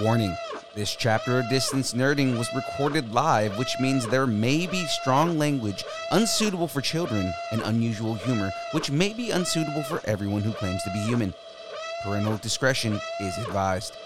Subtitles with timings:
[0.00, 0.36] Warning
[0.74, 5.84] this chapter of Distance Nerding was recorded live, which means there may be strong language
[6.10, 10.90] unsuitable for children and unusual humor, which may be unsuitable for everyone who claims to
[10.90, 11.32] be human.
[12.02, 13.96] Parental discretion is advised.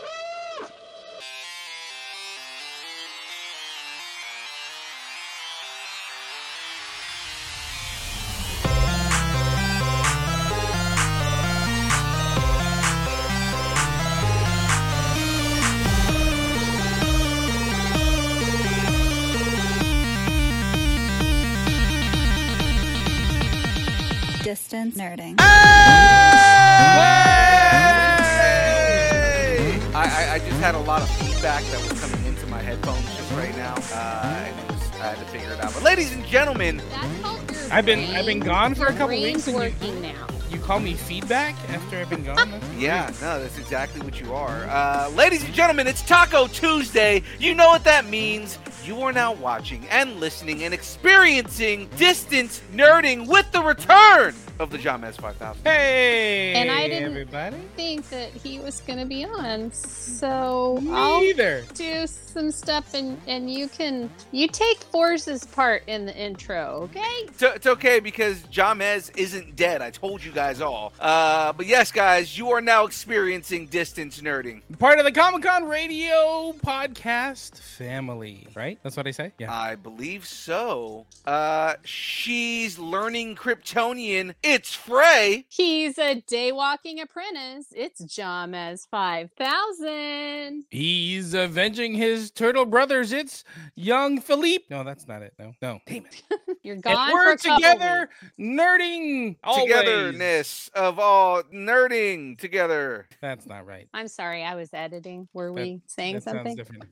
[36.61, 39.47] Ladies and gentlemen, That's called your I've been- I've been gone for a couple weeks
[39.47, 40.27] and you- now.
[40.51, 42.61] You call me feedback after I've been gone?
[42.79, 44.67] Yeah, no, that's exactly what you are.
[44.69, 47.23] Uh, ladies and gentlemen, it's Taco Tuesday.
[47.39, 48.59] You know what that means.
[48.87, 54.77] You are now watching and listening and experiencing distance nerding with the return of the
[54.79, 55.63] Jahmez 5000.
[55.65, 57.57] Hey, And I didn't- everybody.
[57.77, 61.65] think that he was going to be on, so Me I'll either.
[61.75, 67.01] do some stuff, and and you can you take Force's part in the intro, okay?
[67.25, 69.81] It's, it's okay because Jahmez isn't dead.
[69.83, 70.93] I told you guys all.
[71.01, 74.61] Uh, but yes, guys, you are now experiencing distance nerding.
[74.79, 78.79] Part of the Comic Con Radio podcast family, right?
[78.83, 79.33] That's what I say?
[79.39, 79.53] Yeah.
[79.53, 81.07] I believe so.
[81.25, 84.35] Uh, she's learning Kryptonian.
[84.53, 85.47] It's Fray.
[85.49, 87.67] He's a day walking apprentice.
[87.71, 90.65] It's Jahmez five thousand.
[90.71, 93.13] He's avenging his turtle brothers.
[93.13, 93.45] It's
[93.77, 94.65] young Philippe.
[94.69, 95.35] No, that's not it.
[95.39, 95.79] No, no.
[95.87, 96.23] Damn it.
[96.65, 98.61] You're And gone we're for a together, weeks.
[98.61, 99.37] nerding.
[99.45, 99.73] Always.
[99.73, 103.07] Togetherness of all nerding together.
[103.23, 103.89] That's not right.
[103.95, 105.29] I'm sorry, I was editing.
[105.33, 106.83] Were That- we saying That sounds something?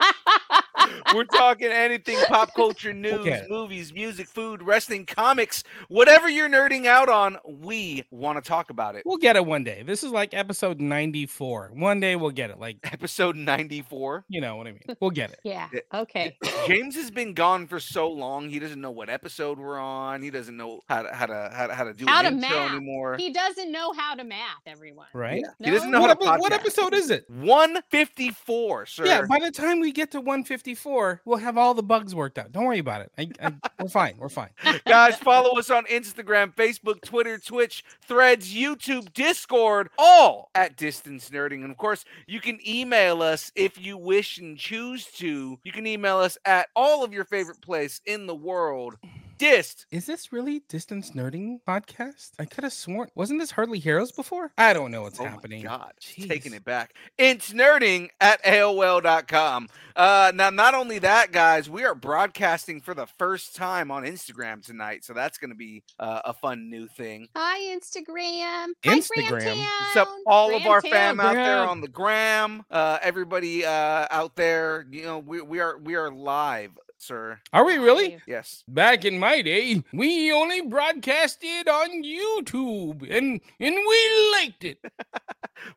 [0.78, 1.14] different.
[1.14, 3.44] We're talking anything pop culture news, Okay.
[3.48, 8.94] movies, music, food, wrestling, comics, whatever you're nerding out on, we want to talk about
[8.96, 9.02] it.
[9.06, 9.82] We'll get it one day.
[9.86, 11.70] This is like episode 94.
[11.74, 12.58] One day we'll get it.
[12.58, 14.24] Like, Episode 94.
[14.28, 14.82] you know what I mean.
[15.00, 15.40] We'll get it.
[15.44, 15.68] yeah.
[15.72, 15.80] Yeah.
[15.94, 16.36] Okay.
[16.66, 18.48] James has been gone for so long.
[18.48, 20.22] He doesn't know what episode we're on.
[20.22, 22.46] He doesn't know how to how to how to, how to do How an to
[22.46, 22.70] intro math.
[22.72, 23.16] anymore.
[23.16, 25.06] He doesn't know how to math, everyone.
[25.12, 25.44] Right?
[25.62, 27.24] He doesn't know What, how to epi- what episode is it?
[27.30, 29.06] 154, sir.
[29.06, 30.20] Yeah, by the time we get to
[30.66, 32.50] 154, we'll have all the bugs worked out.
[32.50, 33.12] Don't worry about it.
[33.16, 34.14] I, I, we're fine.
[34.18, 34.48] We're fine.
[34.86, 41.62] Guys, follow us on Instagram, Facebook, Twitter, Twitch, Threads, YouTube, Discord, all at Distance Nerding.
[41.62, 45.58] And of course, you can email us if you wish and choose to.
[45.62, 48.96] You can email us at all of your favorite place in the world.
[49.38, 49.86] Dist.
[49.90, 52.30] Is this really Distance Nerding podcast?
[52.38, 53.08] I could have sworn.
[53.14, 54.52] Wasn't this Hardly Heroes before?
[54.56, 55.62] I don't know what's Oh happening.
[55.64, 56.94] my God, she's taking it back.
[57.18, 59.68] It's nerding at AOL.com.
[59.94, 64.64] Uh, now, not only that, guys, we are broadcasting for the first time on Instagram
[64.64, 65.04] tonight.
[65.04, 67.28] So that's going to be uh, a fun new thing.
[67.36, 68.68] Hi, Instagram.
[68.84, 69.56] Hi, Instagram.
[69.80, 70.90] What's up, all of our Gramtown.
[70.90, 72.64] fam out there on the gram?
[72.70, 77.40] Uh, everybody uh, out there, you know, we, we are we are live, sir.
[77.52, 78.18] Are we really?
[78.26, 78.64] Yes.
[78.68, 84.78] Back in my day, we only broadcasted on YouTube, and and we liked it.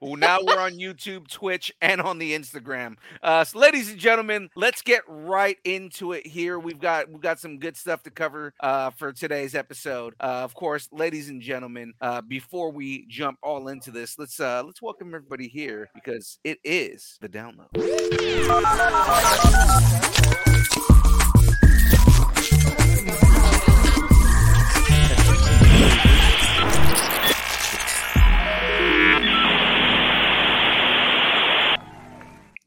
[0.02, 2.96] Well, now we're on YouTube, Twitch, and on the Instagram.
[3.24, 6.28] Uh, so, ladies and gentlemen, let's get right into it.
[6.28, 10.16] Here, we've got we've got some good stuff to cover uh, for today's episode.
[10.20, 14.64] Uh, of course, ladies and gentlemen, uh, before we jump all into this, let's uh,
[14.66, 17.68] let's welcome everybody here because it is the download.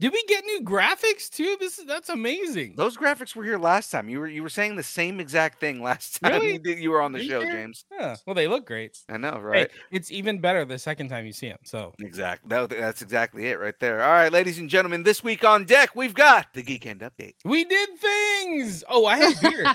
[0.03, 1.57] Did we get new graphics too?
[1.61, 2.75] This is that's amazing.
[2.77, 4.09] Those graphics were here last time.
[4.09, 6.55] You were you were saying the same exact thing last time Really?
[6.55, 7.43] you, did- you were on the Are show.
[7.45, 7.85] James.
[7.93, 8.17] Yeah.
[8.27, 8.99] Well, they look great.
[9.09, 9.71] I know, Hey, right?
[9.93, 11.59] it's even better the second time you see them.
[11.63, 12.49] So Exactly.
[12.49, 14.03] That, that's exactly it right there.
[14.03, 17.35] All right, ladies and gentlemen, this week on deck we've got the Geek End update.
[17.45, 18.83] we did things.
[18.89, 19.67] Oh, I had beer.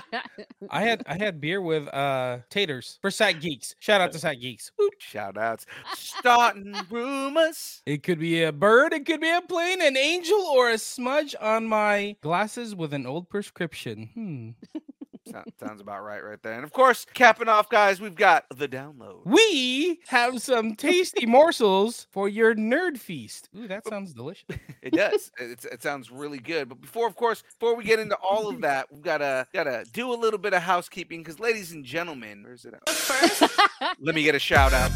[0.68, 3.74] I had I had beer with uh taters for Sack Geeks.
[3.78, 4.72] Shout out to Sack Geeks.
[4.78, 4.92] Whoop.
[4.98, 5.64] Shout outs.
[5.94, 7.80] Starting rumors.
[7.86, 11.34] It could be a bird, it could be a plane, an angel, or a smudge
[11.40, 14.10] on my glasses with an old prescription.
[14.14, 14.80] Hmm.
[15.60, 16.54] Sounds about right, right there.
[16.54, 19.26] And of course, capping off, guys, we've got the download.
[19.26, 23.50] We have some tasty morsels for your nerd feast.
[23.54, 24.48] Ooh, that sounds delicious.
[24.80, 25.30] It does.
[25.38, 26.68] It's, it sounds really good.
[26.68, 30.12] But before, of course, before we get into all of that, we've gotta gotta do
[30.12, 32.74] a little bit of housekeeping because, ladies and gentlemen, where's it?
[32.74, 33.96] At?
[34.00, 34.90] Let me get a shout out.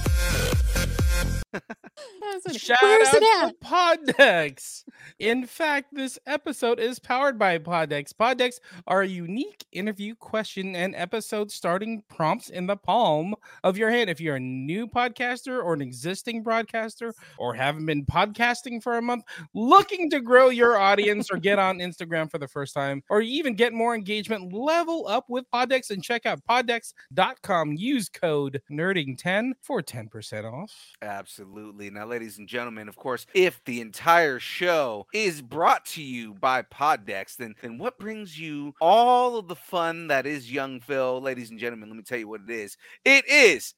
[1.53, 3.61] That's Shout Where's out it to at?
[3.61, 4.85] PodDecks.
[5.19, 8.13] In fact, this episode is powered by PodDecks.
[8.13, 8.57] PodDecks
[8.87, 13.35] are a unique interview question and episode starting prompts in the palm
[13.65, 14.09] of your hand.
[14.09, 19.03] If you're a new podcaster or an existing broadcaster or haven't been podcasting for a
[19.03, 19.25] month,
[19.55, 23.55] looking to grow your audience or get on Instagram for the first time, or even
[23.55, 27.73] get more engagement, level up with Poddex and check out poddex.com.
[27.73, 30.73] Use code nerding10 for 10% off.
[31.03, 31.42] Absolutely.
[31.45, 36.63] Now, ladies and gentlemen, of course, if the entire show is brought to you by
[36.63, 41.21] PodDecks, then then what brings you all of the fun that is Young Phil?
[41.21, 42.77] Ladies and gentlemen, let me tell you what it is.
[43.05, 43.75] It is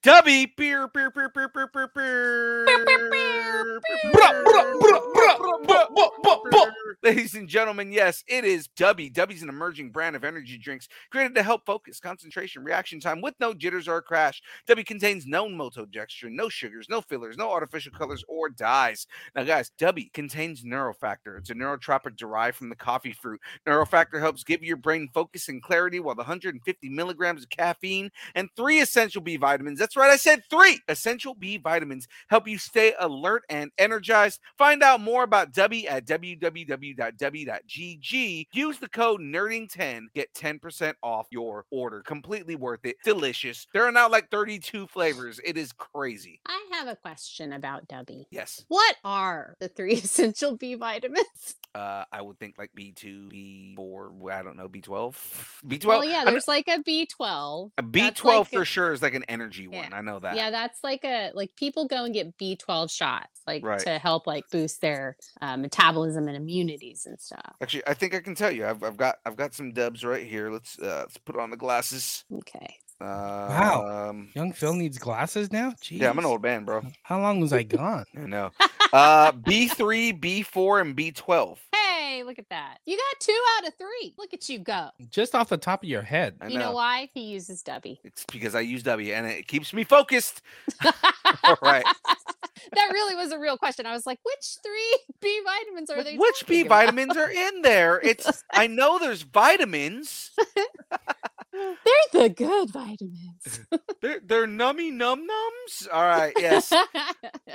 [4.12, 5.10] buh.
[7.02, 9.12] Ladies and gentlemen, yes, it is Dubby.
[9.12, 13.34] Dubby's an emerging brand of energy drinks created to help focus, concentration, reaction time with
[13.40, 14.40] no jitters or crash.
[14.66, 19.06] Dubby contains no maltodextrin, no sugars, no fillers, no artificial colors or dyes.
[19.36, 21.36] Now, guys, Dubby contains Neurofactor.
[21.38, 23.40] It's a neurotropic derived from the coffee fruit.
[23.66, 28.48] Neurofactor helps give your brain focus and clarity, while the 150 milligrams of caffeine and
[28.56, 29.78] three essential B vitamins.
[29.78, 34.40] That's right, I said three essential B vitamins help you stay alert and energized.
[34.56, 36.06] Find out more about Dubby at
[37.24, 38.46] www.w.gg.
[38.52, 40.02] Use the code NERDING10.
[40.14, 42.02] Get 10% off your order.
[42.02, 42.96] Completely worth it.
[43.04, 43.66] Delicious.
[43.72, 45.40] There are now like 32 flavors.
[45.44, 46.40] It is crazy.
[46.46, 48.24] I have a question about Dubby.
[48.30, 48.64] Yes.
[48.68, 51.24] What are the three essential B vitamins?
[51.74, 53.32] Uh, I would think like B2,
[53.76, 55.14] B4, I don't know, B12.
[55.66, 55.84] B12.
[55.86, 57.70] well, yeah, there's like a B12.
[57.78, 59.82] a that's B12 like for a- sure is like an energy Yeah.
[59.82, 59.92] one.
[59.92, 60.36] I know that.
[60.36, 63.80] Yeah, that's like a like people go and get B12 shots like Right.
[63.80, 67.54] to help like boost their uh, metabolism and immunities and stuff.
[67.60, 68.66] Actually, I think I can tell you.
[68.66, 70.50] I've, I've got I've got some dubs right here.
[70.50, 72.24] Let's uh, let's put on the glasses.
[72.32, 72.76] Okay.
[73.00, 75.74] Uh, Um, Young Phil needs glasses now?
[75.88, 76.82] yeah, I'm an old man, bro.
[77.02, 78.04] How long was I gone?
[78.16, 78.50] I know.
[78.92, 81.56] Uh, B3, B4, and B12.
[81.74, 82.78] Hey, look at that.
[82.86, 84.14] You got two out of three.
[84.16, 84.90] Look at you go.
[85.10, 86.36] Just off the top of your head.
[86.40, 86.70] I you know.
[86.70, 87.08] why?
[87.12, 87.98] He uses Dubby.
[88.04, 90.42] It's because I use W and it keeps me focused.
[90.84, 91.84] All right.
[92.72, 93.84] that really was a real question.
[93.84, 96.16] I was like, which three B vitamins are they?
[96.16, 96.76] Which B talking about?
[96.84, 98.00] vitamins are in there?
[98.00, 100.30] It's I know there's vitamins.
[101.52, 101.76] They're
[102.22, 102.83] the good vitamins.
[104.00, 105.88] They're they're nummy num nums.
[105.92, 106.32] All right.
[106.38, 106.72] Yes.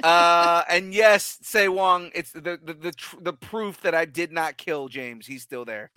[0.03, 4.31] Uh, and yes, Say Wong, it's the the the, tr- the proof that I did
[4.31, 5.27] not kill James.
[5.27, 5.91] He's still there.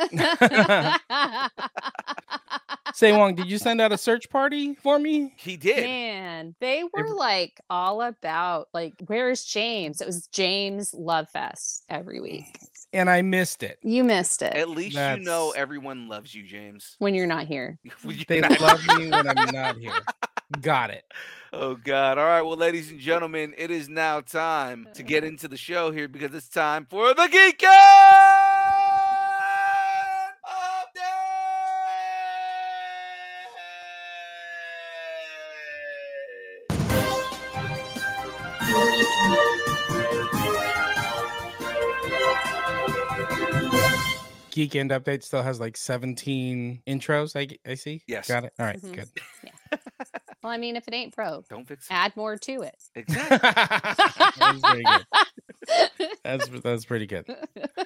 [2.95, 5.35] Say Wong, did you send out a search party for me?
[5.37, 5.85] He did.
[5.85, 10.01] Man, they were like all about like, where's James?
[10.01, 12.59] It was James Love Fest every week.
[12.93, 13.79] And I missed it.
[13.83, 16.97] You missed it At least you know everyone loves you, James.
[16.99, 17.79] when you're not here.
[18.03, 19.93] When you're They not- love me when I'm not here.
[20.61, 21.05] Got it.
[21.55, 22.17] Oh God!
[22.17, 25.29] All right, well, ladies and gentlemen, it is now time to get uh-huh.
[25.29, 28.42] into the show here because it's time for the Geek Update.
[44.53, 47.35] Geek End Update still has like 17 intros.
[47.35, 48.03] I, I see.
[48.07, 48.29] Yes.
[48.29, 48.53] Got it.
[48.61, 48.95] All right, Mhm.
[48.95, 49.09] good.
[50.43, 51.93] Well, I mean, if it ain't pro, Don't fix it.
[51.93, 52.75] add more to it.
[52.95, 53.39] Exactly.
[56.25, 56.49] That's.
[56.49, 57.25] That's that's pretty good.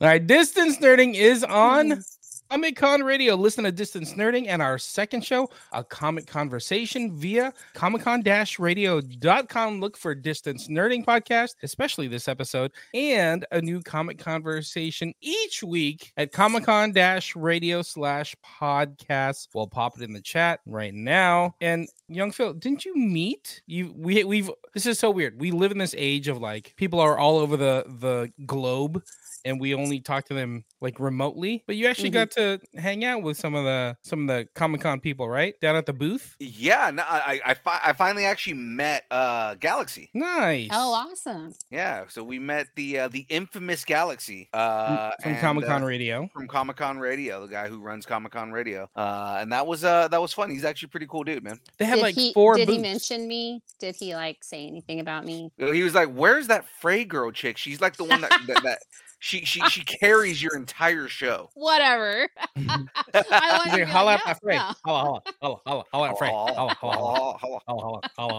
[0.00, 2.02] All right, distance nerding is on
[2.50, 3.34] Comic Con Radio.
[3.34, 8.22] Listen to Distance Nerding and our second show, a comic conversation via Comic Con
[8.58, 9.80] radio.com.
[9.80, 16.10] Look for Distance Nerding podcast, especially this episode, and a new comic conversation each week
[16.16, 16.94] at Comic Con
[17.36, 19.48] radio slash podcast.
[19.52, 21.54] We'll pop it in the chat right now.
[21.60, 23.92] And young Phil, didn't you meet you?
[23.94, 25.38] We we've this is so weird.
[25.38, 29.02] We live in this age of like people are all over the the globe
[29.48, 31.64] and we only talked to them like remotely.
[31.66, 32.14] But you actually Mhm.
[32.14, 35.54] got to hang out with some of the some of the Comic Con people, right?
[35.60, 36.36] Down at the booth.
[36.38, 40.10] Yeah, no, I I, fi- I finally actually met uh Galaxy.
[40.14, 40.68] Nice.
[40.72, 41.54] Oh, awesome.
[41.70, 45.86] Yeah, so we met the uh, the infamous Galaxy uh, from and, Comic Con uh,
[45.86, 46.28] Radio.
[46.32, 49.84] from Comic Con Radio, the guy who runs Comic Con Radio, uh, and that was
[49.84, 50.50] uh that was fun.
[50.50, 51.58] He's actually a pretty cool dude, man.
[51.78, 53.62] They had did like he, four did he mention me?
[53.78, 55.50] Did he like say anything about me?
[55.58, 57.56] He was like, "Where's that Fray girl chick?
[57.56, 58.78] She's like the one that that, that
[59.18, 62.28] she she she carries your entire show." Whatever.
[62.38, 62.82] I He's wanted
[63.12, 64.56] like, to be holla like, at no, my Fray.
[64.56, 64.72] no.
[64.84, 66.28] Holla, holla, holla, holla, holla at Fray.
[66.28, 66.74] Holla, holla, holla.
[66.74, 68.32] Holla, holla, holla, holla, holla,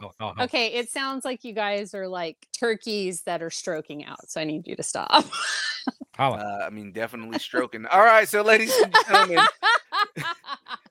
[0.00, 0.44] holla, holla.
[0.44, 4.30] Okay, it sounds like you guys are like turkeys that are stroking out.
[4.30, 5.24] So I need you to stop.
[6.16, 6.36] Holla.
[6.36, 7.86] Uh, I mean, definitely stroking.
[7.86, 9.44] All right, so ladies and gentlemen,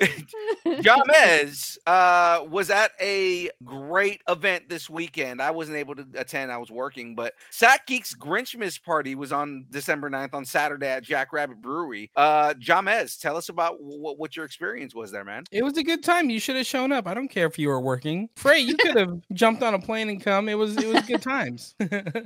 [0.66, 5.40] Jahmez uh, was at a great event this weekend.
[5.40, 9.66] I wasn't able to attend, I was working, but Sack Geeks Grinchmas party was on
[9.70, 12.10] December 9th on Saturday at Jackrabbit Brewery.
[12.16, 15.44] Uh, Jahmez, tell us about what, what your experience was there, man.
[15.50, 16.30] It was a good time.
[16.30, 17.06] You should have shown up.
[17.06, 18.28] I don't care if you were working.
[18.36, 20.48] Fray, you could have jumped on a plane and come.
[20.48, 21.74] It was it was good times.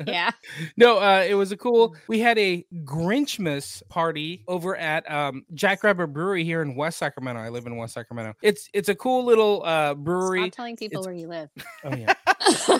[0.06, 0.30] yeah.
[0.76, 1.94] No, uh, it was a cool.
[2.08, 7.40] We had a Grinchmas party over at um, Jackrabbit Brewery here in West Sacramento.
[7.40, 8.34] I live in West Sacramento.
[8.42, 10.42] It's it's a cool little uh, brewery.
[10.42, 11.48] Stop telling people It's- where you live.
[11.82, 12.12] Oh yeah.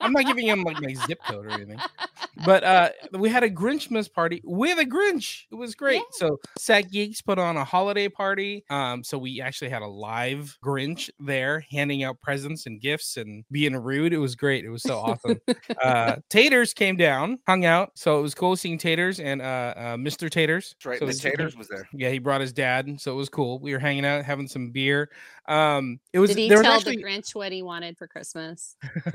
[0.00, 1.78] I'm not giving him like my zip code or anything.
[2.44, 5.44] But uh we had a Grinchmas party with a Grinch.
[5.50, 5.96] It was great.
[5.96, 6.02] Yeah.
[6.12, 8.64] So Sack Geeks put on a holiday party.
[8.70, 13.44] Um, so we actually had a live Grinch there handing out presents and gifts and
[13.50, 14.12] being rude.
[14.12, 14.64] It was great.
[14.64, 15.40] It was so awesome.
[15.82, 17.90] uh Taters came down, hung out.
[17.96, 19.44] So it was cool seeing Taters and uh,
[19.76, 20.30] uh Mr.
[20.30, 20.74] Taters.
[20.78, 20.98] That's right.
[21.00, 21.88] So the was- Taters was there.
[21.92, 23.55] Yeah, he brought his dad, so it was cool.
[23.60, 25.10] We were hanging out, having some beer.
[25.48, 28.06] Um, it was Did he there was tell actually the Grinch what he wanted for
[28.06, 28.76] Christmas?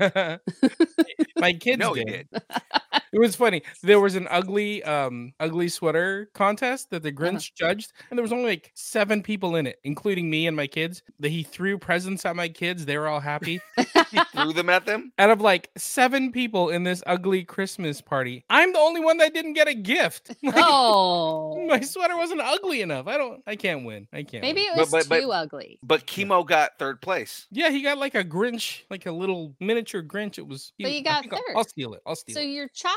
[1.36, 2.28] my kids No, he did.
[3.12, 3.16] did.
[3.16, 3.62] It was funny.
[3.82, 8.32] There was an ugly, um, ugly sweater contest that the Grinch judged, and there was
[8.32, 11.02] only like seven people in it, including me and my kids.
[11.20, 12.84] That he threw presents at my kids.
[12.86, 13.60] They were all happy.
[14.12, 15.10] He threw them at them.
[15.18, 19.32] Out of like seven people in this ugly Christmas party, I'm the only one that
[19.32, 20.34] didn't get a gift.
[20.42, 23.06] Like, Oh, my sweater wasn't ugly enough.
[23.06, 23.42] I don't.
[23.46, 24.06] I can't win.
[24.12, 24.42] I can't.
[24.42, 24.76] maybe win.
[24.76, 25.78] it was but- but- too ugly.
[25.82, 27.46] But Chemo got third place.
[27.50, 30.36] Yeah, he got like a Grinch, like a little miniature Grinch.
[30.36, 30.72] It was.
[30.78, 31.56] But he- you I got think I'll- third.
[31.56, 32.02] I'll steal it.
[32.06, 32.44] I'll steal So it.
[32.44, 32.94] So your child.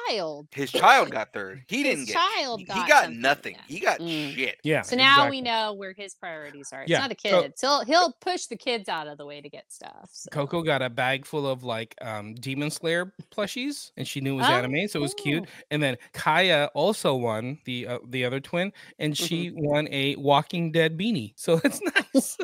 [0.51, 1.63] His child got third.
[1.67, 2.15] He His didn't get.
[2.15, 3.55] child he, got he got nothing.
[3.55, 3.61] yeah.
[3.67, 4.33] He got Mm.
[4.35, 4.57] shit.
[4.63, 4.81] Yeah.
[4.83, 6.81] So now we know where his priorities are.
[6.81, 9.49] It's Yeah, not the so- he'll he'll push the kids out of the way to
[9.49, 10.09] get stuff.
[10.11, 10.29] so.
[10.31, 14.37] Coco got a bag full of like um Demon Slayer plushies, and she knew it
[14.37, 15.45] was Oh, anime, so it was cute.
[15.71, 20.71] And then Kaya also won the uh, the other twin, and she won a Walking
[20.71, 21.33] Dead beanie.
[21.35, 21.81] So it's
[22.13, 22.37] nice.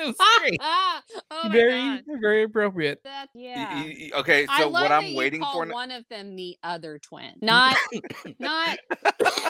[0.00, 0.58] It was great.
[0.62, 1.00] Oh
[1.44, 2.02] my very God.
[2.20, 3.00] very appropriate.
[3.04, 3.82] That, yeah.
[3.82, 5.62] y- y- Okay, I so love what that I'm you waiting call for.
[5.64, 7.76] n- one of them the other twin, not
[8.38, 8.78] not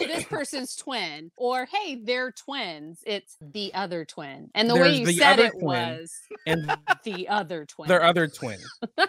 [0.00, 3.00] this person's twin, or hey, they're twins.
[3.06, 5.64] It's the other twin, and the way you the said it twin.
[5.64, 6.12] was
[6.46, 6.70] And
[7.04, 7.88] the other twin.
[7.88, 8.58] their other twin.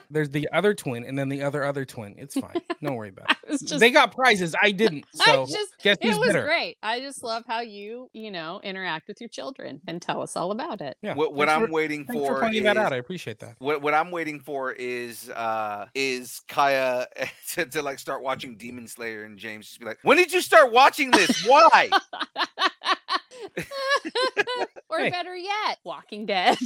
[0.09, 2.15] There's the other twin, and then the other other twin.
[2.17, 2.61] It's fine.
[2.83, 3.37] Don't worry about it.
[3.47, 4.55] I just, they got prizes.
[4.61, 5.05] I didn't.
[5.21, 6.43] I So just, guess it was better?
[6.43, 6.77] great.
[6.83, 10.51] I just love how you, you know, interact with your children and tell us all
[10.51, 10.97] about it.
[11.01, 11.13] Yeah.
[11.31, 12.93] What, what I'm for, waiting for, for pointing that is- out.
[12.93, 13.55] I appreciate that.
[13.59, 17.07] What what I'm waiting for is uh is Kaya
[17.53, 20.41] to, to like start watching Demon Slayer and James just be like, when did you
[20.41, 21.45] start watching this?
[21.45, 21.89] Why?
[24.89, 25.09] or Hey.
[25.09, 26.57] better yet, Walking Dead.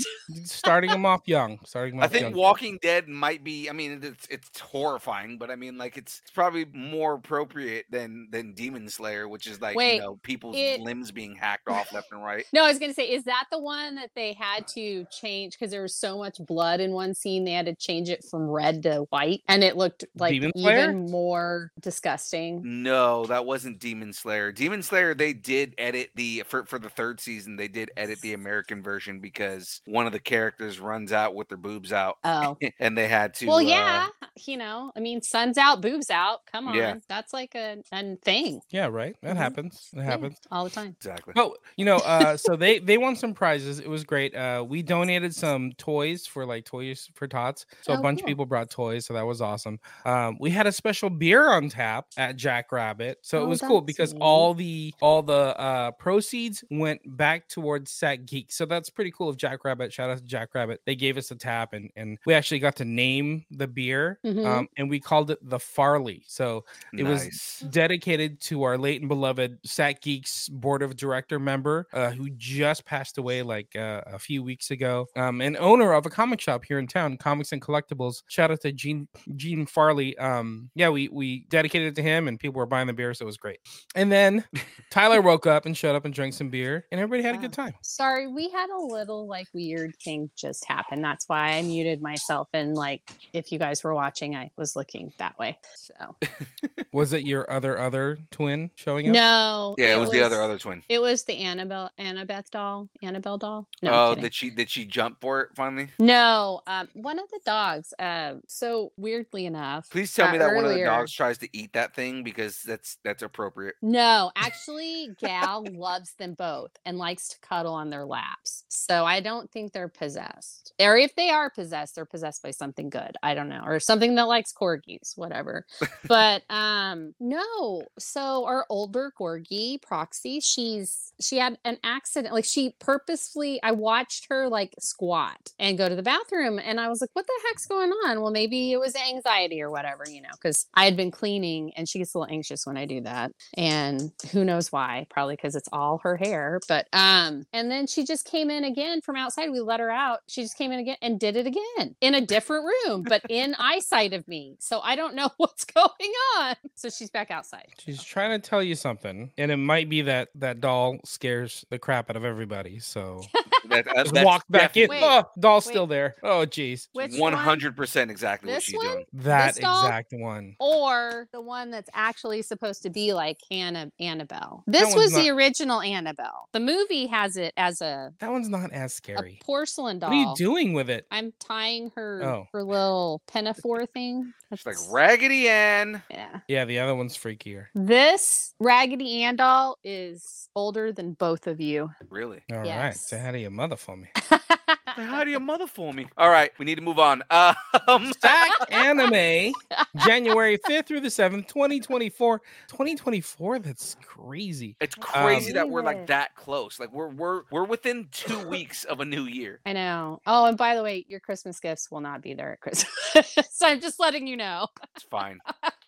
[0.43, 1.60] Starting them off young.
[1.63, 2.34] Starting them I think young.
[2.34, 3.69] Walking Dead might be.
[3.69, 8.27] I mean, it's it's horrifying, but I mean, like it's, it's probably more appropriate than
[8.31, 11.93] than Demon Slayer, which is like Wait, you know people's it- limbs being hacked off
[11.93, 12.45] left and right.
[12.53, 15.72] No, I was gonna say, is that the one that they had to change because
[15.72, 17.43] there was so much blood in one scene?
[17.45, 20.84] They had to change it from red to white, and it looked like Demon Slayer?
[20.84, 22.62] even more disgusting.
[22.63, 24.51] No, that wasn't Demon Slayer.
[24.51, 27.55] Demon Slayer, they did edit the for for the third season.
[27.55, 31.57] They did edit the American version because one of the characters runs out with their
[31.57, 33.47] boobs out, Oh, and they had to.
[33.47, 34.07] well, uh, yeah,
[34.47, 36.45] you know, I mean, sun's out, boobs out.
[36.51, 36.95] Come on, Yeah.
[37.07, 39.15] that's like a, a thing Yeah, right.
[39.21, 39.38] That Mhm.
[39.38, 39.89] happens.
[39.93, 40.39] That Yeah, happens.
[40.51, 40.97] all the time.
[40.97, 41.35] exactly.
[41.38, 43.79] Oh, you know, uh, so they they won some prizes.
[43.79, 44.35] It was great.
[44.35, 47.65] Uh, we donated some toys for like toys for tots.
[47.81, 48.25] So a Oh, bunch cool.
[48.25, 49.79] of people brought toys, so that was awesome.
[50.05, 53.81] Um, we had a special beer on tap at Jackrabbit, so it Oh, was cool
[53.81, 54.19] because neat.
[54.19, 58.51] all the all the uh, proceeds went back towards Sack Geek.
[58.51, 59.91] So that's pretty cool of Jackrabbit.
[59.93, 60.81] Shout out to Jackrabbit.
[60.85, 64.45] They gave us a tap, and and we actually got to name the beer, Mhm.
[64.45, 66.23] um, and we called it the Farley.
[66.27, 71.87] So it was dedicated to our late and beloved Sack Geeks board of director member
[71.93, 76.05] uh, who just passed away like uh, a few weeks ago, um, and owner of
[76.05, 78.23] a comic shop here in town, Comics and Collectibles.
[78.27, 80.17] Shout out to Gene Gene Farley.
[80.17, 83.23] Um, yeah, we we dedicated it to him, and people were buying the beer, so
[83.23, 83.59] it was great.
[83.95, 84.43] And then
[84.91, 87.54] Tyler woke up and showed up and drank some beer, and everybody had a good
[87.54, 87.74] time.
[87.82, 91.01] Sorry, we had a little like weird thing just happen.
[91.01, 92.48] That's why I muted myself.
[92.54, 93.01] And like,
[93.34, 95.58] if you guys were watching, I was looking that way.
[95.75, 96.15] So
[96.96, 99.13] Was it your other other twin showing up?
[99.13, 100.82] no, Yeah, it was, the other other twin.
[100.88, 102.88] It was the Annabelle Annabeth doll.
[103.04, 103.68] Annabelle doll.
[103.82, 105.89] No, oh, did she did she jump for it finally?
[106.00, 107.94] no, um, one of the dogs.
[108.00, 111.50] Uh, so weirdly enough, Please tell uh, me that one of the dogs tries to
[111.51, 113.75] eat that thing because that's that's appropriate.
[113.82, 118.63] No, actually, Gal loves them both and likes to cuddle on on their laps.
[118.67, 120.74] So I don't think they're possessed.
[120.79, 123.15] Or if they are possessed, they're possessed by something good.
[123.22, 123.62] I don't know.
[123.63, 125.65] Or something that likes corgis, whatever.
[126.08, 127.84] but um no.
[128.00, 132.34] So our older corgi, Proxy, she's she had an accident.
[132.34, 136.89] Like she purposefully I watched her like squat and go to the bathroom and I
[136.89, 138.22] was like, what the heck's going on?
[138.22, 141.88] Well, maybe it was anxiety or whatever, you know, because I had been cleaning and
[141.88, 143.32] she gets a little anxious when I do that.
[143.55, 145.05] And who knows why?
[145.12, 146.60] Probably because it's all her hair.
[146.67, 149.50] But um, and then she just came in again from outside.
[149.50, 150.19] We let her out.
[150.27, 153.55] She just came in again and did it again in a different room, but in
[153.60, 154.55] eyesight of me.
[154.60, 155.89] So I don't know what's going
[156.38, 156.55] on.
[156.75, 157.67] So she's back outside.
[157.79, 161.79] She's trying to tell you something, and it might be that that doll scares the
[161.79, 162.79] crap out of everybody.
[162.79, 163.22] So
[163.69, 164.88] That, uh, just that's walk back in.
[164.89, 165.72] Wait, oh, doll's wait.
[165.72, 166.15] still there.
[166.22, 166.88] Oh, jeez.
[166.93, 167.41] Which one one?
[167.43, 168.86] hundred percent exactly what she's one?
[168.86, 169.05] doing.
[169.13, 169.86] That This doll?
[169.86, 170.55] exact one.
[170.60, 174.63] or the one that's actually supposed to be like Anna Annabelle.
[174.67, 176.04] This one's was the not- original Annabelle.
[176.53, 179.39] The movie has it as a, That one's not as a scary.
[179.43, 180.09] porcelain doll.
[180.12, 181.05] What are you doing with it?
[181.12, 182.47] I'm tying her Oh.
[182.53, 184.33] her little pinafore thing.
[184.51, 186.01] It's like Raggedy Ann.
[186.09, 186.39] yeah.
[186.47, 187.65] Yeah, the other one's freakier.
[187.75, 191.89] This Raggedy Ann doll is older than both of you.
[192.09, 192.41] Really?
[192.51, 193.07] All right, Yes.
[193.09, 194.07] So how do you mother for me?
[194.95, 196.07] How do your mother for me?
[196.17, 197.23] All right, we need to move on.
[197.87, 199.53] Um, Sack Anime,
[200.07, 202.41] January 5th through the 7th, 2024.
[202.67, 204.75] 2024, that's crazy.
[204.79, 206.79] it's crazy that we're like that close.
[206.79, 209.59] Like we're we're we're within two weeks of a new year.
[209.65, 210.19] I know.
[210.25, 213.35] Oh, and by the way, your Christmas gifts will not be there at Christmas.
[213.51, 214.67] so I'm just letting you know.
[214.95, 215.39] It's fine.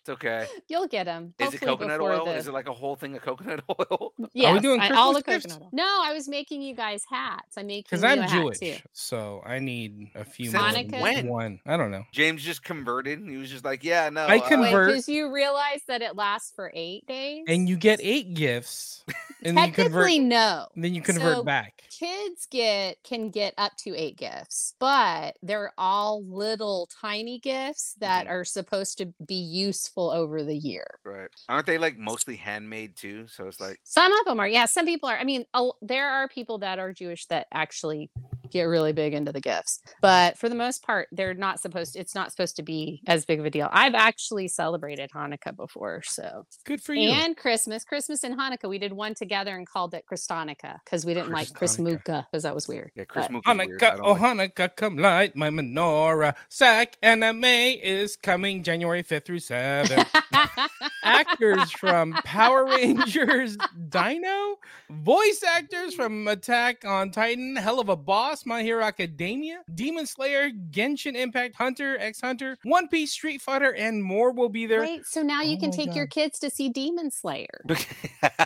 [0.08, 0.46] It's okay.
[0.68, 1.34] You'll get them.
[1.38, 2.26] Is it coconut oil?
[2.28, 4.14] Is it like a whole thing of coconut oil?
[4.32, 5.54] Yes, doing I- all the Christmas gifts?
[5.56, 5.86] coconut oil.
[5.86, 7.58] No, I was making you guys hats.
[7.58, 8.76] I'm making Because I'm a hat Jewish, too.
[8.94, 11.00] so I need a few Since more.
[11.02, 11.28] When?
[11.28, 11.60] One.
[11.66, 12.04] I don't know.
[12.12, 13.20] James just converted.
[13.28, 16.16] He was just like, "Yeah, no." I uh, convert- Wait, because you realize that it
[16.16, 17.44] lasts for eight days.
[17.46, 19.04] And you get eight gifts,
[19.42, 20.06] and then you convert.
[20.06, 20.66] technically no.
[20.74, 21.82] Then you convert So, back.
[21.90, 28.26] Kids get can get up to eight gifts, but they're all little tiny gifts that
[28.28, 30.86] are supposed to be useful over the year.
[31.04, 31.28] Right?
[31.48, 33.26] Aren't they like mostly handmade too?
[33.26, 34.66] So it's like, Some of them are, yeah.
[34.66, 35.18] Some people are.
[35.18, 35.44] I mean,
[35.82, 38.10] there are people that are Jewish that actually
[38.50, 41.96] get really big into the gifts, but for the most part, they're not supposed.
[41.96, 43.68] It's not supposed to be as big of a deal.
[43.72, 47.10] I've actually celebrated Hanukkah before, so Good for you.
[47.10, 48.68] and Christmas, Christmas and Hanukkah.
[48.68, 51.82] We did one together and called it Christonica because we didn't like Chris Christonica.
[51.84, 52.90] Muka because that was weird.
[52.94, 53.80] yeah, Chris But- Mook weird.
[53.80, 56.34] Hanukkah, oh like- Hanukkah, come light my menorah.
[56.48, 60.06] Sack Anime is coming January 5th through 7th.
[61.04, 63.56] actors from Power Rangers
[63.88, 64.56] Dino,
[64.90, 71.54] voice actors from Attack on Titan, Helluva Boss, My Hero Academia, Demon Slayer, Genshin Impact,
[71.54, 74.80] Hunter, X Hunter, One Piece, Street Fighter, and more will be there.
[74.80, 77.64] Wait, so now you Oh can my take your kids to see Demon Slayer.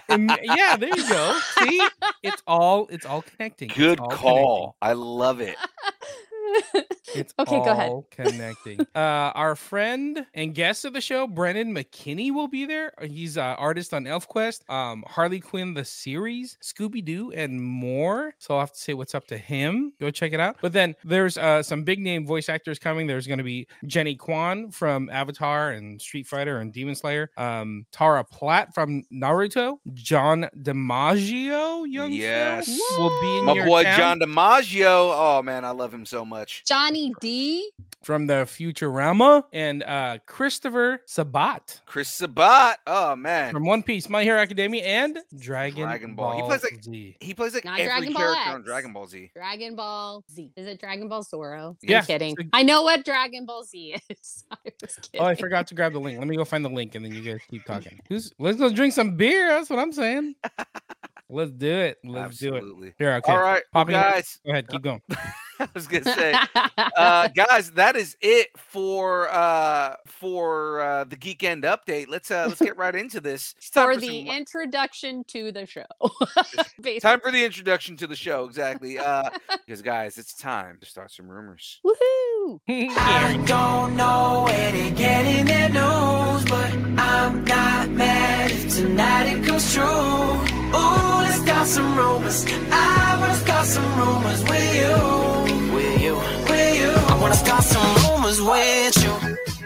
[0.08, 1.38] And yeah, there you go.
[1.58, 1.88] See,
[2.22, 3.68] it's all it's all connecting.
[3.74, 4.76] Good all call.
[4.82, 5.56] I love it.
[6.52, 6.96] connecting.
[7.14, 7.90] It's Okay, go ahead.
[7.90, 8.80] all connecting.
[8.94, 8.98] uh,
[9.34, 12.92] our friend and guest of the show, Brennan McKinney, will be there.
[13.00, 18.34] Uh, He's an artist on ElfQuest, um, Harley Quinn the series, Scooby Doo, and more.
[18.38, 19.92] So I'll have to say what's up to him.
[20.00, 20.56] Go check it out.
[20.60, 23.06] But then there's uh, some big name voice actors coming.
[23.06, 27.86] There's going to be Jennie Kwan from Avatar and Street Fighter and Demon Slayer, um,
[27.92, 32.78] Tara Platt from Naruto, John DiMaggio, young fella, Yes.
[32.98, 35.12] will be in My your boy town John DiMaggio.
[35.14, 36.41] Oh man, I love him so much.
[36.66, 37.70] Johnny D.
[38.02, 42.78] from the Futurama and uh, Christopher Sabat Chris Sabat.
[42.86, 46.32] Oh man, from One Piece, My Hero Academia, and Dragon, Dragon Ball.
[46.32, 46.36] Ball.
[46.42, 47.16] He plays like- Z.
[47.20, 49.30] he plays like Not every Dragon Ball character on Dragon Ball Z.
[49.34, 50.50] Dragon Ball Z.
[50.56, 51.68] Is it Dragon Ball Zoro?
[51.70, 52.34] I'm Yeah, kidding.
[52.38, 54.44] it's I know what Dragon Ball Z is.
[54.50, 55.20] I was kidding.
[55.20, 56.18] Oh, I forgot to grab the link.
[56.18, 58.00] Let me go find the link, and then you guys keep talking.
[58.08, 59.48] Who's, let's go drink some beer.
[59.48, 60.34] That's what I'm saying.
[61.34, 61.96] Let's do it.
[62.04, 62.94] Let's do it.
[62.98, 63.32] Here, okay.
[63.32, 64.12] All right, well, Popping up.
[64.12, 64.38] guys.
[64.44, 64.68] Go ahead.
[64.68, 65.00] Keep going.
[65.60, 66.34] I was gonna say,
[66.96, 72.08] uh, guys, that is it for uh, for uh, the Geek End update.
[72.08, 73.54] Let's uh, let's get right into this.
[73.58, 75.84] It's For for the some- introduction to the show.
[77.00, 78.44] Time for the introduction to the show.
[78.44, 79.30] Exactly, uh,
[79.66, 81.80] because guys, it's time to start some rumors.
[81.84, 82.60] Woohoo!
[82.68, 89.44] I don't know where they're getting their news, but I'm not mad if tonight it
[89.46, 89.84] comes true.
[89.84, 92.46] Ooh, let's start some rumors.
[92.70, 95.51] I wanna start some rumors with you.
[97.22, 97.28] You.
[97.28, 99.61] I start some rumors with you.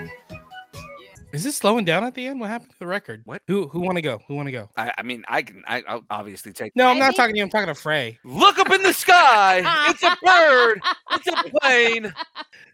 [1.36, 2.40] Is this slowing down at the end?
[2.40, 3.22] What happened to the record?
[3.24, 3.42] What?
[3.46, 4.20] Who who want to go?
[4.26, 4.70] Who want to go?
[4.76, 5.62] I, I mean, I can.
[5.68, 6.74] I, I'll obviously take.
[6.74, 7.44] No, I'm not think- talking to you.
[7.44, 8.18] I'm talking to Fray.
[8.24, 9.62] Look up in the sky.
[9.90, 10.80] it's a bird.
[11.12, 12.14] It's a plane.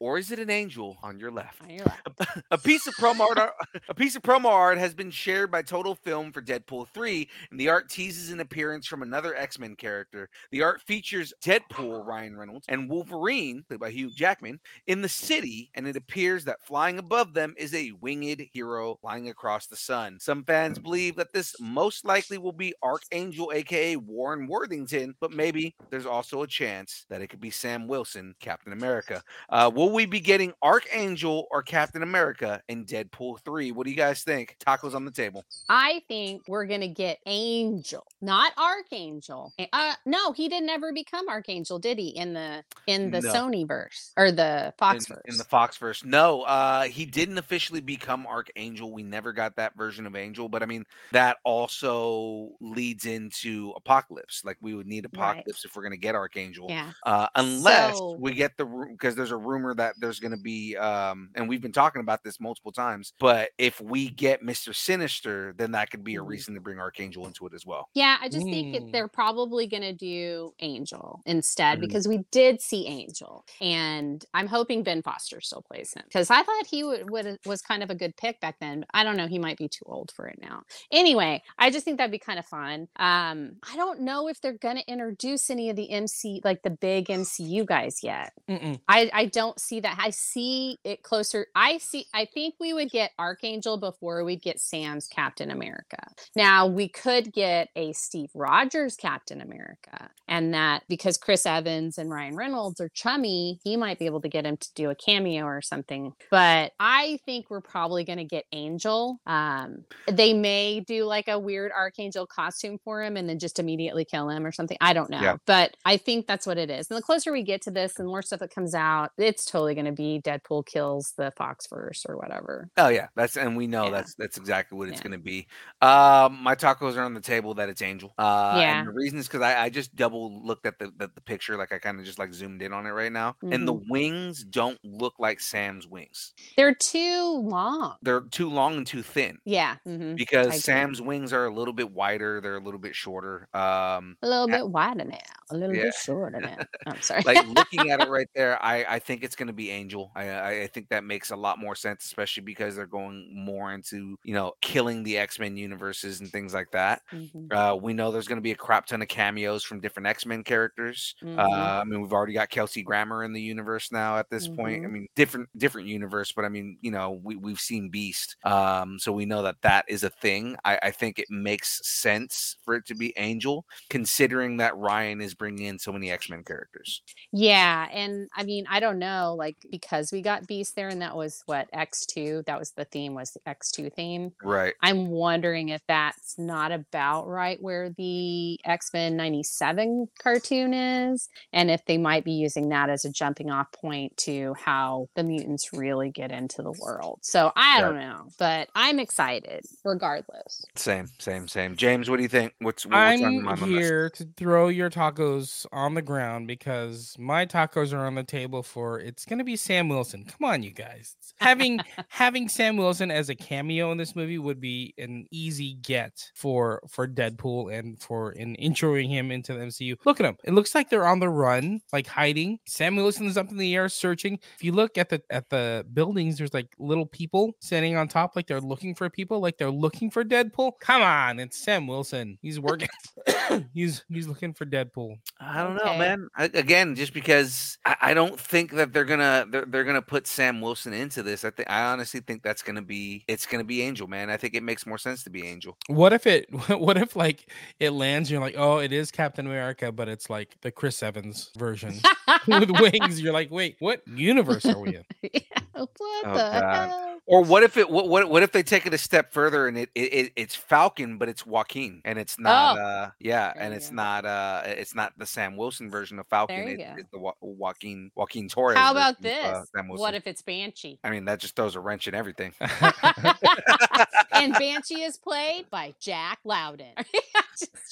[0.01, 1.63] Or is it an angel on your left?
[1.63, 2.43] On your left.
[2.51, 3.53] a piece of promo art,
[3.89, 7.59] a piece of promo art has been shared by Total Film for Deadpool 3, and
[7.61, 10.29] the art teases an appearance from another X-Men character.
[10.51, 15.71] The art features Deadpool, Ryan Reynolds, and Wolverine, played by Hugh Jackman, in the city,
[15.75, 20.19] and it appears that flying above them is a winged hero lying across the sun.
[20.21, 25.75] Some fans believe that this most likely will be Archangel, aka Warren Worthington, but maybe
[25.91, 29.23] there's also a chance that it could be Sam Wilson, Captain America.
[29.49, 33.73] Uh, will we be getting Archangel or Captain America in Deadpool 3?
[33.73, 34.57] What do you guys think?
[34.65, 35.45] Tacos on the table.
[35.69, 39.53] I think we're gonna get Angel, not Archangel.
[39.73, 42.09] Uh, no, he didn't ever become Archangel, did he?
[42.09, 43.33] In the in the No.
[43.33, 45.23] Sony verse or the Fox in, verse?
[45.27, 46.05] in the Fox verse.
[46.05, 48.42] No, uh, he didn't officially become Archangel.
[48.43, 53.73] Archangel, we never got that version of Angel, but I mean that also leads into
[53.77, 54.43] Apocalypse.
[54.45, 55.15] Like we would need Right.
[55.15, 56.67] Apocalypse if we're gonna get Archangel.
[56.69, 56.93] yeah.
[57.05, 60.77] Uh, unless So- we get the because there's a rumor that there's going to be
[60.77, 65.55] um and we've been talking about this multiple times but if we get mr sinister
[65.57, 66.27] then that could be a Mhm.
[66.29, 68.93] reason to bring archangel into it as well Yeah, I just think it, Mm.
[68.93, 71.83] they're probably going to do Angel instead Mhm.
[71.83, 76.43] because we did see Angel, and I'm hoping Ben Foster still plays him because I
[76.43, 78.87] thought he would, would was kind of a good pick back then.
[78.95, 80.63] I don't know, he might be too old for it now.
[80.93, 82.89] Anyway, I just think that'd be kind of fun.
[82.97, 86.71] Um, I don't know if they're going to introduce any of the MC like the
[86.71, 88.33] big MCU guys yet.
[88.49, 88.79] Mm-mm.
[88.89, 89.99] I I don't see that.
[90.01, 91.47] I see it closer.
[91.55, 92.07] I see.
[92.15, 95.99] I think we would get Archangel before we'd get Sam's Captain America.
[96.37, 102.11] Now we could get a Steve Rogers Captain America, and that because Chris Evans and
[102.11, 105.45] Ryan Reynolds are chummy, he might be able to get him to do a cameo
[105.45, 106.13] or something.
[106.31, 109.19] But I think we're probably going to get Angel.
[109.27, 114.05] Um, they may do like a weird Archangel costume for him and then just immediately
[114.05, 114.77] kill him or something.
[114.81, 115.37] I don't know, Yeah.
[115.47, 116.89] but I think that's what it is.
[116.91, 119.75] And the closer we get to this, and more stuff that comes out, it's totally
[119.75, 122.69] going to be Deadpool kills the Fox verse or whatever.
[122.77, 123.91] oh yeah that's and we know Yeah.
[123.91, 125.03] that's that's exactly what it's Yeah.
[125.09, 125.47] going to be
[125.81, 128.79] um my tacos are on the table that it's angel uh Yeah.
[128.79, 131.57] and the reason is because I, I just double looked at the the, the picture
[131.57, 133.91] like i kind of just like zoomed in on it right now and the Mm-hmm.
[133.91, 137.97] wings don't look like sam's wings They're too long.
[138.03, 140.19] They're too long and too thin Yeah, mhm.
[140.19, 140.59] because.
[140.59, 142.41] Sam's wings are a little bit wider.
[142.41, 143.49] They're a little bit shorter.
[143.55, 145.19] Um, a little bit wider now,
[145.51, 145.81] a little Yeah.
[145.81, 146.59] bit shorter now.
[146.87, 147.25] I'm sorry.
[147.25, 150.11] like looking at it right there, I, I think it's going to be Angel.
[150.17, 154.19] I, I think that makes a lot more sense, especially because they're going more into
[154.25, 157.03] you know killing the X Men universes and things like that.
[157.13, 160.07] Mhm, Uh, we know there's going to be a crap ton of cameos from different
[160.09, 161.15] X Men characters.
[161.23, 161.39] mhm.
[161.39, 164.83] Uh, I mean, we've already got Kelsey Grammer in the universe now at this point.
[164.85, 164.93] I Mhm.
[164.93, 169.13] mean, different different universe, but I mean, you know, we we've seen Beast, um, so
[169.13, 170.57] we know that that is a thing.
[170.65, 175.35] I, I think it makes sense for it to be Angel, considering that Ryan is
[175.35, 177.03] bringing in so many X Men characters.
[177.33, 181.17] Yeah, and I mean, I don't know, like because we got Beast there, and that
[181.17, 182.43] was what X two.
[182.47, 184.33] That was the theme, was the X two theme.
[184.43, 184.75] Right.
[184.83, 191.71] I'm wondering if that's not about right where the X Men '97 cartoon is, and
[191.71, 195.73] if they might be using that as a jumping off point to how the mutants
[195.73, 197.21] really get into the world.
[197.23, 197.82] So I.
[197.83, 200.65] don't know, but I'm excited regardless.
[200.77, 201.77] Same, same, same.
[201.77, 202.55] James, what do you think?
[202.61, 203.81] What's, what's on your I'm mind on this?
[203.81, 208.63] here to throw your tacos on the ground because my tacos are on the table
[208.63, 210.25] for it's gonna be Sam Wilson.
[210.25, 211.17] Come on, you guys.
[211.41, 216.31] Having having Sam Wilson as a cameo in this movie would be an easy get
[216.35, 219.97] for for Deadpool and for in introing him into the MCU.
[220.05, 220.37] Look at him.
[220.45, 222.59] It looks like they're on the run, like hiding.
[222.67, 224.39] Sam Wilson is up in the air searching.
[224.57, 228.37] If you look at the at the buildings, there's like little people standing on top,
[228.37, 230.73] like they're looking for people, like they're looking for Deadpool.
[230.81, 232.37] Come on, it's Sam Wilson.
[232.43, 232.89] He's working.
[233.75, 235.17] he's he's looking for Deadpool.
[235.41, 235.99] I don't know, Okay.
[235.99, 236.29] man.
[236.37, 240.27] I, again, just because I, I don't think that they're gonna they're, they're gonna put
[240.27, 241.47] Sam Wilson into this.
[241.47, 244.29] I think I honestly think that's gonna be it's gonna be Angel, man.
[244.29, 245.75] I think it makes more sense to be Angel.
[245.87, 246.49] What if it?
[246.83, 247.49] What if like
[247.81, 248.31] it lands?
[248.31, 251.95] You're like, oh, it is Captain America, but it's like the Chris Evans version
[252.47, 253.21] with wings.
[253.21, 255.05] You're like, wait, what universe are we in?
[255.73, 255.89] what
[256.25, 257.21] Oh, the hell?
[257.27, 259.77] Or what if it what what, what if they take it a step further and
[259.79, 263.63] it, it, it it's Falcon, but it's Joaquin and it's not Oh, uh yeah, there
[263.65, 263.97] and it's go.
[263.97, 266.69] not uh it's not the Sam Wilson version of Falcon.
[266.69, 268.77] It, it's the jo- Joaquin Joaquin Torres.
[268.77, 269.71] How about version of, this?
[269.77, 270.99] uh, what if it's Banshee?
[271.05, 272.53] I mean, that just throws a wrench in everything.
[274.33, 276.93] and Banshee is played by Jack Lowden.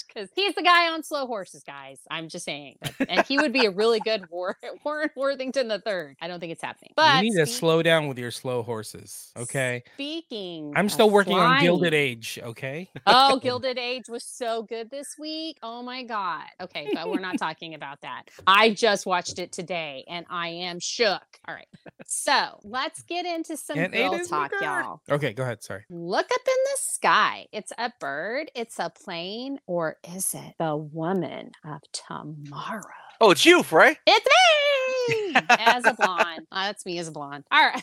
[0.08, 1.98] because he's the guy on Slow Horses, guys.
[2.10, 2.76] I'm just saying.
[2.82, 6.16] that- And he would be a really good War- Warren Worthington the third.
[6.20, 6.92] I don't think it's happening.
[6.96, 9.32] But you need to speak- slow down with your slow horses.
[9.36, 9.59] Okay.
[9.94, 12.38] Speaking, I'm still working on Gilded Age.
[12.42, 12.90] Okay.
[13.06, 15.58] Oh, Gilded Age was so good this week.
[15.62, 16.44] Oh my god.
[16.60, 18.24] Okay, but we're not talking about that.
[18.46, 21.22] I just watched it today and I am shook.
[21.46, 21.68] All right.
[22.06, 24.82] So let's get into some And girl talk, McGar.
[24.82, 25.00] y'all.
[25.10, 25.32] Okay.
[25.32, 25.62] Go ahead.
[25.62, 25.84] Sorry.
[25.90, 27.46] Look up in the sky.
[27.52, 32.82] It's a bird, it's a plane, or is it the woman of tomorrow?
[33.20, 33.96] Oh, it's you, Fray.
[34.06, 34.26] It's
[35.08, 36.46] me as a blonde.
[36.50, 37.44] Uh, that's me as a blonde.
[37.52, 37.82] All right.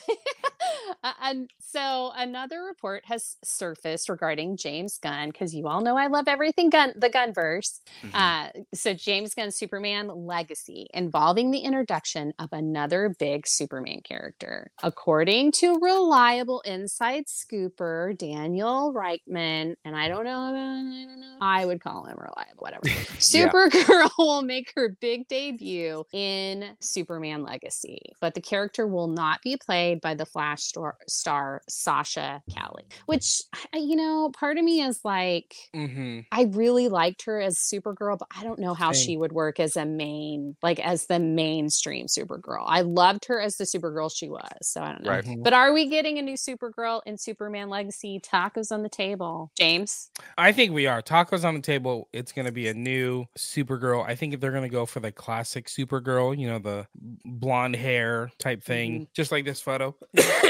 [1.03, 6.07] Uh, and so another report has surfaced regarding James Gunn because you all know I
[6.07, 7.81] love everything gun the Gunverse.
[8.03, 8.11] Mhm.
[8.13, 14.71] Uh, so James Gunn Superman Legacy involving the introduction of another big Superman character.
[14.83, 21.65] According to reliable inside scooper Daniel Richtman, and I don't know, I don't know, I
[21.65, 22.81] would call him reliable, whatever.
[23.19, 29.57] Supergirl will make her big debut in Superman Legacy, but the character will not be
[29.57, 33.41] played by the Flash star, star Sasha Calle, which,
[33.73, 36.19] you know, part of me is like, Mm-hmm.
[36.31, 39.05] I really liked her as Supergirl, but I don't know how Same.
[39.05, 42.63] she would work as a main, like as the mainstream Supergirl.
[42.65, 44.47] I loved her as the Supergirl she was.
[44.61, 45.11] So I don't know.
[45.11, 45.23] Right.
[45.23, 45.43] Mhm.
[45.43, 48.19] But are we getting a new Supergirl in Superman Legacy?
[48.19, 49.51] Tacos on the table.
[49.57, 50.09] James?
[50.37, 51.01] I think we are.
[51.01, 52.07] Tacos on the table.
[52.13, 54.05] It's going to be a new Supergirl.
[54.07, 56.87] I think if they're going to go for the classic Supergirl, you know, the
[57.25, 59.95] blonde hair type thing, just like this photo.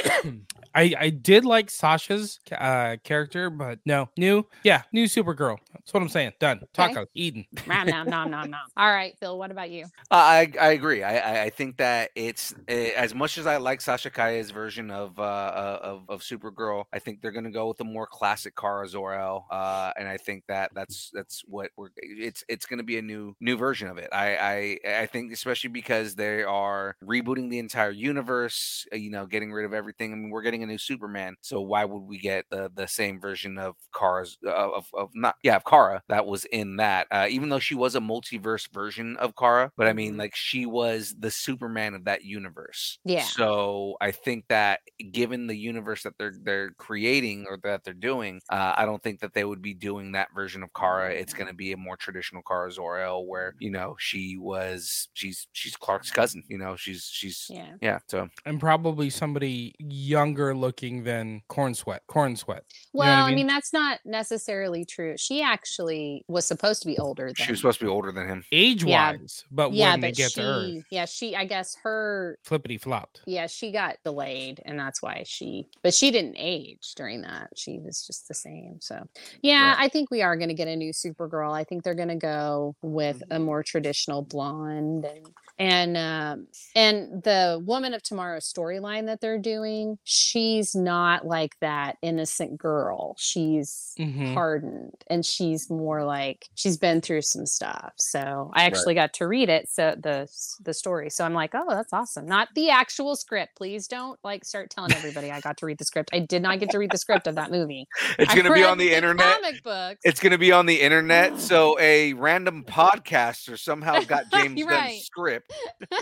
[0.75, 5.57] I I did like Sasha's uh, character, but no, new, yeah, new Supergirl.
[5.73, 6.33] That's what I'm saying.
[6.39, 6.61] Done.
[6.79, 6.93] Okay.
[6.93, 7.45] Tacos, Eden.
[7.65, 8.61] Nom, nom, nom, nom, nom.
[8.77, 9.85] All right, Phil, what about you?
[10.11, 11.03] Uh, I I agree.
[11.03, 14.91] I, I I think that it's eh, as much as I like Sasha Calle's version
[14.91, 16.85] of uh uh, of of Supergirl.
[16.93, 19.47] I think they're gonna go with the more classic Kara Zor-El.
[19.49, 21.89] Uh, and I think that that's that's what we're.
[21.97, 24.09] It's it's gonna be a new new version of it.
[24.11, 28.85] I I I think especially because they are rebooting the entire universe.
[28.93, 30.13] uh, You know, getting rid of everything.
[30.13, 31.35] I mean, we're getting a new Superman.
[31.41, 35.35] So why would we get the the same version of Kara's uh, of of not
[35.43, 37.07] yeah of Kara that was in that?
[37.11, 40.17] Uh, even though she was a multiverse version of Kara, but I mean Mhm.
[40.17, 42.99] like she was the Superman of that universe.
[43.03, 43.29] Yeah.
[43.35, 48.41] So I think that given the universe that they're they're creating or that they're doing,
[48.49, 51.11] uh, I don't think that they would be doing that version of Kara.
[51.13, 55.47] It's going to be a more traditional Kara Zor-El, where you know she was she's
[55.53, 56.43] she's Clark's cousin.
[56.47, 57.75] You know she's she's Yeah.
[57.81, 57.99] yeah.
[58.07, 61.99] So And probably somebody younger looking than Corenswet.
[62.07, 62.63] Corn Sweat.
[62.93, 63.35] You know Well, what I I, mean?
[63.35, 65.15] mean, that's not necessarily true.
[65.17, 68.27] She actually was supposed to be older than she was supposed to be older than
[68.27, 68.43] him.
[68.51, 69.11] Age Yeah.
[69.11, 72.77] wise, but yeah, when they get she, to Earth, yeah, she, I guess her, flippity
[72.77, 73.21] flopped.
[73.25, 77.49] yeah, she got delayed, and that's why she, but she didn't age during that.
[77.55, 78.77] She was just the same.
[78.81, 79.07] So,
[79.41, 79.85] yeah, Right.
[79.85, 81.53] I think we are going to get a new Supergirl.
[81.53, 83.31] I think they're going to go with Mm-hmm.
[83.33, 85.27] a more traditional blonde and
[85.59, 89.66] and um and the woman of tomorrow storyline that they're doing
[90.03, 94.33] she's not like that innocent girl she's Mhm.
[94.33, 99.27] hardened and she's more like she's been through some stuff so i actually got to
[99.27, 100.27] read it so the
[100.63, 104.45] the story so i'm like oh that's awesome not the actual script please don't like
[104.45, 106.91] start telling everybody i got to read the script i did not get to read
[106.91, 107.85] the script of that movie
[108.19, 109.41] It's going to be on the internet.
[109.41, 111.39] comic books It's going to be on the internet.
[111.47, 114.99] So a random podcaster somehow got James Gunn's right.
[115.01, 115.53] script.
[115.91, 115.97] How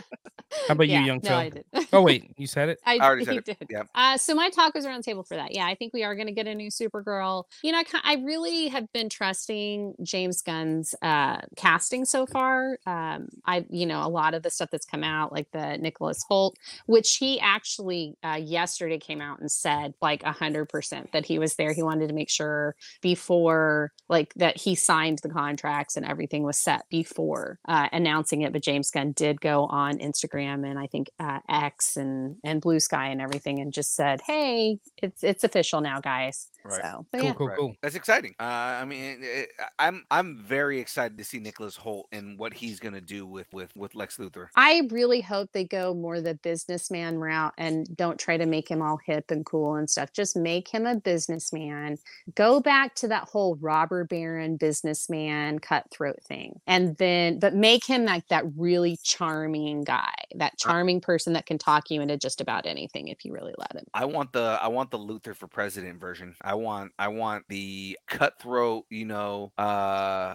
[0.70, 1.38] about yeah, you, young no, Phil?
[1.38, 1.66] I did.
[1.94, 2.80] Oh wait, you said it.
[2.86, 3.55] I, already said he it.
[3.60, 3.68] did.
[3.70, 3.84] Yeah.
[3.94, 5.54] Uh, so my tacos are on the table for that.
[5.54, 7.44] Yeah, I think we are going to get a new Supergirl.
[7.64, 12.78] You know, I, I really have been trusting James Gunn's uh, casting so far.
[12.86, 16.24] Um, I, you know, a lot of the stuff that's come out, like the Nicholas
[16.30, 21.26] Hoult, which he actually uh, yesterday came out and said like a hundred percent that
[21.26, 21.74] he was there.
[21.74, 26.60] He wanted to make sure before like that he signed the contracts and everything was
[26.60, 28.54] set before uh, announcing it.
[28.54, 32.80] But James Gunn did go on Instagram and I think uh, X and and Blue
[32.80, 36.82] Sky and everything and just said, "Hey, it's it's official now, guys." Right.
[36.82, 37.34] So, Cool, yeah.
[37.36, 37.58] cool, Right.
[37.58, 37.76] cool.
[37.82, 38.36] That's exciting.
[38.40, 39.50] Uh, I mean, it,
[39.80, 43.48] I'm I'm very excited to see Nicholas Hoult and what he's going to do with
[43.54, 44.48] with with Lex Luthor.
[44.56, 48.82] I really hope they go more the businessman route and don't try to make him
[48.82, 50.14] all hip and cool and stuff.
[50.14, 51.98] Just make him a businessman.
[52.36, 56.60] Go back to that whole robber baron businessman cutthroat thing.
[56.68, 61.58] And then but make him like that really charming guy, that charming person that can
[61.58, 63.86] talk you into just about anything if you really let him.
[63.94, 66.36] I want the I want the Luthor for president version.
[66.42, 69.62] I want I want the cutthroat, you know, uh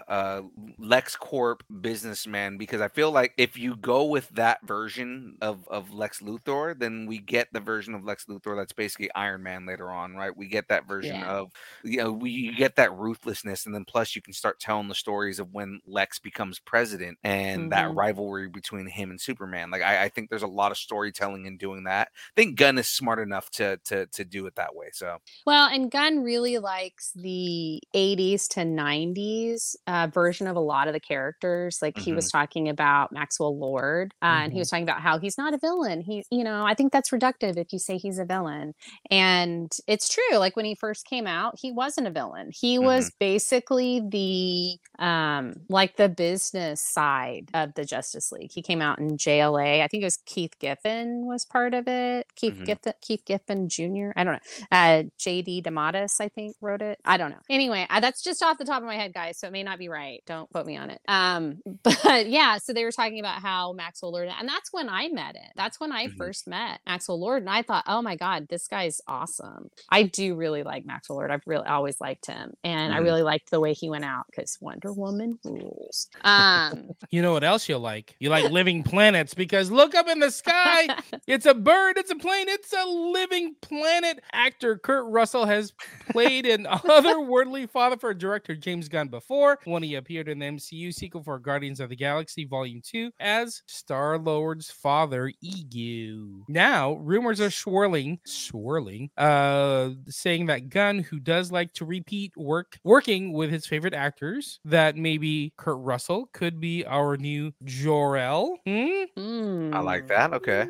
[0.07, 0.41] uh
[0.79, 6.21] LexCorp businessman because I feel like if you go with that version of of Lex
[6.21, 10.15] Luthor, then we get the version of Lex Luthor that's basically Iron Man later on,
[10.15, 10.35] right?
[10.35, 11.23] We get that version Yeah.
[11.23, 11.51] of
[11.83, 14.95] you know, we you get that ruthlessness and then plus you can start telling the
[14.95, 17.95] stories of when Lex becomes president and that Mhm.
[17.95, 19.69] rivalry between him and Superman.
[19.71, 22.09] Like I, I think there's a lot of storytelling in doing that.
[22.15, 24.89] I think Gunn is smart enough to to to do it that way.
[24.93, 30.87] So Well, and Gunn really likes the 80s to 90s uh, version of a lot
[30.87, 31.79] of the characters.
[31.81, 35.37] Like he was talking about Maxwell Lord, uh, and he was talking about how he's
[35.37, 36.01] not a villain.
[36.01, 38.73] He, you know, I think that's reductive if you say he's a villain.
[39.09, 40.37] And it's true.
[40.37, 42.51] Like when he first came out, he wasn't a villain.
[42.53, 48.51] He was basically the um like the business side of the Justice League.
[48.53, 49.81] He came out in JLA.
[49.83, 52.27] I think it was Keith Giffen was part of it.
[52.35, 52.65] Keith Mhm.
[52.65, 54.11] Giffen, Keith Giffen Jr.
[54.15, 54.39] I don't know
[54.71, 55.63] uh jd
[56.01, 58.81] DeMatteis i think wrote it i don't know anyway I, that's just off the top
[58.81, 61.01] of my head guys so it may not be right don't quote me on it
[61.07, 65.07] um but yeah so they were talking about how maxwell lord and that's when i
[65.09, 66.17] met it that's when i Mhm.
[66.17, 70.35] first met maxwell lord and i thought oh my god this guy's awesome i do
[70.35, 73.03] really like maxwell lord i've really always liked him and i Mhm.
[73.03, 77.43] really liked the way he went out because wonder woman rules um You know what
[77.43, 78.15] else you like?
[78.19, 80.87] You like living planets because look up in the sky.
[81.27, 84.21] It's a bird, it's a plane, it's a living planet.
[84.31, 85.73] Actor Kurt Russell has
[86.09, 90.93] played an otherworldly father for director James Gunn before when he appeared in the MCU
[90.93, 96.45] sequel for Guardians of the Galaxy Volume 2 as Star Lord's father, Ego.
[96.47, 102.77] Now, rumors are swirling, swirling, uh, saying that Gunn, who does like to repeat work,
[102.83, 108.57] working with his favorite actors, that maybe Kurt Russell could be our new Jor-El.
[108.65, 109.73] Hmm?
[109.73, 110.33] I like that.
[110.33, 110.67] Okay.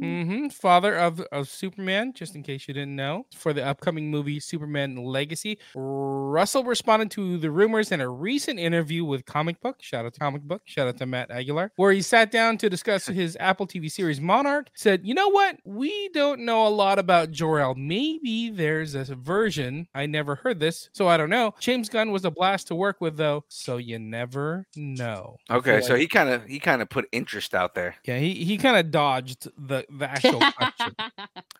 [0.00, 4.40] Hmm Father of, of Superman, just in case you didn't know, for the upcoming movie
[4.40, 5.58] Superman Legacy.
[5.74, 9.76] Russell responded to the rumors in a recent interview with Comic Book.
[9.80, 10.62] Shout out to Comic Book.
[10.64, 14.20] Shout out to Matt Aguilar, where he sat down to discuss his Apple TV series
[14.20, 14.68] Monarch.
[14.74, 15.56] Said, you know what?
[15.64, 17.74] We don't know a lot about Jor-El.
[17.76, 19.86] Maybe there's a version.
[19.94, 21.54] I never heard this, so I don't know.
[21.60, 25.36] James Gunn was a blast to work with, though, so you never know.
[25.50, 27.96] Okay, so like- he kind of he kind of put interest out there.
[28.04, 30.94] yeah, he, he kind of dodged the, the actual question.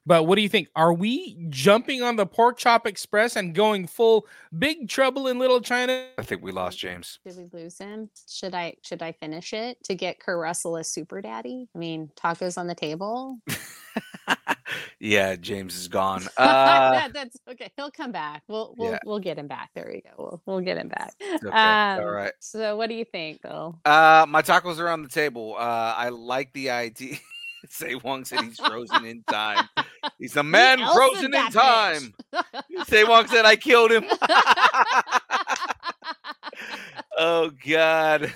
[0.06, 0.68] But what do you think?
[0.74, 4.26] Are we jumping on the pork chop express and going full
[4.58, 6.08] big trouble in little China?
[6.18, 7.20] I think we lost James.
[7.24, 8.08] Did we lose him?
[8.28, 11.68] Should I should I finish it to get Kurt Russell as super daddy?
[11.76, 13.38] I mean, tacos on the table.
[14.98, 16.22] yeah, James is gone.
[16.36, 17.70] Uh, That- that's okay.
[17.76, 18.42] He'll come back.
[18.48, 18.98] We'll we'll yeah.
[19.04, 19.70] we'll get him back.
[19.74, 20.10] There we go.
[20.18, 21.12] We'll we'll get him back.
[21.22, 22.32] okay, Um, right.
[22.40, 23.78] So what do you think, Bill?
[23.84, 25.54] Uh, my tacos are on the table.
[25.56, 27.16] Uh, I like the idea.
[27.68, 29.68] Say Wong said he's frozen in time.
[30.18, 32.14] He's a man frozen in time.
[32.86, 34.04] Say Wong said I killed him.
[37.18, 38.32] oh God.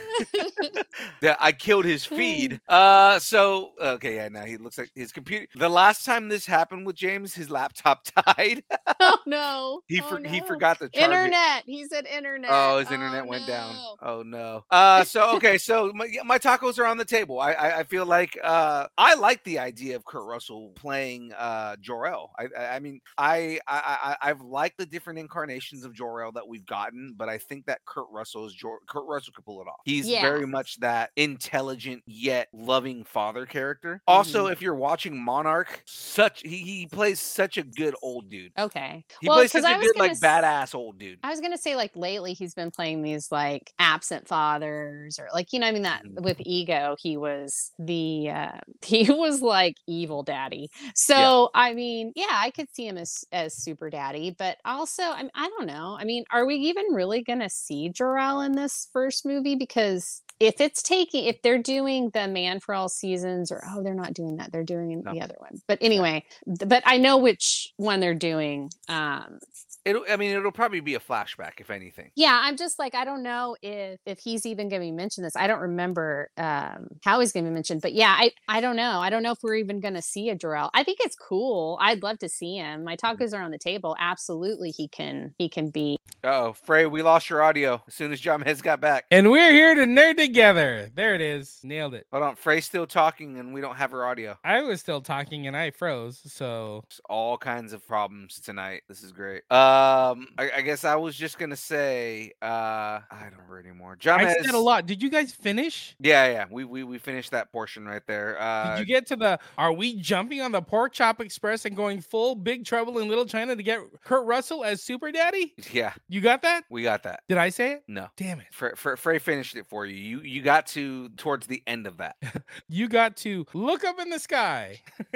[1.21, 2.61] that I killed his feed.
[2.69, 5.47] Uh so okay, yeah, now he looks like his computer.
[5.55, 8.63] The last time this happened with James, his laptop died.
[9.01, 9.81] oh no.
[9.87, 11.03] he oh, for, he forgot to charge it.
[11.05, 11.65] Internet.
[11.67, 12.51] He said internet.
[12.53, 13.75] Oh, his internet went down.
[14.03, 14.65] Oh no.
[14.71, 17.41] Uh, so okay, so my, my tacos are on the table.
[17.41, 21.77] I, I I feel like uh I like the idea of Kurt Russell playing uh
[21.81, 22.31] Jor-El.
[22.39, 26.47] I I, I mean I, I I I've liked the different incarnations of Jor-El that
[26.47, 29.67] we've gotten, but I think that Kurt Russell is Jor- Kurt Russell could pull it
[29.69, 29.81] off.
[29.85, 30.23] He's Yeah.
[30.23, 34.03] very much that intelligent yet loving father character.
[34.07, 38.53] Also, if you're watching Monarch, such he, he plays such a good old dude.
[38.59, 39.05] Okay.
[39.21, 41.19] He well, plays such 'cause I a was good gonna like s- badass old dude.
[41.23, 45.53] I was gonna say like lately he's been playing these like absent fathers or like
[45.53, 46.23] you know I mean that Mhm.
[46.23, 50.71] with Ego he was the uh he was like evil daddy.
[50.95, 55.23] So I mean yeah I could see him as as super daddy, but also I
[55.23, 55.97] mean, I don't know.
[55.99, 60.61] I mean are we even really gonna see Jor-El in this first movie because if
[60.61, 64.37] it's taking if they're doing the man for all seasons or oh they're not doing
[64.37, 65.13] that they're doing No.
[65.13, 69.39] the other one but anyway but i know which one they're doing um
[69.85, 72.11] It'll, I mean, it'll probably be a flashback, if anything.
[72.15, 75.25] yeah i'm just like i don't know if if he's even going to be mentioned
[75.27, 78.61] this i don't remember um how he's going to be mentioned but yeah i i
[78.61, 80.71] don't know i don't know if we're even going to see a Jor-El.
[80.75, 83.97] i think it's cool i'd love to see him my tacos are on the table
[84.01, 88.19] absolutely he can he can be Oh, Fray, we lost your audio as soon as
[88.21, 89.05] Jahmez got back.
[89.11, 90.91] And we're here to nerd together.
[90.95, 91.61] There it is.
[91.63, 92.07] Nailed it.
[92.13, 94.39] Hold on, Fray's still talking and we don't have her audio.
[94.43, 96.21] I was still talking and I froze.
[96.25, 98.83] So There's all kinds of problems tonight.
[98.89, 99.43] This is great.
[99.75, 103.97] Um, I, I guess I was just gonna say, uh, I don't remember anymore.
[103.97, 104.87] John I Hez, said a lot.
[104.87, 105.97] Did you guys finish?
[105.99, 108.41] Yeah, yeah, we we we finished that portion right there.
[108.41, 111.75] Uh, Did you get to the are we jumping on the pork chop express and
[111.77, 115.55] going full big trouble in little China to get Kurt Russell as super daddy?
[115.73, 116.65] yeah, You got that?
[116.71, 117.21] we got that.
[117.29, 117.85] Did I say it?
[117.89, 118.09] No.
[118.17, 118.47] Damn it.
[118.53, 119.95] Fray, Fray, Fray finished it for you.
[119.97, 122.17] You you got to towards the end of that.
[122.69, 124.81] You got to look up in the sky.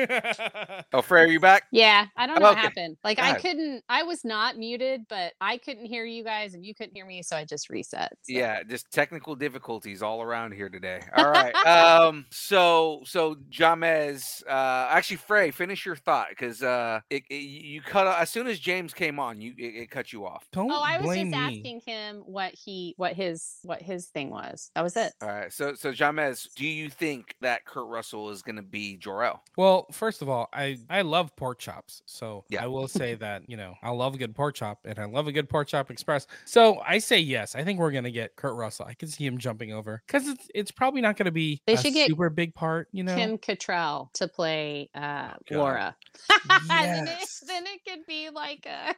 [0.92, 1.64] Oh, Fray, are you back?
[1.72, 2.60] Yeah, I don't know what Okay.
[2.62, 2.96] happened.
[3.04, 6.64] Like Go I couldn't I was not muted, but I couldn't hear you guys and
[6.64, 8.10] you couldn't hear me, so I just reset.
[8.22, 8.32] so.
[8.32, 11.02] Yeah, just technical difficulties all around here today.
[11.16, 11.54] All right.
[11.66, 12.24] um.
[12.30, 18.06] So so Jahmez, uh, actually Fray, finish your thought because uh, it, it you cut
[18.06, 20.46] as soon as James came on, you it, it cut you off.
[20.52, 21.58] Don't Oh, I was blame just me.
[21.58, 24.70] asking him what he what his what his thing was.
[24.74, 25.12] That was it.
[25.22, 25.52] All right.
[25.52, 29.42] So so Jahmez, do you think that Kurt Russell is going to be Jor El?
[29.56, 32.64] Well, first of all, I I love pork chops, so Yeah.
[32.64, 35.32] I will say that you know I love good pork chop, and I love a
[35.32, 36.28] good pork chop express.
[36.44, 37.56] So I say yes.
[37.56, 38.86] I think we're gonna get Kurt Russell.
[38.88, 41.76] I can see him jumping over because it's it's probably not gonna be They a
[41.76, 42.88] should get super big part.
[42.92, 45.58] You know, Kim Cattrall to play uh God.
[45.58, 45.96] Laura.
[46.68, 48.94] then, it, then it could be like a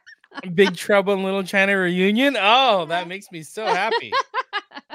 [0.49, 2.37] Big Trouble in Little China reunion.
[2.39, 4.13] Oh, that makes me so happy.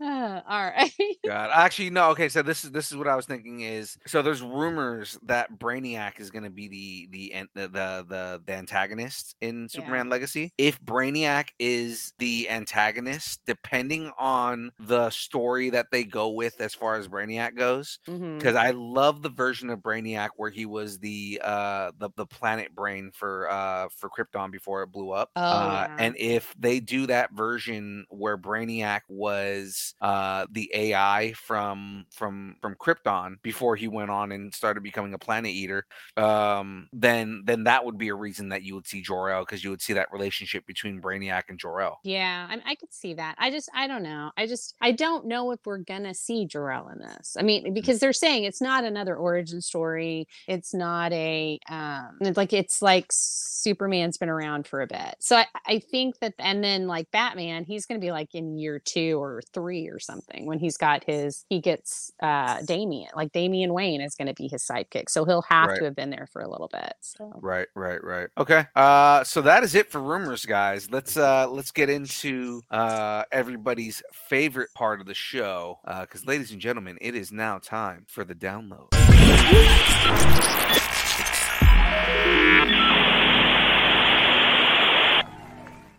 [0.10, 0.92] Uh, all right.
[1.26, 2.10] God, actually, no.
[2.10, 5.58] Okay, so this is this is what I was thinking is so there's rumors that
[5.58, 7.68] Brainiac is going to be the the the
[8.08, 10.52] the the, antagonist in Superman Legacy.
[10.56, 16.96] If Brainiac is the antagonist, depending on the story that they go with as far
[16.96, 21.92] as Brainiac goes, because I love the version of Brainiac where he was the uh
[21.98, 25.30] the, the planet brain for uh for Krypton before it blew up.
[25.36, 26.04] Oh, uh, yeah.
[26.04, 32.74] and if they do that version where Brainiac was uh the AI from from from
[32.76, 35.86] Krypton before he went on and started becoming a planet eater,
[36.16, 39.70] um then then that would be a reason that you would see Jor-El because you
[39.70, 41.98] would see that relationship between Brainiac and Jor-El.
[42.02, 43.34] Yeah, I, I could see that.
[43.38, 44.30] I just, I don't know.
[44.36, 47.36] I just, I don't know if we're gonna see Jor-El in this.
[47.38, 47.44] I Mm.
[47.44, 50.26] mean, because they're saying it's not another origin story.
[50.48, 55.16] It's not a, um, it's like it's like Superman's been around for a bit.
[55.20, 58.78] So I, I think that, and then like Batman, he's gonna be like in year
[58.78, 63.72] two or three or something when he's got his, he gets uh Damian, like Damian
[63.72, 65.08] Wayne is gonna be his sidekick.
[65.08, 65.78] So he'll have Right.
[65.78, 66.92] to have been there for a little bit.
[67.00, 67.32] So.
[67.40, 68.28] Right, right, right.
[68.36, 68.66] Okay.
[68.74, 70.90] Uh so that is it for rumors, guys.
[70.90, 75.78] Let's uh let's get into uh everybody's favorite part of the show.
[75.84, 78.88] Uh because ladies and gentlemen, it is now time for the download.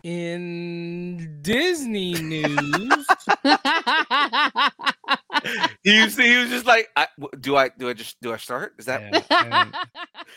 [0.02, 3.06] In Disney news,
[5.82, 8.36] he was he was just like, I, w- do I do I just do I
[8.36, 8.74] start?
[8.78, 9.70] Is that Yeah,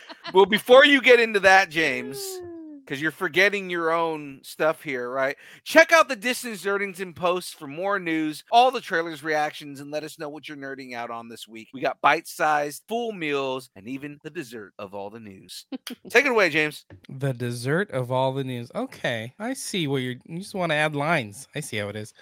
[0.32, 2.40] well before you get into that, James?
[2.86, 5.36] Because you're forgetting your own stuff here, right?
[5.64, 10.04] Check out the Distance Nerdington posts for more news, all the trailers, reactions, and let
[10.04, 11.68] us know what you're nerding out on this week.
[11.74, 15.66] We got bite sized, full meals, and even the dessert of all the news.
[16.10, 16.84] Take it away, James.
[17.08, 18.70] the dessert of all the news.
[18.74, 20.14] Okay, I see what you're.
[20.26, 21.48] You just want to add lines.
[21.54, 22.14] I see how it is.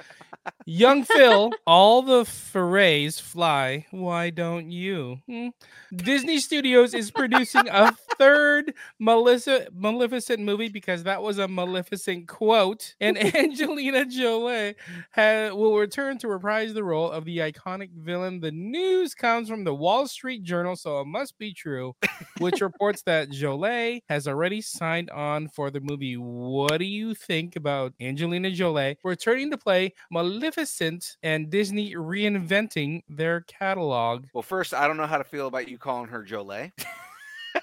[0.64, 3.86] Young Phil, all the forays fly.
[3.90, 5.18] Why don't you?
[5.28, 5.48] Hmm.
[5.94, 12.94] Disney Studios is producing a third Melissa Maleficent movie because that was a Maleficent quote,
[13.00, 14.74] and Angelina Jolie
[15.16, 18.40] will return to reprise the role of the iconic villain.
[18.40, 21.94] The news comes from the Wall Street Journal, so it must be true
[22.38, 26.16] which reports that Jolie has already signed on for the movie.
[26.16, 33.42] What do you think about Angelina Jolie returning to play Maleficent and Disney reinventing their
[33.42, 34.26] catalog?
[34.32, 36.72] Well, first, I don't know how to feel about you calling her Jolie.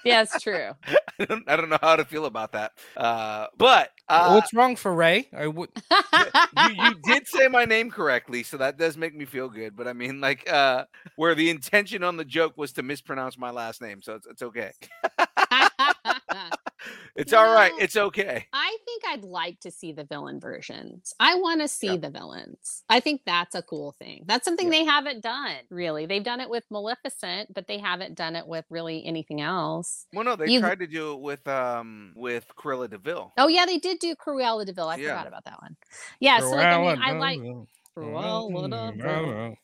[0.04, 0.70] yeah, it's true.
[1.18, 2.72] I don't, I don't know how to feel about that.
[2.96, 5.28] Uh, but uh, What's wrong for Ray?
[5.34, 5.70] I would.
[5.90, 9.76] you, you did say my name correctly, so that does make me feel good.
[9.76, 10.84] But I mean, like, uh,
[11.16, 14.42] where the intention on the joke was to mispronounce my last name, so it's, it's
[14.42, 14.72] okay.
[17.14, 17.72] It's all right.
[17.72, 17.78] No.
[17.78, 18.46] It's okay.
[18.54, 21.12] I think I'd like to see the villain versions.
[21.20, 21.96] I want to see Yeah.
[21.96, 22.84] the villains.
[22.88, 24.24] I think that's a cool thing.
[24.26, 26.06] That's something they haven't done really.
[26.06, 30.06] They've done it with Maleficent, but they haven't done it with really anything else.
[30.14, 33.32] Well, no, they You- tried to do it with um with Cruella de Vil.
[33.36, 34.88] Oh yeah, they did do Cruella de Vil.
[34.88, 35.10] I Yeah.
[35.10, 35.76] forgot about that one.
[36.18, 39.56] Yeah, so like I mean, I like Cruella Cruella de Vil.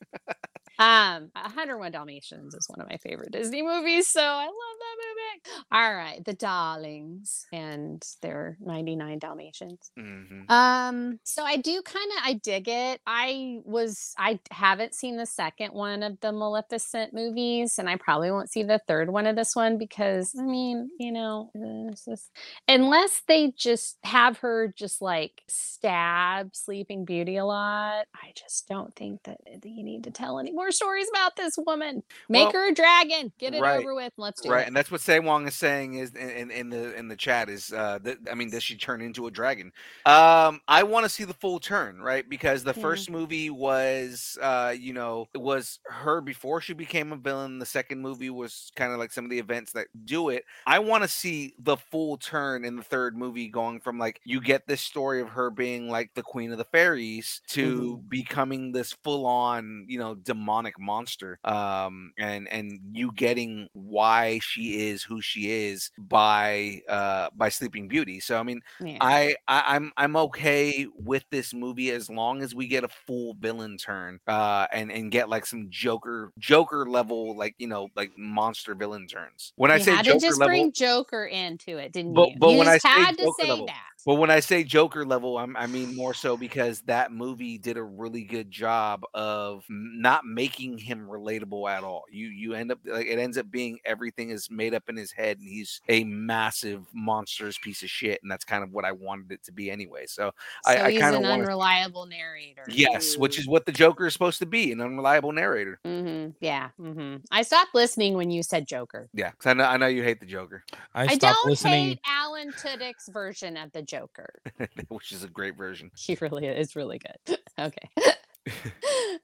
[0.79, 5.65] Um, 101 Dalmatians is one of my favorite Disney movies, so I love that movie.
[5.71, 9.91] All right, The Darlings and their 99 Dalmatians.
[9.99, 10.49] Mhm.
[10.49, 13.01] Um, so I do kind of I dig it.
[13.05, 18.31] I was I haven't seen the second one of the Maleficent movies, and I probably
[18.31, 22.31] won't see the third one of this one because I mean, you know, it's just-
[22.67, 28.95] unless they just have her just like stab Sleeping Beauty a lot, I just don't
[28.95, 32.03] think that you need to tell any more stories about this woman.
[32.29, 34.61] Make Well, her a dragon, get it right, over with, let's do Right, it.
[34.61, 37.49] Right, and that's what Say Wong is saying is in, in, the in the chat
[37.49, 39.71] is uh that I mean does she turn into a dragon?
[40.05, 42.27] Um I want to see the full turn, right?
[42.27, 42.83] Because the Yeah.
[42.83, 47.59] first movie was uh you know it was her before she became a villain.
[47.59, 50.45] The second movie was kind of like some of the events that do it.
[50.65, 54.41] I want to see the full turn in the third movie going from like you
[54.41, 58.93] get this story of her being like the queen of the fairies to becoming this
[59.03, 61.39] full on, you know, demonic monster.
[61.43, 67.87] Um and and you getting why she is who she is by uh by Sleeping
[67.87, 68.19] Beauty.
[68.19, 68.97] So I mean, Yeah.
[69.01, 73.35] I, I I'm I'm okay with this movie as long as we get a full
[73.39, 78.11] villain turn uh and and get like some Joker Joker level like you know like
[78.17, 79.53] monster villain turns.
[79.55, 82.35] When I say had Joker to just level bring Joker into it, didn't But- you?
[82.39, 83.75] but you when I had to say level, that.
[84.05, 87.77] But when I say Joker level, I'm, I mean more so because that movie did
[87.77, 92.03] a really good job of not making him relatable at all.
[92.11, 95.11] You you end up like it ends up being everything is made up in his
[95.11, 98.91] head, and he's a massive monstrous piece of shit, and that's kind of what I
[98.91, 100.05] wanted it to be anyway.
[100.07, 100.31] So
[100.63, 102.63] So I, I he's kind of an want unreliable narrator.
[102.67, 105.79] yes, which is what the Joker is supposed to be, an unreliable narrator.
[105.85, 106.31] Mm-hmm.
[106.41, 106.69] Yeah.
[106.79, 107.17] mm-hmm.
[107.31, 109.09] I stopped listening when you said Joker.
[109.13, 111.87] Yeah, 'cause I know I know you hate the Joker, I I, stopped don't listening.
[111.89, 114.29] hate Alan Tudyk's version of the Joker.
[114.89, 115.91] which is a great version.
[115.97, 117.37] He really is really good.
[117.59, 117.89] Okay.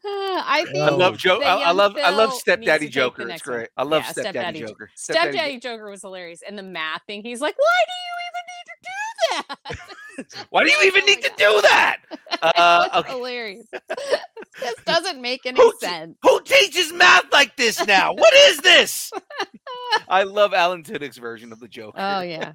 [0.05, 1.17] I think I love.
[1.17, 1.41] Joe.
[1.41, 3.21] I, I young love I love Phil needs Stepdaddy Joker.
[3.23, 3.55] It's next one.
[3.57, 3.69] great.
[3.77, 4.89] I love Yeah, Stepdaddy Stepdaddy Jo- Joker.
[4.95, 6.41] Stepdaddy Joker was hilarious.
[6.45, 9.94] And the math thing, he's like, why do you even need to do that?
[10.49, 11.97] Why do you even need to do that?
[12.41, 13.11] Uh, That's okay.
[13.11, 13.65] hilarious.
[14.59, 16.17] this doesn't make any Who t- sense.
[16.21, 18.13] Who teaches math like this now?
[18.13, 19.11] What is this?
[20.09, 21.95] I love Alan Tudyk's version of the joke.
[21.97, 22.53] Oh yeah.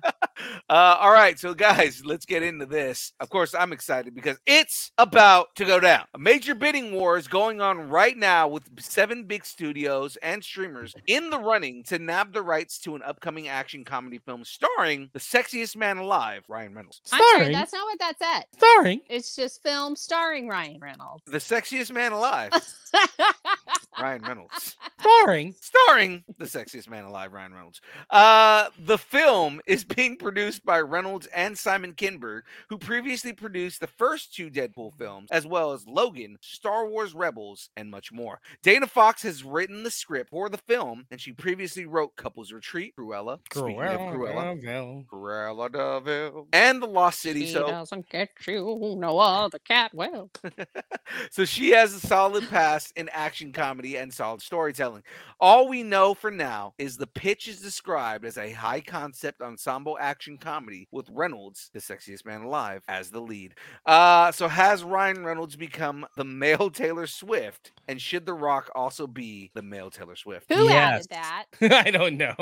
[0.68, 3.12] Uh, all right, so guys, let's get into this.
[3.20, 6.04] Of course, I'm excited because it's about to go down.
[6.14, 10.94] A major bidding war is going on right now with seven big studios and streamers
[11.06, 15.20] in the running to nab the rights to an upcoming action comedy film starring the
[15.20, 17.00] sexiest man alive, Ryan Reynolds.
[17.12, 18.44] I'm sorry, Starring, that's not what that said.
[18.57, 19.01] starring.
[19.09, 21.22] It's just film starring Ryan Reynolds.
[21.26, 22.53] The sexiest man alive,
[24.01, 24.76] Ryan Reynolds.
[25.01, 25.55] Starring.
[25.61, 27.80] starring the sexiest man alive, Ryan Reynolds.
[28.11, 33.86] Uh, the film is being produced by Reynolds and Simon Kinberg, who previously produced the
[33.86, 38.40] first two Deadpool films, as well as Logan, Star Wars Rebels, and much more.
[38.62, 42.94] Dana Fox has written the script for the film, and she previously wrote Couples Retreat,
[42.98, 45.07] Cruella, speaking Cruella, Cruella.
[45.07, 47.39] Cruella de Vil, and The Lost City.
[47.47, 50.30] She So, doesn't get you, no other cat will.
[51.30, 55.03] so she has a solid past in action comedy and solid storytelling.
[55.41, 59.97] All we know for now is the pitch is described as a high concept ensemble
[60.01, 63.55] action comedy with Reynolds, the sexiest man alive, as the lead.
[63.86, 67.72] Uh, so has Ryan Reynolds become the male Taylor Swift?
[67.88, 70.53] And should The Rock also be the male Taylor Swift?
[70.53, 71.07] Who Yes.
[71.11, 71.45] added that?
[71.86, 72.34] I don't know.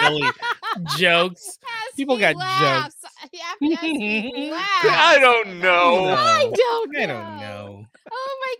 [0.00, 0.22] Silly
[0.96, 1.58] jokes.
[1.64, 2.96] Ask People got laughs.
[3.60, 4.03] You have to
[4.52, 4.86] ask.
[4.86, 6.14] I don't know.
[6.16, 7.00] I don't know.
[7.00, 7.86] I don't know.
[8.10, 8.54] Oh my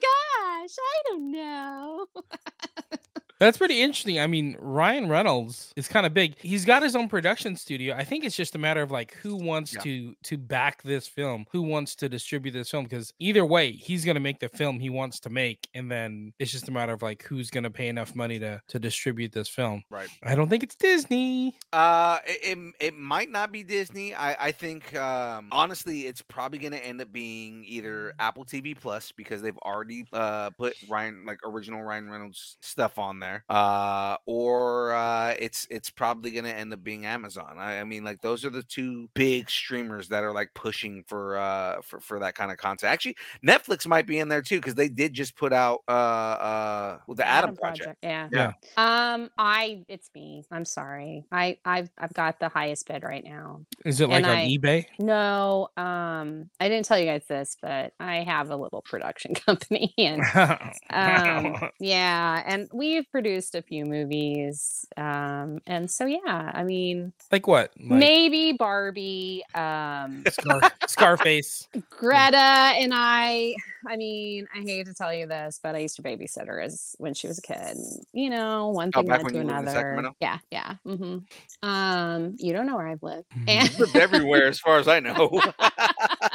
[0.63, 2.07] gosh, I don't know.
[3.45, 4.19] That's pretty interesting.
[4.19, 6.39] I mean, Ryan Reynolds is kind of big.
[6.39, 7.95] He's got his own production studio.
[7.95, 9.81] I think it's just a matter of like who wants Yeah.
[9.83, 12.85] to to back this film, who wants to distribute this film.
[12.85, 16.53] Because either way, he's gonna make the film he wants to make, and then it's
[16.53, 19.83] just a matter of like who's gonna pay enough money to to distribute this film.
[19.91, 20.09] Right.
[20.23, 21.57] I don't think it's Disney.
[21.73, 24.15] Uh, it, it, it might not be Disney.
[24.15, 28.79] I, I think, um, honestly, it's probably going to end up being either Apple TV
[28.79, 34.17] Plus because they've already uh, put Ryan, like original Ryan Reynolds stuff on there, uh,
[34.27, 37.57] or uh, it's it's probably going to end up being Amazon.
[37.59, 41.37] I, I mean, like those are the two big streamers that are like pushing for
[41.37, 42.93] uh for, for that kind of content.
[42.93, 43.17] Actually,
[43.47, 47.15] Netflix might be in there too because they did just put out uh uh well,
[47.15, 47.97] the Adam, Project.
[48.03, 48.29] Yeah.
[48.33, 48.53] Yeah.
[48.77, 50.45] Um, I it's me.
[50.51, 51.25] I'm sorry.
[51.33, 53.63] I I've I've got the highest bid right now.
[53.85, 54.87] Is it like And on I- eBay?
[54.99, 59.93] No, um, I didn't tell you guys this, but I have a little production company
[59.99, 60.23] and
[60.91, 64.87] um yeah, and we've produced a few movies.
[64.97, 67.73] Um, and so yeah, I mean, Like what?
[67.79, 71.69] Like maybe Barbie, um, Scar- Scarface.
[71.91, 73.55] Greta and I.
[73.87, 76.95] I mean, I hate to tell you this, but I used to babysit her as
[76.99, 77.77] when she was a kid.
[78.13, 79.71] You know, one thing back led to you lived in another.
[79.79, 80.17] Sacramento?
[80.21, 80.75] Yeah, yeah.
[80.85, 81.19] hmm
[81.63, 83.27] Um, you don't know where I've lived.
[83.37, 83.49] Mhm.
[83.49, 85.41] And Lived everywhere, as far as I know.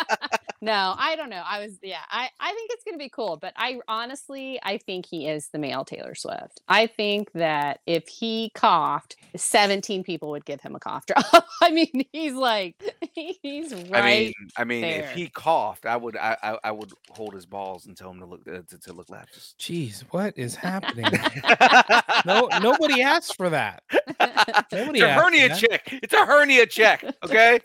[0.61, 1.43] no, I don't know.
[1.45, 4.77] I was yeah, I I think it's going to be cool, but I honestly I
[4.77, 6.61] think he is the male Taylor Swift.
[6.67, 11.45] I think that if he coughed, 17 people would give him a cough drop.
[11.61, 12.75] I mean, he's like
[13.13, 13.93] he's right.
[13.93, 17.45] I mean, I mean, if he coughed, I would, I, I, I would hold his
[17.45, 19.33] balls and tell him to look uh, to, to look left.
[19.33, 21.05] Just- Jeez, what is happening?
[22.25, 23.83] no, nobody asked for that.
[24.71, 25.89] Nobody it's a asked hernia check.
[25.91, 27.03] It's a hernia check.
[27.23, 27.59] Okay.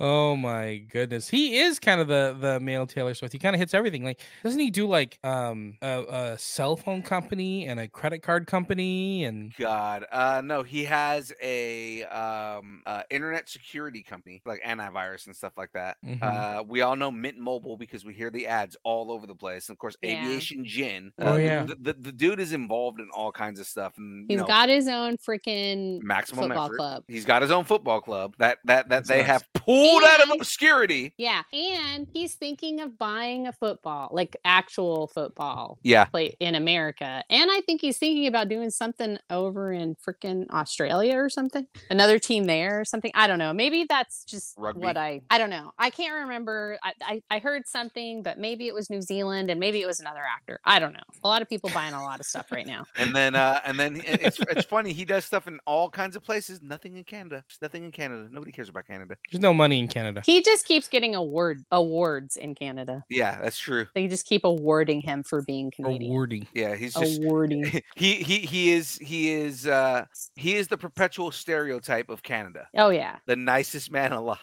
[0.00, 3.32] Oh my goodness, he is kind of the the male Taylor Swift.
[3.32, 4.04] He kind of hits everything.
[4.04, 8.46] Like, doesn't he do like um a, a cell phone company and a credit card
[8.46, 15.26] company and God, uh, no, he has a um uh, internet security company like antivirus
[15.26, 15.96] and stuff like that.
[16.06, 16.22] Mhm.
[16.22, 19.68] Uh, we all know Mint Mobile because we hear the ads all over the place.
[19.68, 20.24] And of course, Yeah.
[20.24, 21.12] Aviation Gin.
[21.18, 21.64] Oh, uh, yeah.
[21.64, 23.94] the, the, the dude is involved in all kinds of stuff.
[23.98, 26.76] And you He's know, got his own freaking maximum football effort.
[26.76, 27.04] club.
[27.08, 29.26] He's got his own football club that that that That's they nuts.
[29.28, 29.52] have
[29.88, 31.12] pulled out of obscurity.
[31.16, 37.22] Yeah, and he's thinking of buying a football, like actual football Yeah, play in America.
[37.30, 41.66] And I think he's thinking about doing something over in freaking Australia or something.
[41.90, 43.10] Another team there or something.
[43.14, 43.52] I don't know.
[43.52, 44.80] Maybe that's just Rugby.
[44.80, 45.72] what I I don't know.
[45.78, 46.78] I can't remember.
[46.82, 50.00] I, I I heard something, but maybe it was New Zealand and maybe it was
[50.00, 50.60] another actor.
[50.64, 51.00] I don't know.
[51.24, 52.84] A lot of people buying a lot of stuff right now.
[52.96, 56.22] and then uh and then it's it's funny he does stuff in all kinds of
[56.24, 56.60] places.
[56.62, 57.44] Nothing in Canada.
[57.48, 58.28] Just nothing in Canada.
[58.30, 59.16] Nobody cares about Canada.
[59.30, 60.22] there's no money in Canada.
[60.24, 63.04] He just keeps getting award awards in Canada.
[63.08, 63.86] Yeah, that's true.
[63.94, 66.10] They just keep awarding him for being Canadian.
[66.10, 66.46] Awarding.
[66.54, 67.82] Yeah, he's just Awarding.
[67.96, 70.04] he he he is he is uh
[70.36, 72.68] he is the perpetual stereotype of Canada.
[72.76, 73.16] Oh yeah.
[73.26, 74.38] The nicest man alive.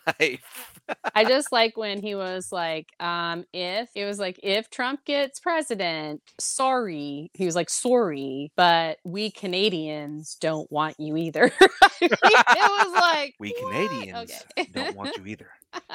[1.13, 5.39] I just like when he was like, um, if it was like, if Trump gets
[5.39, 7.31] president, sorry.
[7.33, 11.45] He was like, sorry, but we Canadians don't want you either.
[12.01, 14.69] it was like, we "What?" Canadians Okay.
[14.73, 15.49] don't want you either.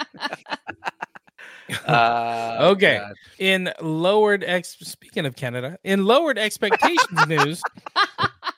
[1.87, 2.99] Uh, Okay.
[2.99, 3.15] God.
[3.39, 7.63] In lowered ex speaking of Canada, in lowered expectations news,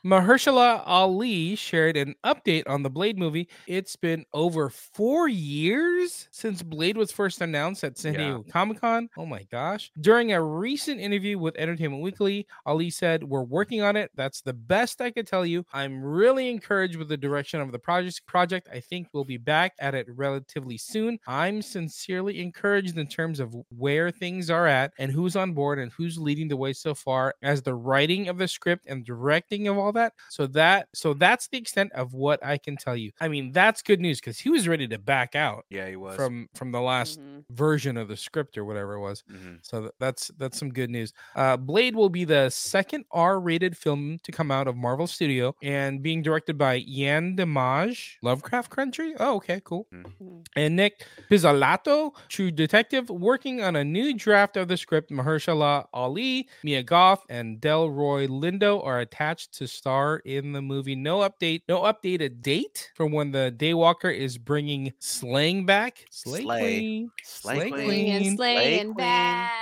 [0.04, 3.48] Mahershala Ali shared an update on the Blade movie.
[3.68, 8.18] It's been over four years since Blade was first announced at San Yeah.
[8.18, 9.08] Diego Comic Con.
[9.16, 9.92] Oh my gosh.
[10.00, 14.10] During a recent interview with Entertainment Weekly, Ali said, We're working on it.
[14.16, 15.64] That's the best I could tell you.
[15.72, 18.26] I'm really encouraged with the direction of the project.
[18.26, 18.68] project.
[18.72, 21.20] I think we'll be back at it relatively soon.
[21.28, 25.92] I'm sincerely encouraged in terms of where things are at and who's on board and
[25.92, 29.78] who's leading the way so far as the writing of the script and directing of
[29.78, 30.14] all that.
[30.30, 33.12] So that so that's the extent of what I can tell you.
[33.20, 36.16] I mean, that's good news because he was ready to back out Yeah, he was.
[36.16, 37.44] from from the last Mhm.
[37.50, 39.22] version of the script or whatever it was.
[39.30, 39.58] Mhm.
[39.62, 41.12] So that's that's some good news.
[41.36, 46.02] Uh, Blade will be the second R-rated film to come out of Marvel Studio and
[46.02, 49.14] being directed by Yann Demange, Lovecraft Country.
[49.18, 49.86] Oh, okay, cool.
[49.92, 50.46] Mhm.
[50.56, 55.10] And Nic Pizzolatto, True Detective, working on a new draft of the script.
[55.10, 60.94] Mahershala Ali, Mia Goth, and Delroy Lindo are attached to star in the movie.
[60.94, 66.06] No update, no updated date from when the Daywalker is bringing Slaying back.
[66.08, 66.60] Slay, Slay.
[66.60, 67.10] Queen.
[67.24, 67.84] Slay Slay Queen.
[67.86, 68.36] Swinging, Queen.
[68.36, 68.94] Slay slaying Queen.
[68.94, 69.52] back.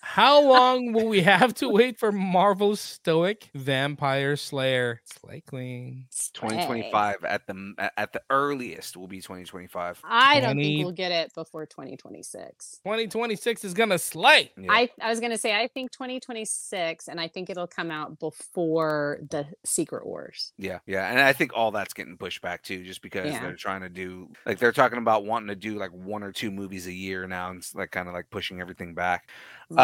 [0.00, 6.06] How long will we have to wait for Marvel's stoic vampire slayer, Slay Queen?
[6.10, 6.48] Slay.
[6.48, 10.00] 2025 at the at the earliest will be 2025.
[10.04, 12.80] I don't 20 think we'll get it before 2026.
[12.84, 14.52] 2026 is gonna slay.
[14.56, 14.72] Yeah.
[14.72, 19.18] I, I was gonna say I think 2026, and I think it'll come out before
[19.30, 20.52] the Secret Wars.
[20.58, 23.40] Yeah, yeah, and I think all that's getting pushed back too, just because Yeah.
[23.40, 26.50] they're trying to do like they're talking about wanting to do like one or two
[26.50, 29.28] movies a year now, and it's like kind of like pushing everything back.
[29.72, 29.78] Mm.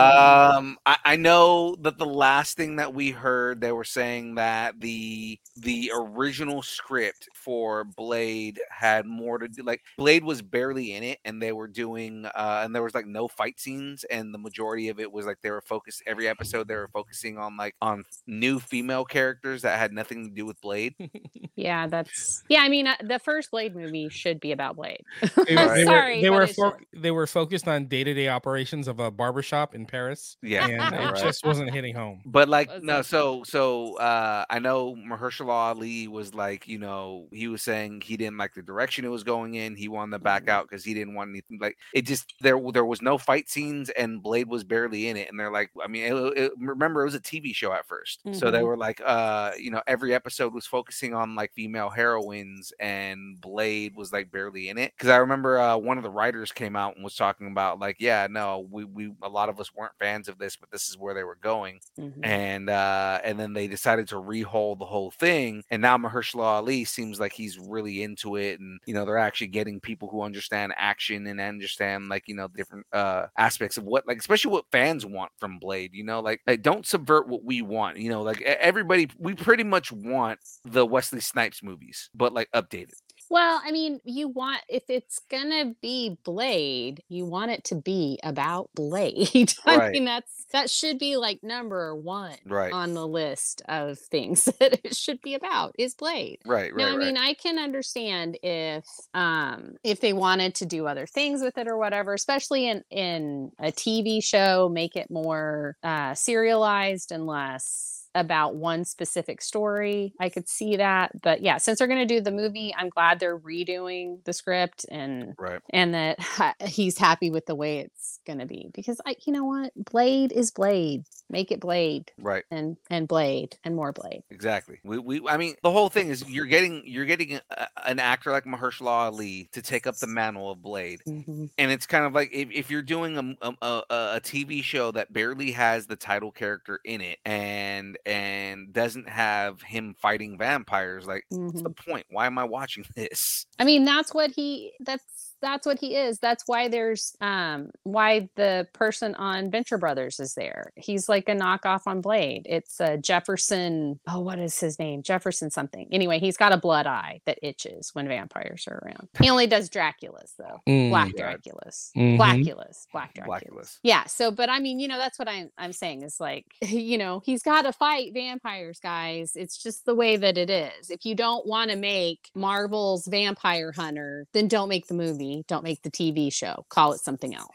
[0.57, 4.79] Um, I, I know that the last thing that we heard, they were saying that
[4.81, 9.63] the the original script for Blade had more to do.
[9.65, 13.07] Like Blade was barely in it, and they were doing, uh, and there was like
[13.07, 16.03] no fight scenes, and the majority of it was like they were focused.
[16.07, 20.31] Every episode they were focusing on like on new female characters that had nothing to
[20.31, 20.95] do with Blade.
[21.57, 22.61] yeah, that's yeah.
[22.61, 25.03] I mean, uh, the first Blade movie should be about Blade.
[25.47, 25.75] They, Right.
[25.75, 29.01] they Sorry, were, they were fo- they were focused on day to day operations of
[29.01, 31.17] a barbershop shop in Paris, Yeah, and it right.
[31.17, 32.25] just wasn't hitting home.
[32.25, 33.03] But like Was no, it?
[33.03, 38.17] so so uh I know Mahershala Ali was like, you know, he was saying he
[38.17, 39.75] didn't like the direction it was going in.
[39.75, 40.49] He wanted to back Mhm.
[40.49, 43.91] out because he didn't want anything like it just there there was no fight scenes
[43.91, 45.29] and Blade was barely in it.
[45.31, 48.25] And they're like, I mean, it, it- remember it was a TV show at 1st
[48.31, 48.65] So they Mhm.
[48.65, 53.97] were like, uh, you know, every episode was focusing on like female heroines and Blade
[53.97, 54.93] was like barely in it.
[54.99, 57.97] Cause I remember uh one of the writers came out and was talking about like,
[57.99, 60.99] yeah, no, we we a lot of us weren't fans of this, but this is
[60.99, 62.21] where they were going Mhm.
[62.25, 66.85] and uh and then they decided to rehaul the whole thing and now Mahershala Ali
[66.85, 70.73] seems like he's really into it and you know they're actually getting people who understand
[70.77, 75.05] action and understand like you know different uh aspects of what like especially what fans
[75.05, 78.41] want from Blade you know like, like don't subvert what we want you know like
[78.43, 82.95] everybody we pretty much want the Wesley Snipes movies but like updated
[83.33, 88.21] Well, I mean, you want if it's gonna be Blade, you want it to be
[88.23, 89.55] about Blade.
[89.67, 89.91] I Right.
[89.93, 94.81] mean, that's that should be like number one right on the list of things that
[94.85, 96.41] it should be about is Blade.
[96.45, 100.87] right right Now, I mean, I can understand if um if they wanted to do
[100.87, 105.77] other things with it or whatever, especially in in a TV show, make it more
[105.83, 110.15] uh serialized and less about one specific story.
[110.21, 111.21] I could see that.
[111.23, 114.87] But yeah, since they're going to do the movie, I'm glad they're redoing the script
[114.91, 116.19] and right and that
[116.67, 119.73] he's happy with the way it's going to be because I you know what?
[119.77, 121.05] Blade is Blade.
[121.31, 124.23] Make it Blade right and and Blade and more Blade.
[124.31, 124.79] Exactly.
[124.85, 128.31] We, we I mean the whole thing is you're getting you're getting a, an actor
[128.31, 131.51] like Mahershala Ali to take up the mantle of Blade, Mhm.
[131.57, 133.83] and it's kind of like if, if you're doing a, a a
[134.17, 139.63] a TV show that barely has the title character in it and and doesn't have
[139.63, 141.91] him fighting vampires, like what's the mm-hmm.
[141.91, 142.07] point?
[142.11, 143.47] Why am I watching this?
[143.59, 146.19] I mean, that's what he that's that's what he is.
[146.19, 150.73] That's why there's um why the person on Venture Brothers is there.
[150.77, 152.47] He's like a knockoff on Blade.
[152.49, 153.99] It's uh, Jefferson.
[154.09, 155.03] Oh, what is his name?
[155.03, 155.89] Jefferson something.
[155.93, 159.09] Anyway, he's got a blood eye that itches when vampires are around.
[159.21, 160.61] He only does Dracula's though.
[160.69, 160.91] Mm.
[160.91, 161.23] Black God.
[161.23, 161.91] Dracula's.
[161.97, 162.17] Mhm.
[162.17, 162.87] Blacula's.
[162.93, 163.43] Black Dracula's.
[163.43, 163.79] Blacula's.
[163.83, 164.05] Yeah.
[164.05, 167.21] So, but I mean, you know, that's what I'm I'm saying is like, you know,
[167.25, 169.33] he's got to fight vampires, guys.
[169.35, 170.91] It's just the way that it is.
[170.91, 175.32] If you don't want to make Marvel's Vampire Hunter, then don't make the movie.
[175.49, 176.65] Don't make the TV show.
[176.69, 177.55] Call it something else.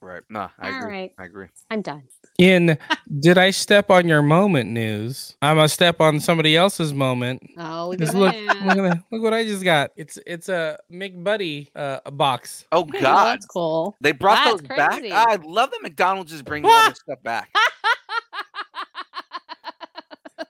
[0.00, 0.22] Right.
[0.30, 0.92] No, I All agree.
[0.92, 1.12] right.
[1.18, 1.46] I agree.
[1.70, 2.04] I'm done.
[2.38, 2.78] In
[3.18, 5.34] did I step on your moment news?
[5.42, 7.42] I'm gonna step on somebody else's moment.
[7.58, 9.90] Oh, look look, look, at that- look what I just got.
[9.96, 12.64] It's it's a McBuddy uh, a box.
[12.70, 13.24] Oh God.
[13.24, 13.96] that's cool.
[14.00, 15.02] They brought That's those back.
[15.10, 17.50] I love that McDonald's is bringing all this stuff back.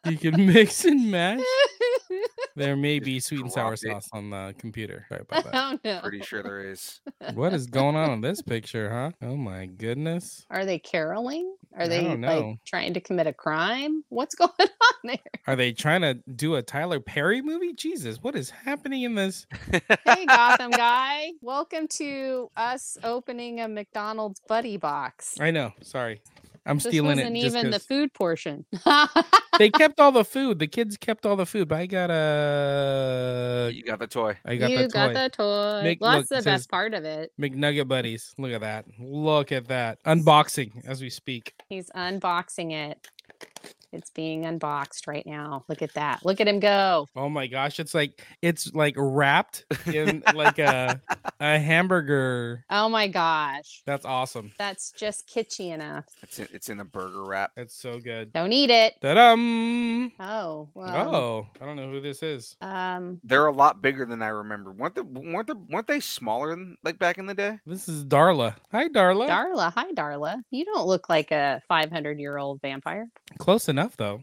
[0.08, 1.40] You can mix and match.
[2.56, 5.06] There may be sweet and sour sauce on the computer.
[5.08, 5.54] Sorry about that.
[5.54, 6.00] oh no.
[6.00, 7.00] Pretty sure there is.
[7.34, 9.12] what is going on in this picture, huh?
[9.22, 10.44] Oh my goodness.
[10.50, 11.54] Are they caroling?
[11.76, 14.02] Are I they don't like trying to commit a crime?
[14.08, 14.68] What's going on
[15.04, 15.18] there?
[15.46, 17.74] Are they trying to do a Tyler Perry movie?
[17.74, 19.46] Jesus, what is happening in this?
[20.04, 21.28] Hey, Gotham guy.
[21.40, 25.36] Welcome to us opening a McDonald's Buddy Box.
[25.40, 25.74] I know.
[25.82, 26.22] Sorry.
[26.66, 27.22] I'm This stealing it.
[27.22, 28.64] wasn't just even the food portion.
[29.58, 30.58] they kept all the food.
[30.58, 33.70] The kids kept all the food, but I got a.
[33.72, 34.36] you got the toy.
[34.44, 34.80] I got the toy.
[34.80, 35.14] you the got toy.
[35.14, 35.80] the toy.
[35.82, 37.32] Make- well, look, that's the it best part of it.
[37.40, 38.34] McNugget buddies.
[38.38, 38.84] Look at that.
[38.98, 40.02] Look at that.
[40.04, 41.54] Unboxing as we speak.
[41.68, 43.08] He's unboxing it.
[43.92, 45.64] It's being unboxed right now.
[45.68, 46.24] Look at that.
[46.24, 47.08] Look at him go.
[47.16, 51.00] Oh my gosh, it's like it's like wrapped in like a
[51.40, 52.64] a hamburger.
[52.68, 53.82] Oh my gosh.
[53.86, 54.52] That's awesome.
[54.58, 56.04] That's just kitschy enough.
[56.22, 57.52] It's in, it's in a burger wrap.
[57.56, 58.32] It's so good.
[58.32, 58.94] Don't eat it.
[59.00, 60.12] Ta-dum!
[60.20, 61.14] Oh, well.
[61.14, 62.56] Oh, I don't know who this is.
[62.60, 64.72] Um, They're a lot bigger than I remember.
[64.72, 65.00] weren't they?
[65.02, 65.54] weren't they?
[65.70, 67.58] weren't they smaller than like back in the day?
[67.66, 68.56] This is Darla.
[68.72, 69.28] Hi, Darla.
[69.28, 69.72] Darla.
[69.72, 70.42] Hi, Darla.
[70.50, 73.08] You don't look like a 500 year old vampire.
[73.38, 74.22] Close enough though.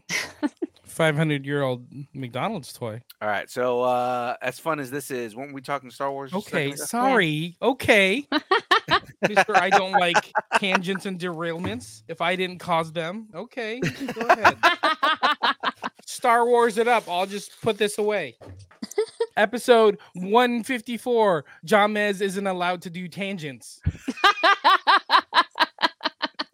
[0.84, 3.02] 500 year old McDonald's toy.
[3.20, 3.50] All right.
[3.50, 6.30] So uh as fun as this is, weren't we talking Star Wars?
[6.30, 7.56] just a second Okay, sorry.
[7.60, 8.26] Okay.
[9.28, 12.02] Mister, I don't like tangents and derailments.
[12.08, 13.80] If I didn't cause them, okay.
[13.80, 14.56] Go ahead.
[16.06, 17.08] Star Wars it up.
[17.08, 18.36] I'll just put this away.
[19.36, 21.44] Episode 154.
[21.66, 23.80] Jahmez isn't allowed to do tangents.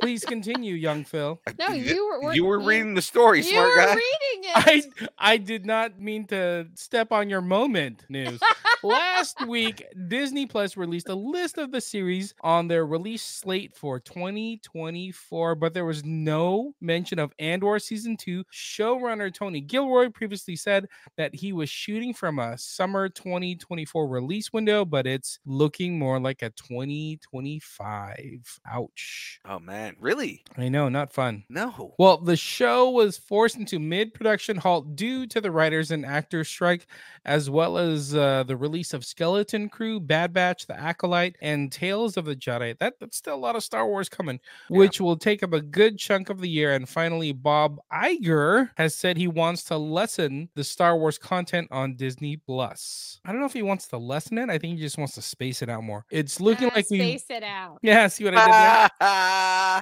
[0.02, 1.40] Please continue, young Phil.
[1.58, 2.20] no, you were.
[2.24, 3.94] were- you were reading the story, You smart were guy.
[3.94, 4.52] reading it.
[4.54, 4.82] I
[5.18, 8.40] I did not mean to step on your moment news.
[8.82, 14.00] Last week, Disney Plus released a list of the series on their release slate for
[14.00, 18.42] 2024, but there was no mention of Andor season two.
[18.52, 24.84] Showrunner Tony Gilroy previously said that he was shooting from a summer 2024 release window,
[24.84, 28.58] but it's looking more like a 2025.
[28.68, 29.38] Ouch.
[29.44, 30.42] Oh man, really?
[30.56, 31.44] I know, not fun.
[31.48, 31.94] No.
[31.98, 36.48] Well, the show was forced into mid production halt due to the writers and actors
[36.48, 36.86] strike,
[37.24, 42.16] as well as uh, the release of Skeleton Crew, Bad Batch, The Acolyte, and Tales
[42.16, 42.78] of the Jedi.
[42.78, 44.78] That, that's still a lot of Star Wars coming, Yeah.
[44.78, 46.72] which will take up a good chunk of the year.
[46.74, 51.94] And finally, Bob Iger has said he wants to lessen the Star Wars content on
[51.96, 53.20] Disney Plus.
[53.24, 54.50] I don't know if he wants to lessen it.
[54.50, 56.04] I think he just wants to space it out more.
[56.10, 56.98] It's looking Ah, like we.
[56.98, 57.78] space it out.
[57.82, 59.81] Yeah, see what I did there?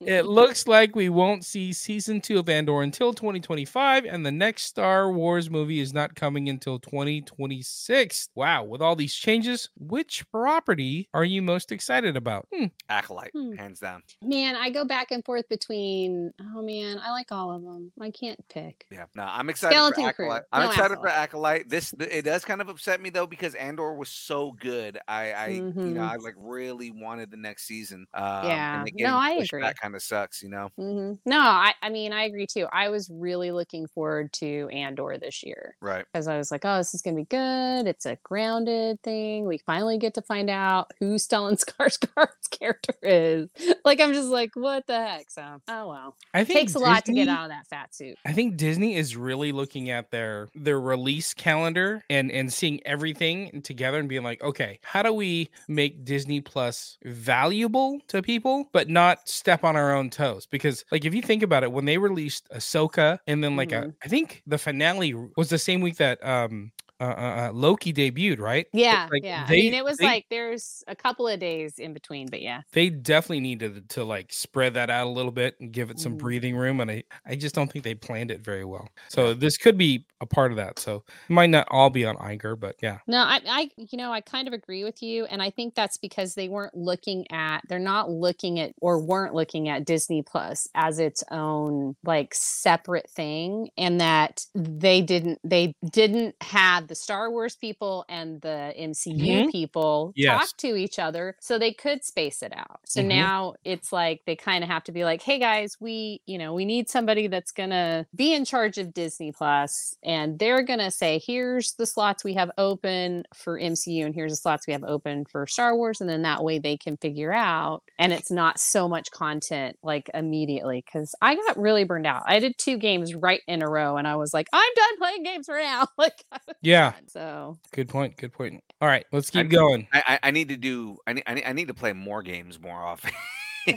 [0.00, 4.62] It looks like we won't see season two of Andor until 2025, and the next
[4.64, 8.28] Star Wars movie is not coming until 2026.
[8.34, 12.46] Wow, with all these changes, which property are you most excited about?
[12.54, 13.52] Hmm, Acolyte, Hmm.
[13.52, 14.02] hands down.
[14.22, 16.32] Man, I go back and forth between.
[16.40, 17.92] Oh man, I like all of them.
[18.00, 18.86] I can't pick.
[18.90, 20.26] Yeah, no, I'm excited Skeleton for Crew.
[20.26, 20.42] Acolyte.
[20.52, 21.62] I'm No excited for Acolyte.
[21.62, 21.68] Acolyte.
[21.68, 24.98] This it does kind of upset me though because Andor was so good.
[25.08, 25.94] I, I you Mhm.
[25.94, 28.06] know, I like really wanted the next season.
[28.14, 28.74] Um, Yeah.
[28.74, 29.62] and it No, getting I agree.
[29.62, 30.70] That kind of sucks, you know.
[30.76, 32.66] hmm No, I, I mean, I agree too.
[32.72, 36.04] I was really looking forward to Andor this year Right.
[36.12, 37.86] because I was like, oh, this is going to be good.
[37.86, 39.46] It's a grounded thing.
[39.46, 43.48] We finally get to find out who Stellan Skarsgård's character is.
[43.84, 45.30] Like, I'm just like, what the heck?
[45.30, 46.16] So, oh well.
[46.34, 48.16] I think Takes a lot to get out of that fat suit.
[48.24, 53.62] I think Disney is really looking at their their release calendar and and seeing everything
[53.62, 58.88] together and being like, okay, how do we make Disney Plus valuable to people, but
[58.88, 60.46] not step on our own toes?
[60.46, 63.82] Because like if you think about it, when they released Ahsoka and then like a,
[63.82, 63.94] Mhm.
[64.04, 68.38] I think the finale was the same week that um uh, uh, uh, Loki debuted,
[68.38, 68.66] right?
[68.72, 69.46] Yeah, like yeah.
[69.46, 72.40] they- I mean, it was they- like there's a couple of days in between, but
[72.42, 72.62] yeah.
[72.72, 76.14] they definitely needed to like spread that out a little bit and give it some
[76.14, 76.18] Mhm.
[76.18, 79.56] breathing room and I, I just don't think they planned it very well so this
[79.56, 80.96] could be a part of that so
[81.28, 84.20] it might not all be on Iger but yeah No, I, I, you know, I
[84.20, 87.78] kind of agree with you, and I think that's because they weren't looking at, they're
[87.78, 93.70] not looking at, or weren't looking at Disney Plus as its own like separate thing,
[93.76, 100.08] and that they didn't, they didn't have the Star Wars people and the MCU people
[100.08, 100.20] Mm-hmm.
[100.20, 100.50] Yes.
[100.50, 102.80] talk to each other, so they could space it out.
[102.84, 103.06] So Mhm.
[103.06, 106.52] now it's like they kind of have to be like, hey guys, we, you know,
[106.52, 111.18] we need somebody that's gonna be in charge of Disney Plus, and they're gonna say,
[111.26, 115.24] here's the slots we have open for MCU, and here's the slots we have open
[115.24, 118.86] for Star Wars, and then that way they can figure out, and it's not so
[118.88, 120.82] much content like immediately.
[120.84, 122.22] Because I got really burned out.
[122.26, 125.22] I did two games right in a row, and I was like, I'm done playing
[125.22, 125.86] games for now.
[125.96, 126.40] like, was
[126.72, 126.92] yeah.
[127.06, 130.48] So good point good point all right let's I- keep going I, I, I need
[130.48, 130.96] to do.
[131.06, 131.44] I need, I need.
[131.44, 133.12] I need to play more games more often.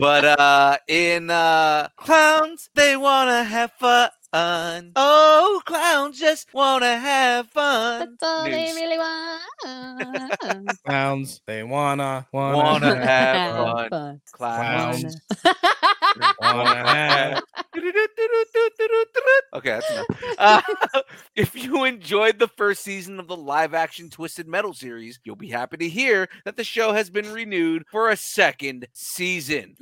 [0.00, 8.00] but uh in uh clowns they wanna have fun oh clowns just wanna have fun
[8.00, 10.78] That's all they really want.
[10.84, 13.90] clowns they wanna wanna, Wanna have Have fun.
[13.90, 14.20] fun.
[14.32, 15.16] clowns
[16.40, 17.42] wanna have
[19.54, 20.06] okay, that's enough.
[20.38, 20.62] Uh,
[21.36, 25.48] if you enjoyed the first season of the live action Twisted Metal series, you'll be
[25.48, 29.76] happy to hear that the show has been renewed for a second season.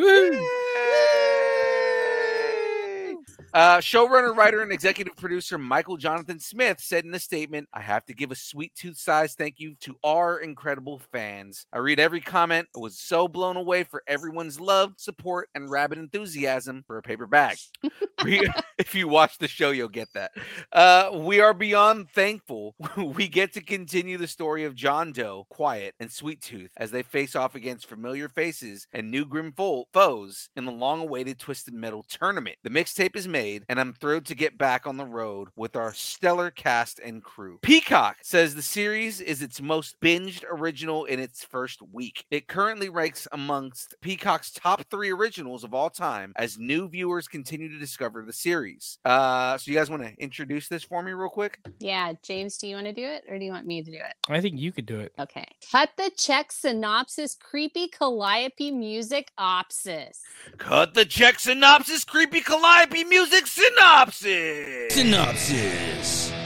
[3.54, 8.04] Uh, showrunner, writer, and executive producer Michael Jonathan Smith said in a statement, I have
[8.06, 11.66] to give a sweet tooth sized thank you to our incredible fans.
[11.72, 12.68] I read every comment.
[12.74, 17.26] I was so blown away for everyone's love, support, and rabid enthusiasm for a paper
[17.26, 17.58] bag.
[18.24, 18.48] We-
[18.78, 20.30] if you watch the show, you'll get that.
[20.72, 25.94] Uh, we are beyond thankful we get to continue the story of John Doe, Quiet,
[25.98, 30.48] and Sweet Tooth as they face off against familiar faces and new grim fo- foes
[30.54, 32.56] in the long awaited Twisted Metal tournament.
[32.62, 35.94] The mixtape is made, and I'm thrilled to get back on the road with our
[35.94, 37.58] stellar cast and crew.
[37.62, 42.24] Peacock says the series is its most binged original in its first week.
[42.30, 47.68] It currently ranks amongst Peacock's top three originals of all time as new viewers continue
[47.68, 48.98] to discover the series.
[49.04, 51.58] Uh, so you guys want to introduce this for me real quick?
[51.78, 53.96] yeah, James, do you want to do it or do you want me to do
[53.96, 54.14] it?
[54.28, 55.46] I think you could do it Okay.
[55.70, 60.18] Cut the check synopsis, creepy calliope music opsis.
[60.58, 64.94] Cut the check synopsis, creepy calliope music synopsis.
[64.94, 66.32] Synopsis.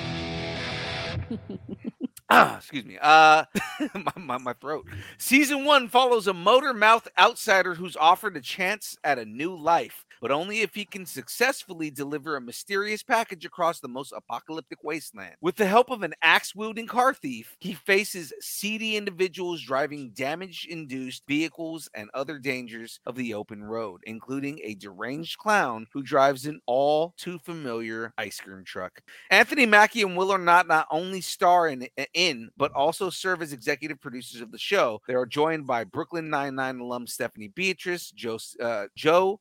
[2.28, 2.98] Ah, excuse me.
[3.00, 3.44] Uh,
[3.94, 4.84] my, my, my throat.
[5.16, 10.04] Season one follows a motor mouth outsider who's offered a chance at a new life.
[10.26, 15.36] But only if he can successfully deliver a mysterious package across the most apocalyptic wasteland.
[15.40, 20.66] With the help of an axe wielding car thief, he faces seedy individuals driving damage
[20.68, 26.46] induced vehicles and other dangers of the open road, including a deranged clown who drives
[26.46, 29.00] an all too familiar ice cream truck.
[29.30, 34.00] Anthony Mackie and Will Arnett not only star in, in, but also serve as executive
[34.00, 35.00] producers of the show.
[35.06, 39.38] They are joined by Brooklyn Nine-Nine alum Stephanie Beatrice, Joe, uh, Joe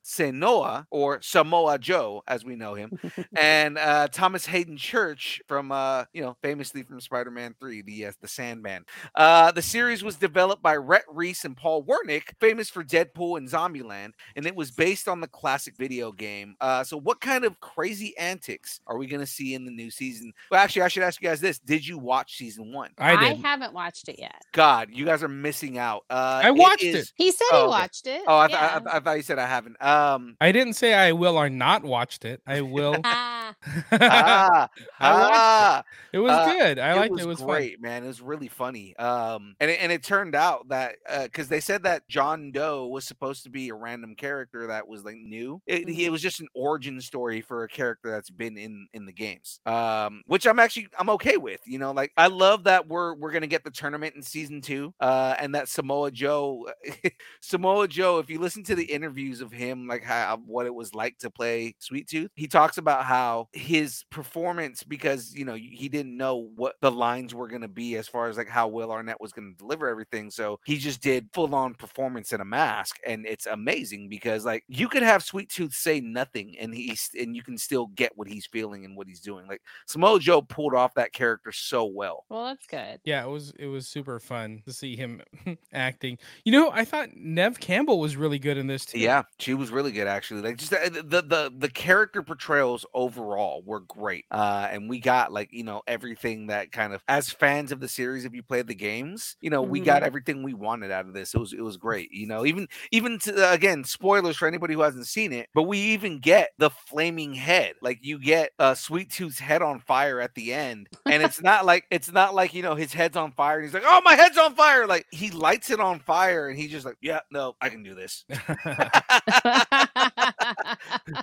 [0.76, 2.98] Sanoa, or Samoa Joe, as we know him,
[3.38, 8.12] and uh, Thomas Haden Church from, uh, you know, famously from Spider-Man 3, the, uh,
[8.22, 8.86] the Sandman.
[9.16, 13.48] Uh, the series was developed by Rhett Reese and Paul Wernick, famous for Deadpool and
[13.50, 16.56] Zombieland, and it was based on the classic video game.
[16.62, 19.90] Uh, so what kind of crazy antics are we going to see in the new
[19.92, 20.32] season?
[20.52, 21.60] Well, actually, I should ask you guys this.
[21.60, 22.92] Did you watch season one?
[22.98, 24.42] I I, haven't watched it yet.
[24.54, 26.04] God, you guys are missing out.
[26.10, 27.12] Uh, I watched is- it.
[27.16, 27.70] He said Oh, he okay.
[27.70, 28.22] watched it.
[28.28, 28.80] Oh, I, th- yeah.
[28.92, 29.82] I, I thought you said I haven't.
[29.84, 32.42] Um, I didn't say I will or not watched it.
[32.48, 32.96] I will.
[33.04, 33.56] Ah,
[33.92, 35.40] ah, I watched it.
[35.40, 35.84] ah,
[36.14, 36.80] It was Uh, good.
[36.80, 37.22] I liked it.
[37.24, 37.48] It was fun.
[37.48, 38.04] great, man.
[38.04, 38.96] It was really funny.
[38.98, 43.06] Um, and it, and it turned out that because they said that John Doe was
[43.06, 45.62] supposed to be a random character that was like new.
[45.68, 49.06] It, he- it was just an origin story for a character that's been in in
[49.06, 49.60] the games.
[49.66, 51.62] Um, which I'm actually I'm okay with.
[51.66, 54.94] You know, like I love that we're we're gonna get the tournament in season two.
[55.00, 56.68] Uh, and that Samoa Joe,
[57.42, 58.20] Samoa Joe.
[58.20, 61.30] If you listen to the interviews of him, like how what it was like to
[61.30, 66.50] play Sweet Tooth, he talks about how his performance because you know he didn't know
[66.56, 69.32] what the lines were going to be as far as like how Will Arnett was
[69.32, 70.32] going to deliver everything.
[70.32, 74.64] So he just did full on performance in a mask, and it's amazing because like
[74.68, 78.28] you could have Sweet Tooth say nothing, and he's and you can still get what
[78.28, 79.48] he's feeling and what he's doing.
[79.48, 82.26] Like Samoa Joe pulled off that character so well.
[82.30, 83.00] well, that's good.
[83.04, 85.22] Yeah, it was it was super fun to see him
[85.74, 86.18] acting.
[86.44, 89.00] You know, I thought Neve Campbell was really good in this too.
[89.00, 90.35] Yeah, she was really good actually.
[90.42, 94.26] Like just the the the, the character portrayals overall were great.
[94.32, 97.88] Uh and we got like, you know, everything that kind of as fans of the
[97.88, 101.14] series if you played the games, you know, we got everything we wanted out of
[101.14, 101.34] this.
[101.34, 102.46] It was it was great, you know.
[102.46, 106.50] Even even to, again, spoilers for anybody who hasn't seen it, but we even get
[106.58, 107.74] the flaming head.
[107.82, 110.88] Like you get uh Sweet Tooth's head on fire at the end.
[111.06, 113.74] And it's not like it's not like, you know, his head's on fire and he's
[113.74, 116.86] like, "Oh, my head's on fire." Like he lights it on fire and he's just
[116.86, 118.26] like, "Yeah, no, I can do this."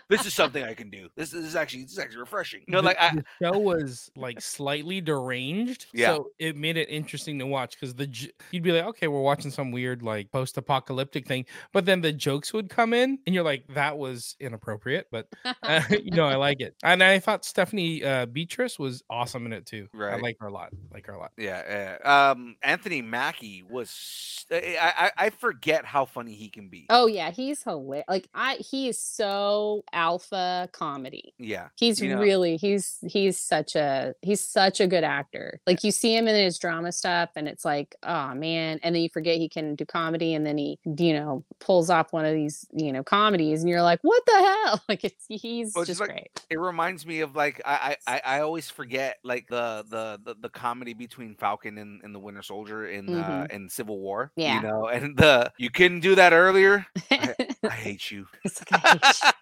[0.09, 1.09] this is something I can do.
[1.17, 2.61] This, this is actually this is actually refreshing.
[2.67, 6.15] You know, The- like I the show was like slightly deranged, Yeah.
[6.17, 8.09] so it made it interesting to watch because the
[8.51, 12.53] you'd be like, okay, we're watching some weird like post-apocalyptic thing, but then the jokes
[12.53, 15.29] would come in, and you're like, that was inappropriate, but
[15.63, 19.53] uh, you know, I like it, and I thought Stephanie uh, Beatrice was awesome in
[19.53, 19.89] it too.
[19.93, 20.71] Right, I like her a lot.
[20.93, 21.33] Like her a lot.
[21.37, 22.31] yeah, yeah.
[22.31, 24.47] Um, Anthony Mackie was.
[24.51, 26.87] I, I I forget how funny he can be.
[26.91, 28.05] oh yeah, he's hilarious.
[28.09, 29.52] Like I, he is so
[29.93, 31.35] alpha comedy.
[31.39, 35.61] Yeah, He's You know- really he's he's such a he's such a good actor.
[35.67, 39.03] Like you see him in his drama stuff, and it's like, oh man, and then
[39.03, 42.35] you forget he can do comedy, and then he you know pulls off one of
[42.35, 44.83] these you know comedies, and you're like, what the hell?
[44.89, 46.31] Like it's he's Well, it's just like- great.
[46.51, 50.49] it reminds me of like I I, I always forget like the, the the the
[50.49, 54.33] comedy between Falcon and, and the Winter Soldier in uh in Civil War.
[54.37, 54.57] Yeah.
[54.57, 56.87] you know, and the you couldn't do that earlier.
[57.11, 57.35] I,
[57.65, 58.27] I hate you.
[58.45, 59.42] It's like, I hate you.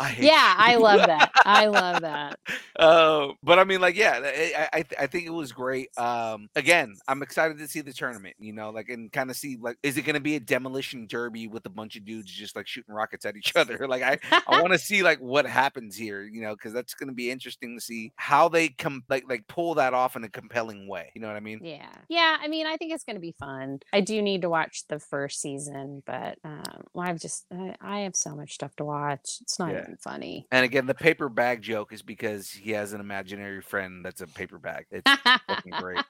[0.00, 1.30] I hate yeah, I love that.
[1.44, 2.38] I love that.
[2.78, 5.88] uh, but I mean, like, yeah, I, I, I think it was great.
[5.98, 9.58] Um, again, I'm excited to see the tournament, you know, like, and kind of see,
[9.60, 12.56] like, is it going to be a demolition derby with a bunch of dudes just
[12.56, 13.86] like shooting rockets at each other?
[13.88, 17.08] Like, I, I want to see like what happens here, you know, because that's going
[17.08, 20.28] to be interesting to see how they come, like, like pull that off in a
[20.28, 21.12] compelling way.
[21.14, 21.60] You know what I mean?
[21.62, 21.88] Yeah.
[22.08, 22.36] Yeah.
[22.40, 23.80] I mean, I think it's going to be fun.
[23.92, 28.00] I do need to watch the first season, but um, well, I've just, I, I
[28.00, 29.27] have so much stuff to watch.
[29.42, 29.82] It's not Yeah.
[29.82, 30.46] even funny.
[30.50, 34.26] And again, the paper bag joke is because he has an imaginary friend that's a
[34.26, 34.86] paper bag.
[34.90, 35.10] It's
[35.48, 36.02] fucking great.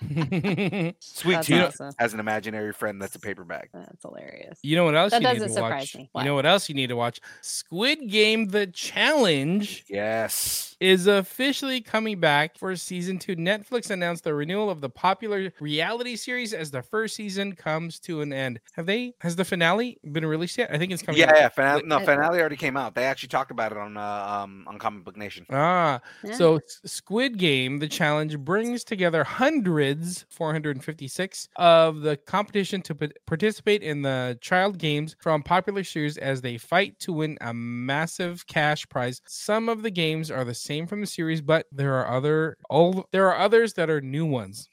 [1.00, 1.92] Sweet That's Tooth awesome.
[1.98, 3.68] has an imaginary friend that's a paper bag.
[3.72, 4.58] That's hilarious.
[4.62, 5.96] You know what else That you need doesn't to surprise watch?
[5.96, 6.10] me.
[6.14, 7.20] You know what else you need to watch?
[7.40, 10.76] Squid Game: The Challenge Yes.
[10.80, 13.34] is officially coming back for season two.
[13.36, 18.20] Netflix announced the renewal of the popular reality series as the first season comes to
[18.20, 18.60] an end.
[18.74, 19.14] Have they?
[19.20, 20.70] Has the finale been released yet?
[20.72, 21.20] I think it's coming.
[21.20, 21.36] Yeah, out.
[21.36, 21.48] yeah.
[21.48, 22.94] Finale, no, finale already came out.
[22.94, 24.00] They actually talked about it on uh,
[24.42, 25.46] um on Comic Book Nation.
[25.50, 26.34] Ah, Yeah.
[26.34, 33.82] so Squid Game, the challenge brings together hundreds, 456, of the competition to pa- participate
[33.82, 38.88] in the child games from popular series as they fight to win a massive cash
[38.88, 39.20] prize.
[39.26, 43.06] Some of the games are the same from the series, but there are other all
[43.12, 44.68] there are others that are new ones.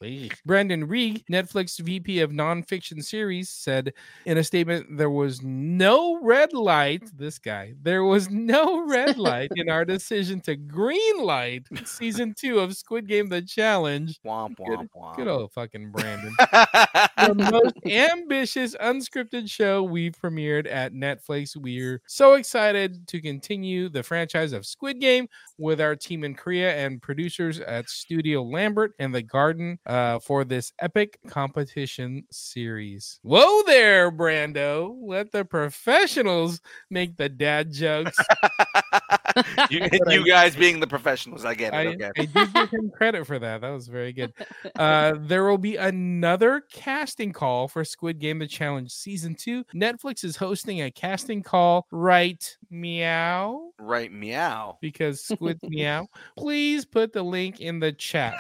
[0.45, 3.93] Brandon Reed, Netflix VP of nonfiction series, said
[4.25, 7.03] in a statement there was no no red light.
[7.15, 12.59] This guy, there was no red light in our decision to green light season two
[12.59, 14.19] of Squid Game: The Challenge.
[14.25, 15.15] Womp Good- womp womp.
[15.15, 16.35] Good old fucking Brandon.
[17.17, 21.55] the most ambitious unscripted show we've premiered at Netflix.
[21.55, 26.75] We're so excited to continue the franchise of Squid Game with our team in Korea
[26.75, 33.19] and producers at Studio Lambert and the Garden uh, for this epic competition series.
[33.23, 34.95] Whoa there, Brando.
[35.01, 38.17] Let the professionals make the dad jokes.
[39.69, 41.77] you, you guys being the professionals, I get it.
[41.77, 42.11] I, okay.
[42.17, 43.61] I did give him credit for that.
[43.61, 44.33] That was very good.
[44.77, 49.65] Uh, there will be another casting call for Squid Game The Challenge Season 2.
[49.75, 54.77] Netflix is hosting a casting call right meow Right, meow.
[54.81, 56.07] because Squid meow.
[56.37, 58.35] Please put the link in the chat.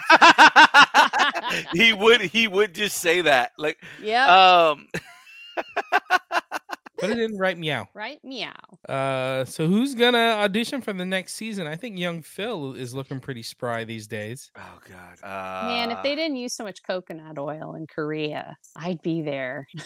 [1.73, 3.51] he would he would just say that.
[3.57, 4.69] Like yeah.
[4.71, 4.87] um
[6.97, 7.87] Put it in right meow.
[7.93, 8.23] right?
[8.23, 8.53] Meow.
[8.87, 11.67] Uh, so who's gonna audition for the next season?
[11.67, 14.51] I think young Phil is looking pretty spry these days.
[14.57, 15.17] Oh god.
[15.23, 19.67] Uh, Man, if they didn't use so much coconut oil in Korea, I'd be there.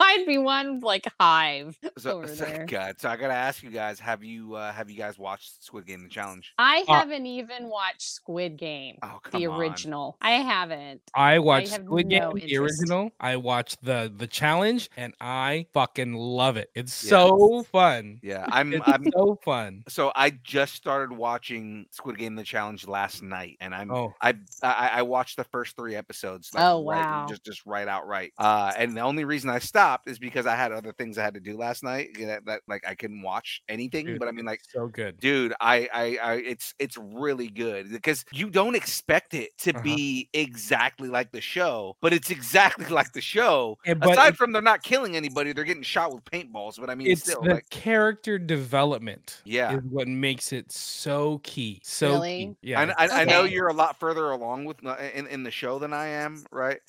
[0.00, 2.66] I'd be one like hive so, over so- there.
[2.66, 5.86] God, so I gotta ask you guys, have you uh have you guys watched Squid
[5.86, 6.52] Game the Challenge?
[6.58, 9.60] I Uh, haven't even watched Squid Game, Oh come the on.
[9.60, 10.16] original.
[10.20, 11.02] I haven't.
[11.14, 13.10] I watched have Squid Game, no the original.
[13.20, 16.70] I watched the the challenge, and I fucking love it.
[16.74, 17.10] It's Yeah.
[17.10, 18.20] so fun.
[18.22, 19.82] Yeah, I'm It's I'm so fun.
[19.88, 24.14] so I just started watching Squid Game the Challenge last night, and I'm Oh.
[24.22, 26.50] I, I I watched the first three episodes.
[26.56, 27.26] Oh, right- wow.
[27.28, 28.32] just just right outright.
[28.38, 31.34] Uh, and the only reason I stopped is because I had other things I had
[31.34, 34.06] to do last night that, that like I couldn't watch anything.
[34.06, 35.18] Dude, but I mean, like so good.
[35.20, 39.82] dude i i, I it's it's really good because you don't expect it to Uh-huh.
[39.82, 44.36] be exactly like the show but it's exactly like the show And- but aside it-
[44.36, 47.42] from they're not killing anybody they're getting shot with paintballs but i mean It's still
[47.42, 49.42] the like character development.
[49.44, 49.76] Yeah.
[49.76, 51.80] is what makes it so key.
[51.84, 52.56] So Really?
[52.62, 52.70] key.
[52.70, 55.50] Yeah, I, I, I know you're a lot further along with uh, in, in the
[55.50, 56.80] show than i am right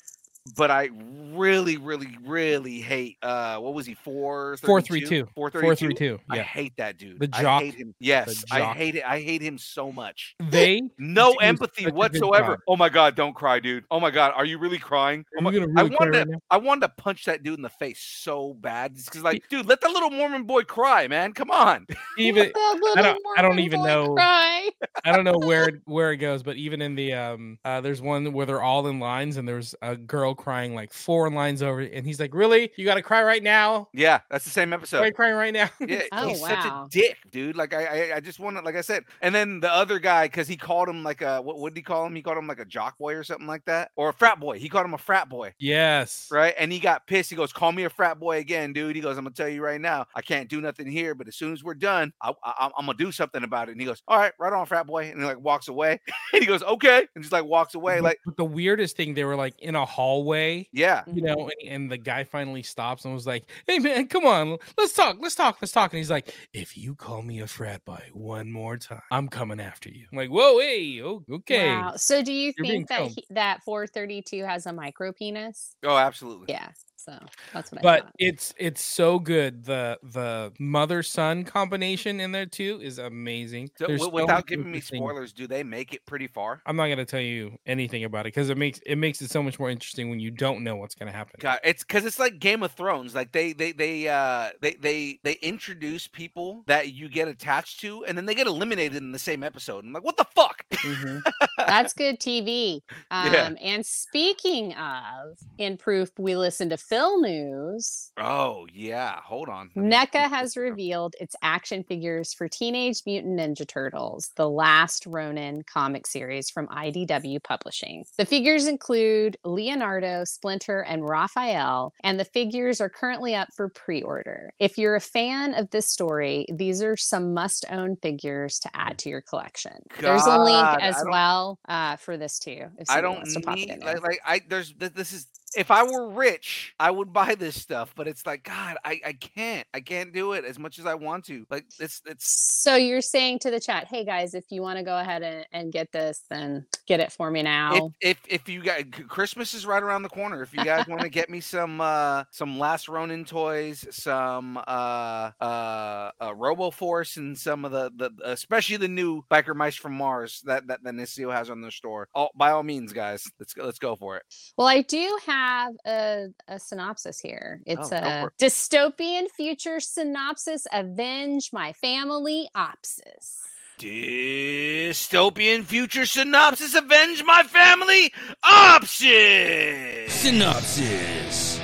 [0.56, 0.90] but I
[1.34, 5.26] really, really, really hate uh what was he four Four, three, two.
[5.36, 6.18] four four thirty three two.
[6.18, 6.20] two.
[6.30, 7.20] I Yeah, hate that dude.
[7.20, 7.62] The I jock.
[7.64, 7.94] hate him.
[8.00, 9.04] Yes, I hate it.
[9.06, 10.36] I hate him so much.
[10.50, 10.82] they.
[11.00, 12.60] No empathy such a good whatsoever.
[12.68, 13.84] Oh my god, don't cry, dude.
[13.90, 15.26] Oh my god, are you really crying?
[15.38, 16.38] Oh my, you gonna I wanted to, now?
[16.52, 18.96] I wanted to punch that dude in the face so bad.
[18.96, 21.34] Because like, dude, let the little Mormon boy cry, man.
[21.34, 21.88] Come on.
[22.18, 24.70] Even Let that little don't- I don't even know- Cry.
[25.06, 28.32] I don't know where where it goes, but even in the um, uh, there's one
[28.34, 32.06] where they're all in lines, and there's a girl crying like four lines over, and
[32.06, 32.72] he's like, "Really?
[32.78, 33.90] You got to cry right now?
[33.94, 35.00] Yeah, that's the same episode.
[35.00, 37.56] Why are you crying right now?" Yeah, Oh, he's such a dick, dude.
[37.56, 40.26] Like I, I, I just want to, like I said, and then the other guy,
[40.26, 42.16] because he called him like a, what would he call him?
[42.16, 44.58] He called him like a jock boy or something like that, or a frat boy.
[44.58, 46.30] He called him a frat boy, yes.
[46.32, 46.54] right?
[46.58, 47.30] And he got pissed.
[47.30, 49.62] He goes, "Call me a frat boy again, dude." He goes, "I'm gonna tell you
[49.62, 52.70] right now, I can't do nothing here, but as soon as we're done, I, I,
[52.78, 55.10] I'm gonna do something about it." And he goes, "All right, right on, frat boy,"
[55.10, 56.00] and he like walks away.
[56.34, 59.14] and he goes, "Okay," and just like walks away, But- like, but the weirdest thing,
[59.14, 59.86] they were like in a
[60.20, 61.04] hallway, yeah.
[61.12, 61.50] you know, mm-hmm.
[61.62, 65.18] and, and the guy finally stops and was like, "Hey man, come on, let's talk,
[65.20, 68.52] let's talk, let's talk." And he's like, "If you call me a frat boy one
[68.52, 71.94] more time, I'm coming after you." I'm like, "Whoa, hey, o- okay." Wow.
[71.96, 75.76] So do you You're think that he, that 432 has a micro penis?
[75.84, 76.48] Oh, absolutely.
[76.50, 76.70] Yeah.
[77.10, 77.18] So
[77.54, 78.14] that's what but thought.
[78.20, 79.66] it's it's so good.
[79.66, 83.72] The the mother son combination in there too is amazing.
[83.78, 86.62] So, There's wi- so without giving me spoilers, do they make it pretty far?
[86.68, 89.42] I'm not gonna tell you anything about it because it makes it makes it so
[89.42, 91.38] much more interesting when you don't know what's gonna happen.
[91.40, 93.16] God, it's because it's like Game of Thrones.
[93.16, 98.06] Like they they they uh they they they introduce people that you get attached to,
[98.06, 99.84] and then they get eliminated in the same episode.
[99.84, 100.64] I'm like, what the fuck?
[100.74, 101.22] Mhm.
[101.58, 102.82] That's good TV.
[103.10, 103.50] Um, Yeah.
[103.62, 108.12] And speaking of, in proof, we listen to Phil News.
[108.18, 109.70] Oh yeah, hold on.
[109.76, 110.72] NECA has look it up.
[110.72, 116.68] revealed its action figures for Teenage Mutant Ninja Turtles, the last Ronin comic series from
[116.68, 118.04] IDW Publishing.
[118.18, 124.02] The figures include Leonardo, Splinter, and Raphael, and the figures are currently up for pre
[124.02, 124.52] order.
[124.60, 128.98] If you're a fan of this story, these are some must own figures to add
[129.00, 129.74] to your collection.
[130.00, 132.66] There's a link as well uh, for this too.
[132.78, 135.14] If I don't wants to pop it in need like, like I there's th- this
[135.14, 139.02] is if I were rich, I would buy this stuff, but it's like God, I
[139.06, 141.46] I can't I can't do it as much as I want to.
[141.50, 144.84] Like it's it's So you're saying to the chat, hey guys, if you want to
[144.84, 147.92] go ahead and, and get this, then get it for me now.
[148.02, 150.42] if, if if you got Christmas is right around the corner.
[150.42, 155.32] If you guys want to get me some uh some Last Ronin toys, some uh
[155.42, 159.94] uh, uh Robo Force, and some of the the especially the new Biker Mice from
[159.94, 162.08] Mars that that that Nisio has on their store.
[162.14, 164.24] All by all means, guys, let's go let's go for it.
[164.58, 167.62] well, I do have have a, a synopsis here.
[167.66, 170.68] It's Oh, a for dystopian future synopsis.
[170.72, 173.38] Avenge my family opsis.
[173.80, 178.12] Dystopian future synopsis avenge my family
[178.44, 180.10] option.
[180.10, 181.62] Synopsis.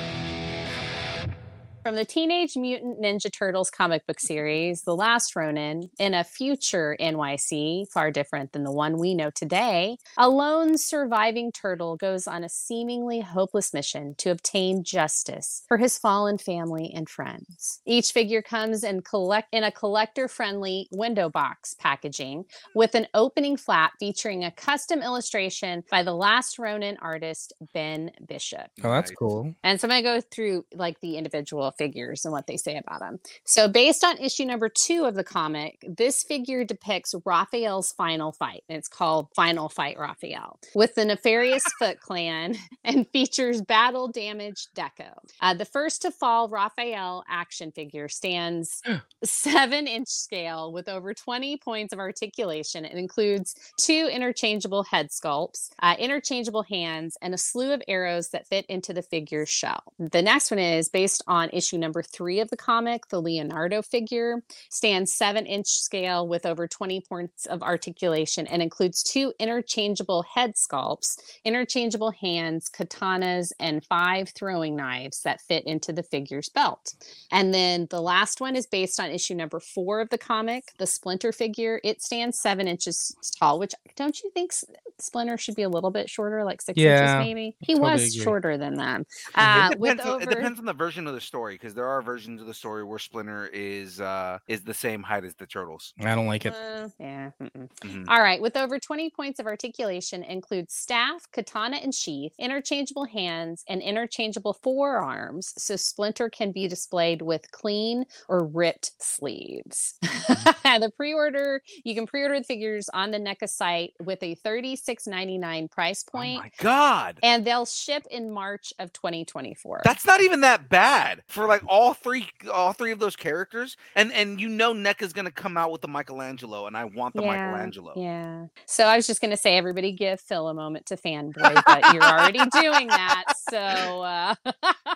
[1.85, 6.97] From the Teenage Mutant Ninja Turtles comic book series, The Last Ronin, in a future
[6.99, 12.43] NYC, far different than the one we know today, a lone surviving turtle goes on
[12.43, 17.81] a seemingly hopeless mission to obtain justice for his fallen family and friends.
[17.85, 23.91] Each figure comes in collect in a collector-friendly window box packaging with an opening flap
[23.99, 28.71] featuring a custom illustration by the Last Ronin artist Ben Bishop.
[28.83, 29.53] Oh, that's cool.
[29.63, 32.77] And so I'm going to go through like the individual figures and what they say
[32.77, 33.19] about them.
[33.43, 38.63] So, based on issue number two of the comic, this figure depicts Raphael's final fight.
[38.69, 44.69] And it's called Final Fight Raphael with the nefarious Foot Clan and features battle damaged
[44.75, 45.11] Deco.
[45.41, 48.81] Uh, the first to fall Raphael action figure stands
[49.23, 52.85] seven inch scale with over 20 points of articulation.
[52.85, 58.47] It includes two interchangeable head sculpts, uh, interchangeable hands, and a slew of arrows that
[58.47, 59.83] fit into the figure's shell.
[59.99, 63.07] The next one is based on issue number three of the comic.
[63.09, 69.03] The Leonardo figure stands seven inch scale with over 20 points of articulation and includes
[69.03, 76.03] two interchangeable head sculpts, interchangeable hands, katanas, and five throwing knives that fit into the
[76.03, 76.93] figure's belt.
[77.31, 80.87] And then the last one is based on issue number four of the comic, the
[80.87, 81.79] Splinter figure.
[81.83, 84.51] It stands seven inches tall, which don't you think
[84.99, 87.55] Splinter should be a little bit shorter, like six Yeah, inches maybe?
[87.59, 88.23] He totally was agree.
[88.23, 89.05] shorter than them.
[89.35, 91.87] it, Uh, with depends on, it depends on the version of the story because there
[91.87, 95.45] are versions of the story where Splinter is uh is the same height as the
[95.45, 95.93] turtles.
[95.99, 96.53] I don't like it.
[96.53, 97.31] Uh, yeah.
[97.41, 97.69] mm-mm.
[97.81, 98.05] Mhm.
[98.07, 98.41] All right.
[98.41, 104.53] With over 20 points of articulation, includes staff, katana, and sheath, interchangeable hands, and interchangeable
[104.53, 105.53] forearms.
[105.57, 109.95] So Splinter can be displayed with clean or ripped sleeves.
[110.01, 116.03] the pre-order, you can pre-order the figures on the NECA site with a $36.99 price
[116.07, 117.19] Oh point, my god.
[117.23, 119.81] and they'll ship in March of 2024.
[119.83, 123.77] That's not even that bad for like all three all three of those characters.
[123.95, 127.21] And and you know NECA's gonna come out with the Michelangelo, and I want the
[127.21, 127.93] Michelangelo.
[127.95, 128.45] Yeah.
[128.65, 132.03] So I was just gonna say, everybody give Phil a moment to fanboy, but you're
[132.03, 133.25] already doing that.
[133.49, 134.35] So uh,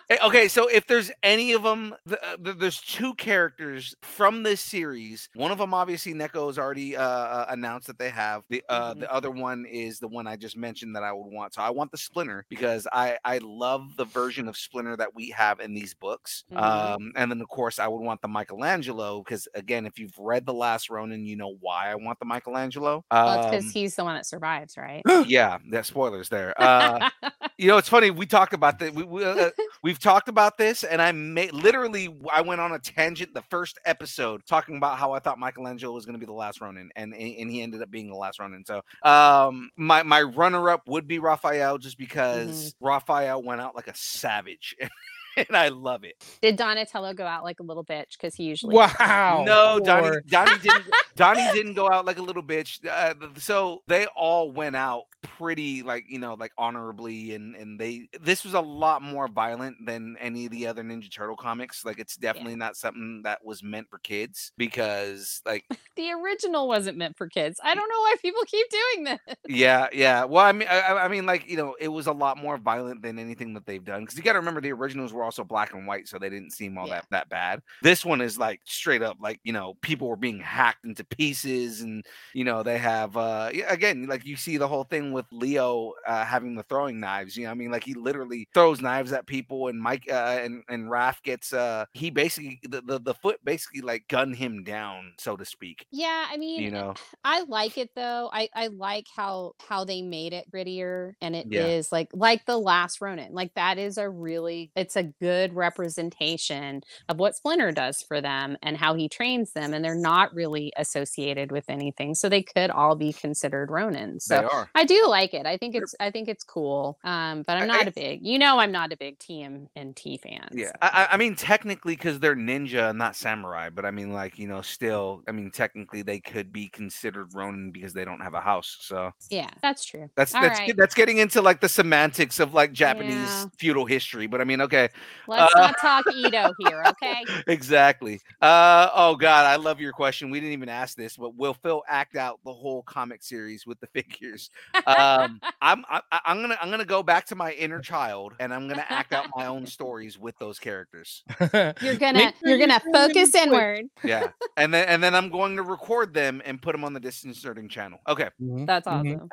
[0.10, 4.44] Eh, Okay, so if there's any of them, th- uh, th- there's two characters from
[4.44, 5.30] this series.
[5.34, 8.44] One of them, obviously, NECA has already uh, uh, announced that they have.
[8.50, 9.00] The uh, Mhm.
[9.02, 11.54] the other one is the one I just mentioned that I would want.
[11.54, 15.30] So I want the Splinter because I I love the version of Splinter that we
[15.32, 16.29] have in these books.
[16.52, 16.58] Mhm.
[16.62, 20.46] Um, and then of course I would want the Michelangelo because again, if you've read
[20.46, 23.04] the Last Ronin, you know why I want the Michelangelo.
[23.12, 25.04] well, because Um, he's the one that survives, right?
[25.28, 26.54] yeah, that spoilers there.
[26.62, 27.10] Uh,
[27.58, 28.12] you know, it's funny.
[28.12, 28.94] We talked about that.
[28.94, 29.50] We, we uh,
[29.84, 32.16] we've talked about this, and I made literally.
[32.34, 36.06] I went on a tangent the first episode talking about how I thought Michelangelo was
[36.06, 38.64] going to be the last Ronin, and and he ended up being the last Ronin.
[38.66, 43.88] So, um, my my runner up would be Raphael, just because Raphael went out like
[43.88, 44.76] a savage,
[45.48, 46.16] and I love it.
[46.42, 48.12] Did Donatello go out like a little bitch?
[48.14, 49.44] Because he usually Wow.
[49.46, 50.86] No, Donnie, poor- Donnie didn't.
[51.16, 52.80] Donnie didn't go out like a little bitch.
[52.88, 58.08] Uh, so they all went out pretty, like you know, like honorably, and and they.
[58.22, 61.84] This was a lot more violent than any of the other Ninja Turtle comics.
[61.84, 66.98] Like it's definitely not something that was meant for kids because, like, the original wasn't
[66.98, 67.60] meant for kids.
[67.64, 69.36] I don't know why people keep doing this.
[69.48, 70.24] yeah, yeah.
[70.24, 72.58] Well, I mean, I, I- I mean, like you know, it was a lot more
[72.58, 74.02] violent than anything that they've done.
[74.02, 76.52] Because you got to remember, the originals were also black and white, so they didn't
[76.52, 76.96] seem all Yeah.
[76.96, 77.62] that that bad.
[77.82, 81.82] This one is like straight up, like you know, people were being hacked into pieces,
[81.82, 82.04] and
[82.34, 86.26] you know, they have uh again, like you see the whole thing with Leo uh,
[86.26, 87.36] having the throwing knives.
[87.38, 90.40] You know, what I mean, like he literally throws knives at people, and Mike uh,
[90.42, 94.64] and and Raph gets uh he basically the, the the foot basically like gunned him
[94.64, 95.86] down, so to speak.
[95.92, 96.94] Yeah, I mean, You know,
[97.24, 98.30] I like it though.
[98.32, 101.96] I I like how how they made it grittier and it is Yeah.
[101.98, 103.34] like like the last Ronin.
[103.34, 108.58] Like that is a really it's a good representation of what Splinter does for them
[108.62, 112.16] and how he trains them and they're not really associated with anything.
[112.16, 114.20] So they could all be considered Ronin.
[114.20, 114.70] So they are.
[114.76, 115.46] I do like it.
[115.46, 116.98] I think it's I think it's cool.
[117.04, 120.48] Um but I'm not I- a big you know I'm not a big TMNT fan.
[120.52, 124.38] Yeah, I, I- I mean, technically, because they're ninja not samurai, but I mean, like,
[124.40, 128.34] you know, still, I mean, technically, they could be considered Ronin because they don't have
[128.34, 128.78] a house.
[128.82, 130.10] So Yeah, that's true.
[130.16, 130.74] that's All that's right.
[130.78, 133.46] that's getting into like the semantics of like Japanese Yeah.
[133.58, 134.28] feudal history.
[134.28, 134.90] But I mean, okay,
[135.28, 137.26] Let's Uh, not talk Edo here, okay?
[137.48, 138.20] exactly.
[138.42, 140.30] Uh, oh God, I love your question.
[140.30, 143.80] We didn't even ask this, but will Phil act out the whole comic series with
[143.80, 144.50] the figures?
[144.88, 148.54] Um, I'm I, I- I'm gonna I'm gonna go back to my inner child and
[148.54, 151.24] I'm gonna act out my own stories with those characters.
[151.80, 153.86] You're gonna sure you're you gonna send them focus inward.
[154.04, 157.00] Yeah, and then and then I'm going to record them and put them on the
[157.00, 158.00] distance nerding channel.
[158.08, 158.30] Okay.
[158.42, 159.20] Mhm, That's mhm.
[159.20, 159.32] awesome.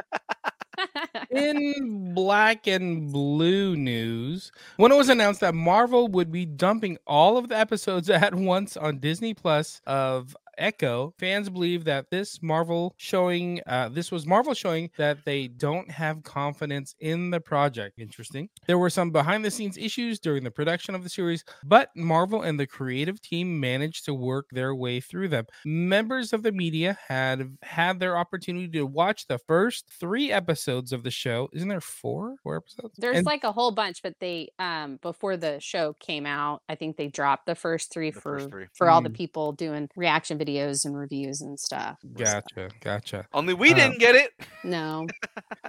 [1.30, 7.36] In black and blue news, when it was announced that Marvel would be dumping all
[7.36, 12.94] of the episodes at once on Disney Plus of Echo, fans believe that this Marvel
[12.96, 17.98] showing, uh, this was Marvel showing that they don't have confidence in the project.
[17.98, 18.48] Interesting.
[18.66, 22.42] There were some behind the scenes issues during the production of the series, but Marvel
[22.42, 25.46] and the creative team managed to work their way through them.
[25.64, 31.02] Members of the media had had their opportunity to watch the first three episodes of
[31.02, 31.48] the show.
[31.52, 32.36] Isn't there four?
[32.42, 32.94] Four episodes?
[32.98, 36.74] There's And- like a whole bunch, but they um before the show came out, I
[36.74, 38.66] think they dropped the first three The for first three.
[38.74, 39.14] for all the Mm.
[39.14, 41.98] people doing reaction videos and reviews and stuff.
[42.02, 43.26] So, Gotcha, gotcha.
[43.32, 44.32] Only we Um, didn't get it.
[44.64, 45.06] No.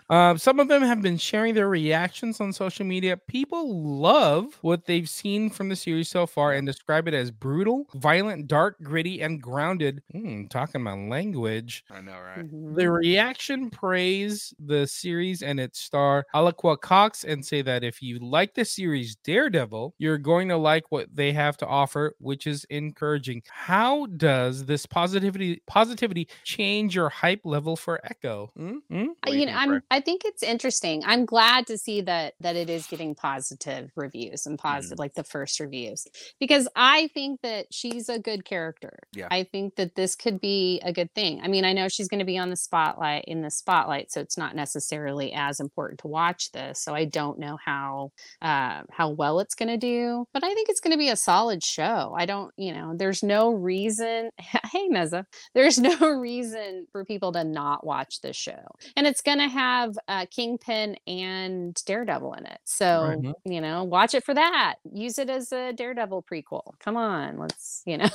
[0.09, 3.17] Um, some of them have been sharing their reactions on social media.
[3.17, 7.87] People love what they've seen from the series so far and describe it as brutal,
[7.95, 10.01] violent, dark, gritty, and grounded.
[10.11, 11.83] Hmm, talking about language.
[11.89, 12.45] I know, right?
[12.45, 12.75] Mhm.
[12.75, 18.19] The reaction praise the series and its star Alaqua Cox and say that if you
[18.19, 22.65] like the series Daredevil, you're going to like what they have to offer, which is
[22.69, 23.41] encouraging.
[23.49, 28.51] How does this positivity positivity change your hype level for Echo?
[28.55, 28.77] Hmm?
[28.91, 29.07] Hmm?
[29.23, 29.79] Uh, What do you you know, think, I'm Fray?
[29.91, 31.03] I think it's interesting.
[31.05, 34.67] I'm glad to see that that it is getting positive reviews and Mm-hmm.
[34.73, 36.07] positive like the first reviews
[36.39, 38.99] because I think that she's a good character.
[39.13, 39.27] Yeah.
[39.31, 41.41] I think that this could be a good thing.
[41.43, 44.21] I mean, I know she's going to be on the spotlight in the spotlight, so
[44.21, 46.81] it's not necessarily as important to watch this.
[46.81, 48.11] So I don't know how
[48.41, 51.15] uh, how well it's going to do, but I think it's going to be a
[51.15, 52.13] solid show.
[52.17, 54.31] I don't, you know, there's no reason.
[54.71, 58.65] hey, Neza, there's no reason for people to not watch this show
[58.95, 62.59] and it's going to have uh, Kingpin and Daredevil in it.
[62.65, 63.33] So, Mhm.
[63.45, 64.75] you know, watch it for that.
[64.91, 66.63] Use it as a Daredevil prequel.
[66.79, 68.09] Come on, let's, you know,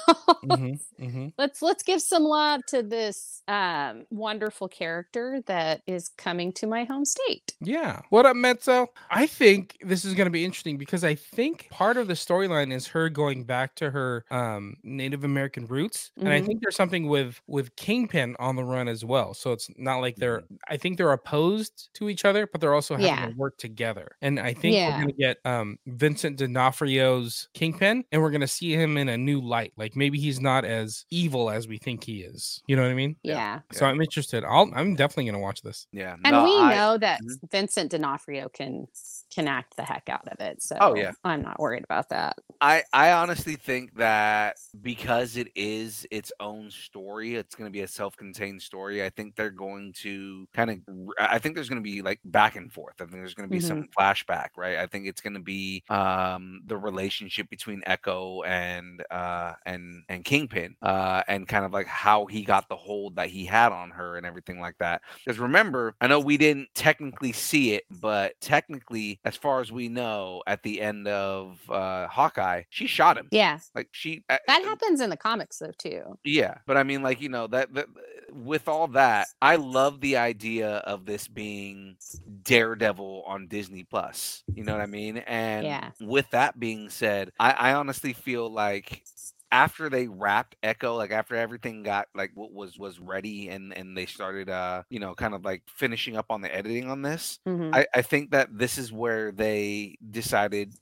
[0.44, 1.32] Mhm, mhm.
[1.38, 6.84] let's let's give some love to this um wonderful character that is coming to my
[6.84, 7.54] home state.
[7.60, 8.00] Yeah.
[8.10, 8.88] What up, Mezzo?
[9.10, 12.72] I think this is going to be interesting because I think part of the storyline
[12.72, 16.46] is her going back to her um, Native American roots, and I Mhm.
[16.46, 19.34] think there's something with with Kingpin on the run as well.
[19.34, 20.42] So it's not like they're.
[20.68, 23.26] I think they're opposed to each other, but they're also having Yeah.
[23.28, 24.16] to work together.
[24.22, 28.46] And I think we're going to get um, Vincent D'Onofrio's Kingpin, and we're going to
[28.48, 29.72] see him in a new light.
[29.76, 32.62] Like maybe he's not as evil as we think he is.
[32.66, 33.16] You know what I mean?
[33.22, 33.32] Yeah.
[33.34, 33.60] Yeah.
[33.72, 34.44] So I'm interested.
[34.44, 34.70] I'll.
[34.74, 35.86] I'm definitely going to watch this.
[35.92, 36.14] Yeah.
[36.24, 37.50] And no, we I- know that Mhm.
[37.50, 38.86] Vincent D'Onofrio can
[39.34, 40.62] can act the heck out of it.
[40.62, 41.12] So Oh, yeah.
[41.24, 42.36] I'm not worried about that.
[42.60, 47.80] I I honestly think that because it is its own story, it's going to be
[47.80, 49.02] a self-contained story.
[49.02, 50.78] I think they're going to kind of
[51.18, 52.94] I think there's going to be like back and forth.
[53.00, 54.78] I think there's going to be some flashback, right?
[54.78, 60.24] I think it's going to be um the relationship between Echo and uh and and
[60.24, 63.90] Kingpin uh and kind of like how he got the hold that he had on
[63.90, 65.02] her and everything like that.
[65.24, 69.88] Because remember, I know we didn't technically see it, but technically as far as we
[69.88, 73.28] know at the end of uh Hawkeye, she shot him.
[73.30, 73.58] Yeah.
[73.74, 76.01] Like she That happens in the comics though too.
[76.24, 80.00] Yeah, but I mean, like you know that, that uh, with all that, I love
[80.00, 81.96] the idea of this being
[82.42, 84.42] Daredevil on Disney Plus.
[84.54, 85.18] You know what I mean?
[85.18, 85.92] And Yeah.
[86.00, 89.04] with that being said, I, I honestly feel like
[89.52, 93.96] after they wrapped Echo, like after everything got like what was was ready and and
[93.96, 97.38] they started uh you know kind of like finishing up on the editing on this,
[97.46, 97.70] Mhm.
[97.74, 100.74] I, I think that this is where they decided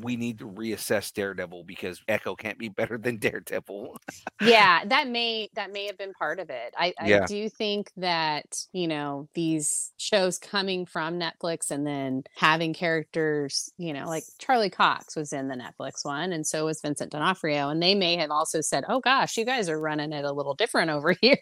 [0.00, 3.98] we need to reassess Daredevil because Echo can't be better than Daredevil.
[4.40, 7.26] yeah that may that may have been part of it I, I Yeah.
[7.26, 13.92] do think that you know these shows coming from netflix and then having characters you
[13.92, 17.82] know like charlie cox was in the netflix one and so was vincent d'onofrio and
[17.82, 20.90] they may have also said oh gosh you guys are running it a little different
[20.90, 21.38] over here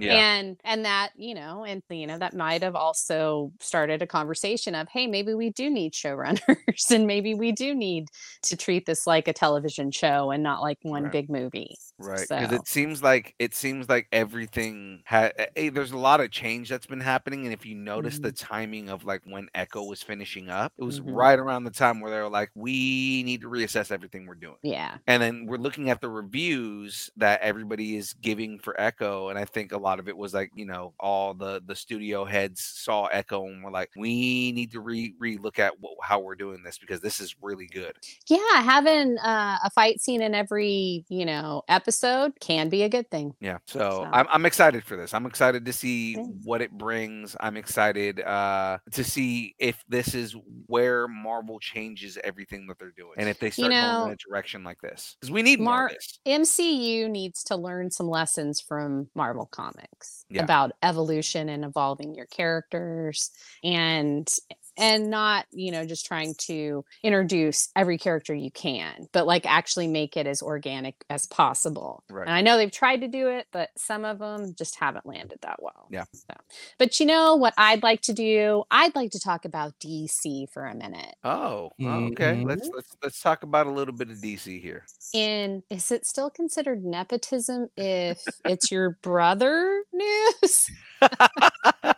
[0.00, 4.74] and and that you know and you know that might have also started a conversation
[4.74, 8.08] of hey maybe we do need showrunners and maybe we do need
[8.42, 11.12] to treat this like a television show and not like one Right.
[11.12, 15.32] big movie Right, because So- it seems like it seems like everything had.
[15.38, 18.32] Eh, eh, there's a lot of change that's been happening, and if you notice the
[18.32, 18.46] mm-hmm.
[18.54, 21.14] timing of like when Echo was finishing up, it was Mhm.
[21.14, 24.56] right around the time where they were like, "We need to reassess everything we're doing."
[24.62, 29.28] yeah And then we're looking at at the reviews that everybody is giving for Echo,
[29.28, 32.24] and I think a lot of it was like you know all the the studio
[32.24, 36.18] heads saw Echo and were like, we need to re re look at wh- how
[36.20, 37.94] we're doing this because this is really good.
[38.28, 43.10] Yeah, having uh, a fight scene in every you know episode can be a good
[43.10, 43.34] thing.
[43.40, 45.14] Yeah, so, So- I'm I'm excited for this.
[45.14, 46.40] I'm excited to see Same.
[46.44, 47.36] what it brings.
[47.40, 50.34] I'm excited uh to see if this is
[50.66, 54.16] where Marvel changes everything that they're doing, and if they start going know, in a
[54.16, 55.92] direction like this, because we need more Mar-
[56.26, 60.42] MCU needs to learn some lessons from Marvel Comics Yeah.
[60.42, 63.30] about evolution and evolving your characters
[63.62, 64.28] and
[64.76, 69.86] and not, you know, just trying to introduce every character you can, but like actually
[69.86, 72.02] make it as organic as possible.
[72.10, 72.26] Right.
[72.26, 75.38] And I know they've tried to do it, but some of them just haven't landed
[75.42, 75.86] that well.
[75.90, 76.04] Yeah.
[76.12, 76.34] So,
[76.78, 78.64] but you know what I'd like to do?
[78.70, 81.14] I'd like to talk about DC for a minute.
[81.22, 82.32] Oh, oh, okay.
[82.32, 82.48] Mm-hmm.
[82.48, 84.84] Let's let's let's talk about a little bit of DC here.
[85.14, 90.70] And is it still considered nepotism if it's your brother news?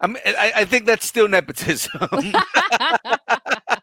[0.00, 2.08] I, I think that's still nepotism.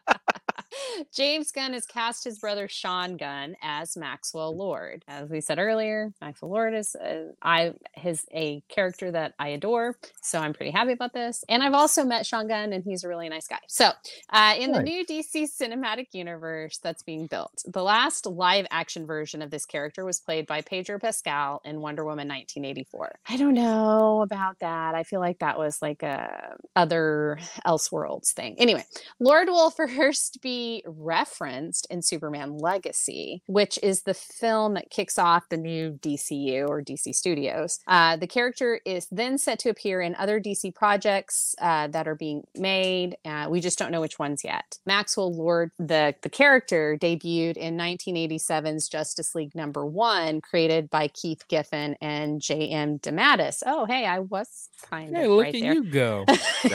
[1.12, 5.04] James Gunn has cast his brother Sean Gunn as Maxwell Lord.
[5.08, 9.96] As we said earlier, Maxwell Lord is uh, I his a character that I adore,
[10.22, 11.44] so I'm pretty happy about this.
[11.48, 13.58] And I've also met Sean Gunn, and he's a really nice guy.
[13.68, 13.90] So,
[14.30, 19.42] uh, in the new DC cinematic universe that's being built, the last live action version
[19.42, 23.18] of this character was played by Pedro Pascal in Wonder Woman 1984.
[23.28, 24.94] I don't know about that.
[24.94, 28.56] I feel like that was like a other Elseworlds thing.
[28.58, 28.84] Anyway,
[29.18, 35.48] Lord will first be referenced in Superman Legacy, which is the film that kicks off
[35.48, 37.80] the new DCU or DC Studios.
[37.86, 42.14] Uh, the character is then set to appear in other DC projects uh, that are
[42.14, 43.16] being made.
[43.24, 44.78] Uh, we just don't know which ones yet.
[44.86, 51.44] Maxwell Lord, the, the character, debuted in 1987's Justice League number one, created by Keith
[51.48, 52.98] Giffen and J.M.
[52.98, 53.62] DeMatteis.
[53.66, 55.72] Oh, hey, I was kind Hey, of look right at there.
[55.74, 56.24] you go.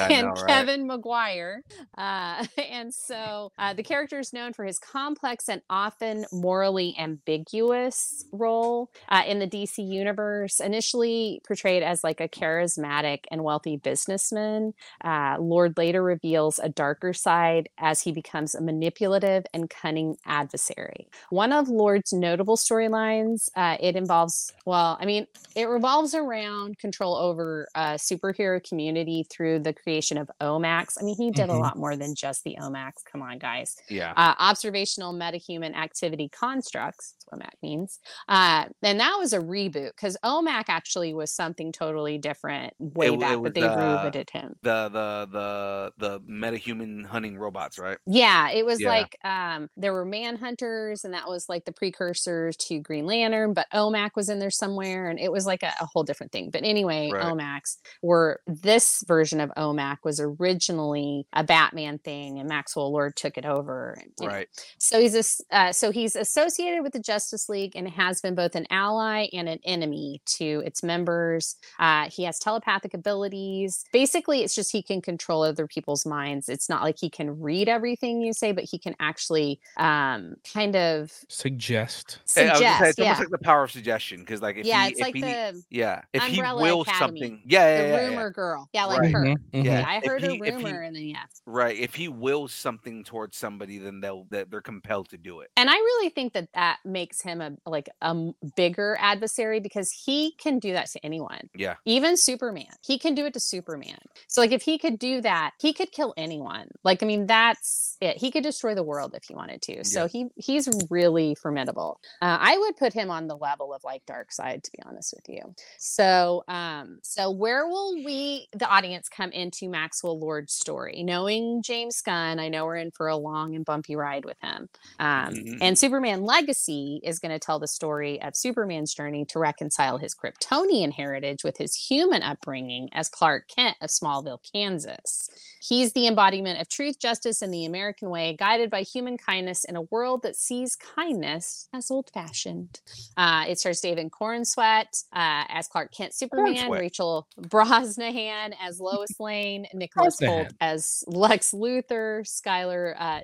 [0.09, 0.47] And know, right?
[0.47, 1.63] Kevin Maguire.
[1.97, 8.25] Uh, and so uh, the character is known for his complex and often morally ambiguous
[8.31, 10.59] role uh, in the DC universe.
[10.59, 14.73] Initially portrayed as like a charismatic and wealthy businessman,
[15.03, 21.07] uh, Lord later reveals a darker side as he becomes a manipulative and cunning adversary.
[21.29, 27.15] One of Lord's notable storylines, uh, it involves, well, I mean, it revolves around control
[27.15, 30.97] over a superhero community through the creation of OMACs.
[30.99, 31.59] I mean, he did a Mhm.
[31.59, 33.03] lot more than just the OMACs.
[33.11, 33.75] Come on, guys.
[33.91, 34.13] Yeah.
[34.15, 37.13] Uh, observational metahuman activity constructs.
[37.17, 37.99] That's what MAC means.
[38.27, 43.19] Uh, and that was a reboot because OMAC actually was something totally different way w-
[43.19, 44.55] back, it but they rebooted him.
[44.63, 47.97] The the the the metahuman hunting robots, right?
[48.05, 48.89] Yeah, it was Yeah.
[48.89, 53.67] like um there were manhunters and that was like the precursor to Green Lantern, but
[53.73, 56.49] OMAC was in there somewhere and it was like a, a whole different thing.
[56.51, 57.23] But anyway, Right.
[57.23, 63.37] OMACs were this version of OMAC was originally a Batman thing and Maxwell Lord took
[63.37, 63.80] it over.
[63.89, 64.47] And, you know, Right.
[64.77, 68.55] so he's as- uh, so he's associated with the Justice League and has been both
[68.55, 71.55] an ally and an enemy to its members.
[71.79, 73.83] Uh, he has telepathic abilities.
[73.91, 76.47] Basically, it's just he can control other people's minds.
[76.49, 80.75] It's not like he can read everything you say, but he can actually um, kind
[80.75, 82.19] of Suggest.
[82.33, 82.79] Hey, I was gonna suggest.
[82.81, 84.99] say, it's yeah, almost like the power of suggestion because like if yeah, he, it's
[84.99, 87.95] if like he, the yeah if Umbrella he wills Academy, something yeah yeah, the yeah,
[88.01, 88.69] yeah, rumor girl.
[88.73, 89.11] Yeah, like Right.
[89.11, 89.19] her.
[89.23, 89.63] Mhm, mhm.
[89.65, 89.79] Yeah.
[89.79, 91.23] Yeah, I heard he- a if he- rumor, and then yeah.
[91.45, 95.49] right if he wills something towards somebody then they'll that they're compelled to do it
[95.57, 100.33] and I really think that that makes him a like a bigger adversary because he
[100.37, 101.49] can do that to anyone.
[101.55, 103.99] yeah Even Superman, he can do it to Superman.
[104.27, 106.69] So like if he could do that, he could kill anyone.
[106.83, 108.17] Like I mean, that's it.
[108.17, 109.83] He could destroy the world if he wanted to.
[109.83, 111.99] So he he's really formidable.
[112.21, 115.27] Uh, I would put him on the level of like Darkseid, to be honest with
[115.29, 115.55] you.
[115.77, 121.03] So um, so where will we, the audience, come into Maxwell Lord's story?
[121.03, 124.69] Knowing James Gunn, I know we're in for a long and bumpy ride with him.
[124.99, 125.57] Um, Mhm.
[125.61, 130.13] And Superman Legacy is going to tell the story of Superman's journey to reconcile his
[130.15, 135.29] Kryptonian heritage with his human upbringing as Clark Kent of Smallville, Kansas.
[135.61, 139.75] He's the embodiment of truth, justice, and the American way, guided by human kindness in
[139.75, 142.79] a world that sees kindness as old fashioned.
[143.15, 146.79] Uh, it stars David Corenswet uh, as Clark Kent Superman, Corenswet.
[146.79, 153.21] Rachel Brosnahan as Lois Lane, Nicholas Hoult as Lex Luthor, Skyler uh,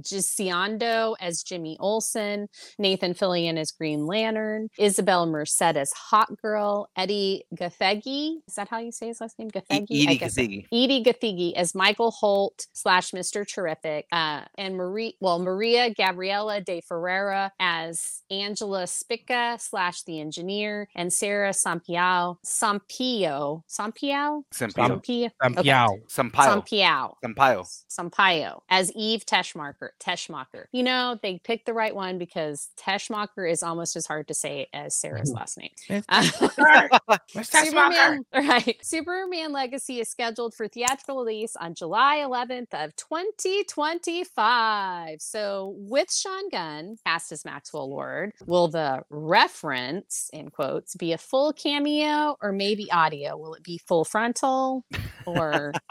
[0.00, 2.48] Gisondo as Jimmy Olsen,
[2.78, 8.36] Nathan Fillion as Green Lantern, Isabel Merced as Hot Girl, Edi Gathegi.
[8.46, 9.48] Is that how you say his last name?
[9.48, 10.08] E- Gathegi?
[10.08, 10.18] I Edi.
[10.18, 10.66] Gathegi.
[10.70, 13.46] Edi Gathegi as Michael Holt slash Mr.
[13.46, 20.88] Terrific, uh, and Marie, well, Maria Gabriela de Ferreira as Angela Spica slash the engineer,
[20.94, 25.00] and Sarah Sampiao, Sampio, Sampio, Sampaio.
[25.02, 26.00] Sampio, Sampaio.
[26.08, 26.64] Sampaio.
[26.64, 27.14] Sampio.
[27.24, 27.82] Sampaio.
[27.90, 29.87] Sampaio as Eve Teschmacher.
[30.00, 30.64] Teschmacher.
[30.72, 34.68] You know, they picked the right one because Teschmacher is almost as hard to say
[34.72, 35.70] as Sarah's last name.
[36.08, 36.22] Uh,
[37.42, 38.76] Superman, right.
[38.82, 45.20] Superman Legacy is scheduled for theatrical release on July 11th of 2025.
[45.20, 51.18] So, with Sean Gunn cast as Maxwell Lord, will the reference in quotes be a
[51.18, 53.36] full cameo or maybe audio?
[53.36, 54.84] Will it be full frontal
[55.26, 55.72] or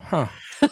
[0.00, 0.26] Huh.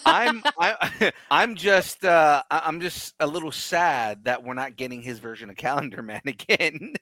[0.05, 5.01] I'm I, I'm just uh I- I'm just a little sad that we're not getting
[5.01, 6.97] his version of Calendar Man again.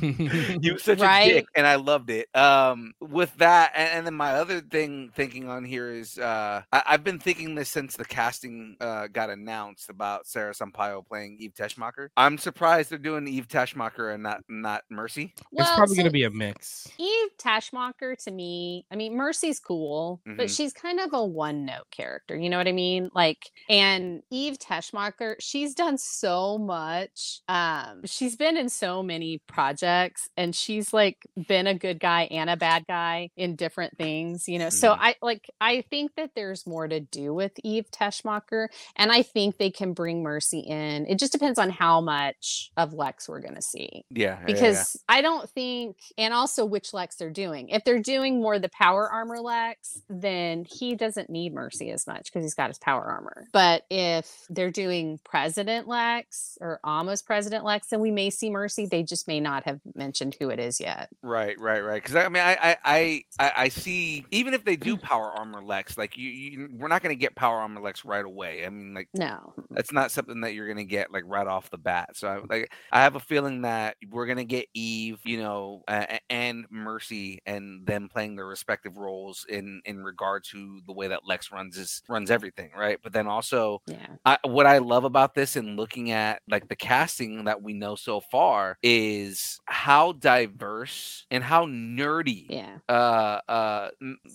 [0.00, 1.32] He was such a Right.
[1.32, 2.28] dick and I loved it.
[2.34, 6.82] Um with that and, and then my other thing thinking on here is uh I,
[6.86, 11.54] I've been thinking this since the casting uh got announced about Sarah Sampaio playing Eve
[11.54, 12.08] Teschmacher.
[12.16, 15.34] I'm surprised they're doing Eve Teschmacher and not not Mercy.
[15.52, 16.88] it's probably so- gonna be a mix.
[16.98, 20.36] Eve Tashmacher to me, I mean, Mercy's cool, Mhm.
[20.36, 22.36] but she's kind of a one note character.
[22.36, 23.10] You know what I mean?
[23.14, 27.40] Like, and Eve Tashmacher, she's done so much.
[27.48, 31.18] Um, she's been in so many projects and she's like
[31.48, 34.68] been a good guy and a bad guy in different things, you know.
[34.68, 34.98] So Mhm.
[35.00, 38.66] I like, I think that there's more to do with Eve Tashmacher,
[38.96, 41.06] and I think they can bring Mercy in.
[41.06, 44.24] It just depends on how much of Lex we're going to see Yeah.
[44.24, 44.44] yeah, yeah.
[44.46, 47.68] because I don't think, and also which Lex they're doing.
[47.68, 52.24] If they're doing more the power armor Lex, then he doesn't need Mercy as much
[52.32, 53.46] because he's got his power armor.
[53.52, 58.86] But if they're doing President Lex or almost President Lex, then we may see Mercy.
[58.86, 61.08] They just may not have mentioned who it is yet.
[61.22, 62.02] Right, right, right.
[62.02, 64.24] Because I mean, I, I, I, I see.
[64.32, 67.36] Even if they do power armor Lex, like you, you we're not going to get
[67.36, 68.66] power armor Lex right away.
[68.66, 69.52] I mean, like No.
[69.70, 72.16] that's not something that you're going to get like right off the bat.
[72.16, 75.82] So, I, like, I have a feeling that we're going to get Eve, you know,
[75.86, 81.08] uh, and Mercy, and them playing their respective roles in in regard to the way
[81.08, 82.98] that Lex runs his runs everything, right?
[83.02, 84.06] But then also, Yeah.
[84.24, 87.94] I, what I love about this and looking at like the casting that we know
[87.94, 89.33] so far is
[89.66, 92.78] how diverse and how nerdy Yeah.
[92.88, 93.90] uh uh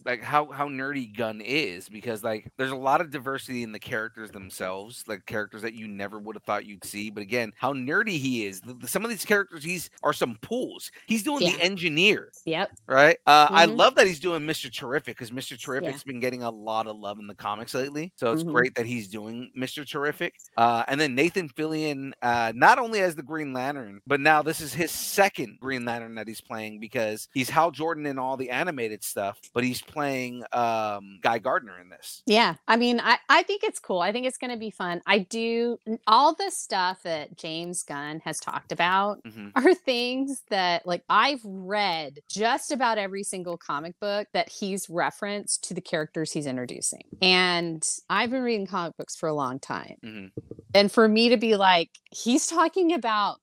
[0.05, 3.79] like how how nerdy Gunn is because like there's a lot of diversity in the
[3.79, 7.73] characters themselves like characters that you never would have thought you'd see but again how
[7.73, 11.51] nerdy he is some of these characters he's are some pools he's doing Yeah.
[11.51, 12.71] the engineer Yep.
[12.87, 13.77] right uh i Mhm.
[13.77, 17.19] love that he's doing mr terrific because mr terrific's been getting a lot of love
[17.19, 18.51] in the comics lately so it's Mhm.
[18.51, 23.15] great that he's doing mr terrific uh and then nathan fillion uh not only as
[23.15, 27.27] the green lantern but now this is his second green lantern that he's playing because
[27.33, 31.89] he's hal jordan in all the animated stuff but he's playing um guy gardner in
[31.89, 33.99] this Yeah, I mean, I, I think it's cool.
[33.99, 35.01] I think it's going to be fun.
[35.05, 39.51] I do all the stuff that James Gunn has talked about Mhm.
[39.55, 45.63] are things that, like, I've read just about every single comic book that he's referenced
[45.67, 47.03] to the characters he's introducing.
[47.21, 49.97] And I've been reading comic books for a long time.
[50.03, 50.31] Mhm.
[50.73, 53.39] And for me to be like, he's talking about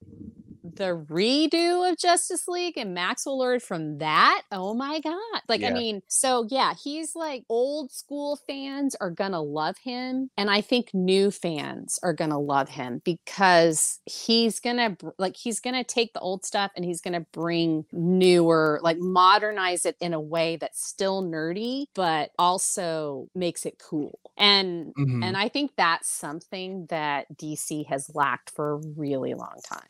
[0.77, 4.43] the redo of Justice League and Maxwell Lord from that.
[4.53, 5.43] Oh my god.
[5.48, 10.31] Like I mean, so yeah, he's like old school fans are going to love him
[10.36, 15.36] and I think new fans are going to love him because he's going to like
[15.36, 19.86] he's going to take the old stuff and he's going to bring newer like modernize
[19.86, 24.19] it in a way that's still nerdy but also makes it cool.
[24.36, 25.23] And Mhm.
[25.23, 29.81] and I think that's something that DC has lacked for a really long time.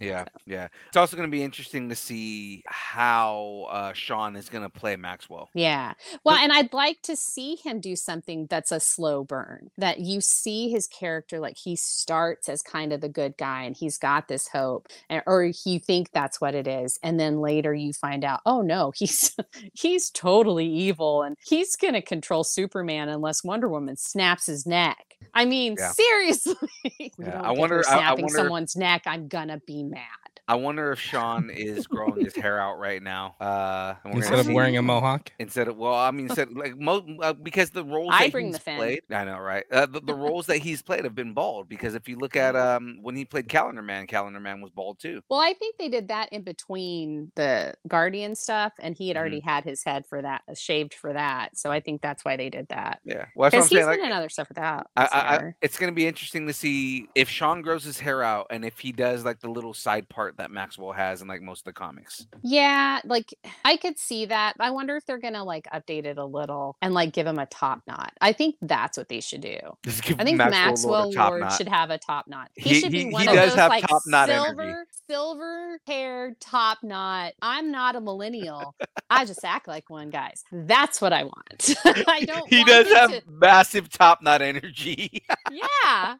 [0.00, 4.62] yeah yeah it's also going to be interesting to see how uh sean is going
[4.62, 5.94] to play maxwell Yeah.
[6.24, 10.20] Well, and I'd like to see him do something that's a slow burn, that you
[10.20, 14.28] see his character like he starts as kind of the good guy and he's got
[14.28, 16.98] this hope, and, or you think that's what it is.
[17.02, 19.34] And then later you find out, oh no, he's
[19.72, 25.16] he's totally evil and he's going to control Superman unless Wonder Woman snaps his neck.
[25.34, 25.92] I mean, Yeah.
[25.92, 26.54] seriously.
[27.18, 30.00] Yeah, I wonder- I- I snapping wonder- someone's neck, I'm gonna be mad.
[30.46, 33.34] I wonder if Sean is growing his hair out right now.
[33.40, 35.32] Uh, and we're Instead of see- wearing a mohawk.
[35.38, 38.46] Instead of well, I mean, instead like mo- uh, because the roles I that bring
[38.46, 38.76] he's the fin.
[38.76, 39.64] played, I know, right?
[39.72, 41.68] Uh, the, the roles that he's played have been bald.
[41.68, 44.98] Because if you look at um when he played Calendar Man, Calendar Man was bald
[44.98, 45.22] too.
[45.30, 49.40] Well, I think they did that in between the Guardian stuff, and he had already
[49.40, 51.56] had his head for that uh, shaved for that.
[51.56, 53.00] So I think that's why they did that.
[53.04, 53.86] Yeah, well, that's what Because I'm he's saying.
[53.86, 54.88] Like, been in other stuff without.
[54.96, 58.48] I, I, I, it's gonna be interesting to see if Sean grows his hair out
[58.50, 61.60] and if he does like the little side part that Maxwell has in like most
[61.60, 62.26] of the comics.
[62.42, 63.32] Yeah, like
[63.64, 64.54] I could see that.
[64.60, 67.46] I wonder if they're gonna like update it a little and like give him a
[67.46, 68.12] top knot.
[68.20, 69.58] I think that's what they should do.
[69.84, 72.50] Just give I think Maxwell Lord Maxwell a top Lord should have a top knot.
[72.54, 74.46] He, He- should be he one of does those have like top knot energy.
[74.48, 77.32] silver, silver haired top knot.
[77.42, 78.74] I'm not a millennial.
[79.10, 80.44] I just act like one, guys.
[80.52, 81.74] That's what I want.
[81.84, 82.48] I don't.
[82.48, 85.22] He want does have to- massive top knot energy.
[85.50, 86.16] yeah.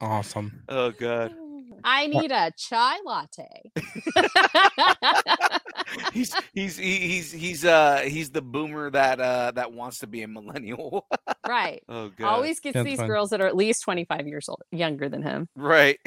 [0.00, 0.62] Awesome.
[0.68, 1.34] oh god.
[1.84, 3.70] I need a chai latte.
[6.12, 10.28] he's he's he's he's uh he's the boomer that uh that wants to be a
[10.28, 11.06] millennial.
[11.46, 11.82] right.
[11.88, 12.26] oh god.
[12.26, 13.06] Always gets That's these fun.
[13.06, 15.48] girls that are at least 25 years old, younger than him.
[15.56, 15.98] right.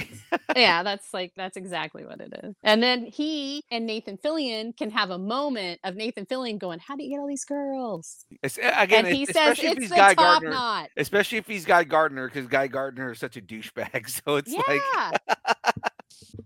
[0.55, 2.55] yeah, that's like that's exactly what it is.
[2.63, 6.95] And then he and Nathan Fillion can have a moment of Nathan Fillion going, "How
[6.95, 9.89] do you get all these girls?" It's, uh, again, and he says if it's he's
[9.89, 10.49] the Guy top Gardner.
[10.51, 10.89] knot.
[10.97, 14.09] Especially if he's Guy Gardner, because Guy Gardner is such a douchebag.
[14.09, 14.61] So it's Yeah.
[14.67, 15.21] like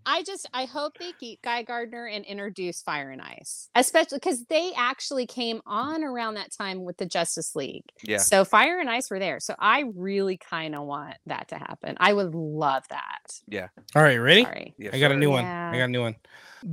[0.05, 4.43] I just I hope they keep Guy Gardner and introduce Fire and Ice, especially because
[4.45, 7.85] they actually came on around that time with the Justice League.
[8.03, 8.17] yeah.
[8.17, 9.39] So Fire and Ice were there.
[9.39, 11.95] So I really kind of want that to happen.
[11.99, 13.39] I would love that.
[13.47, 13.67] Yeah.
[13.95, 14.43] All right, ready?
[14.43, 14.73] Sorry.
[14.77, 15.19] Yes, I got a sir.
[15.19, 15.43] new one.
[15.43, 15.71] Yeah.
[15.73, 16.15] I got a new one.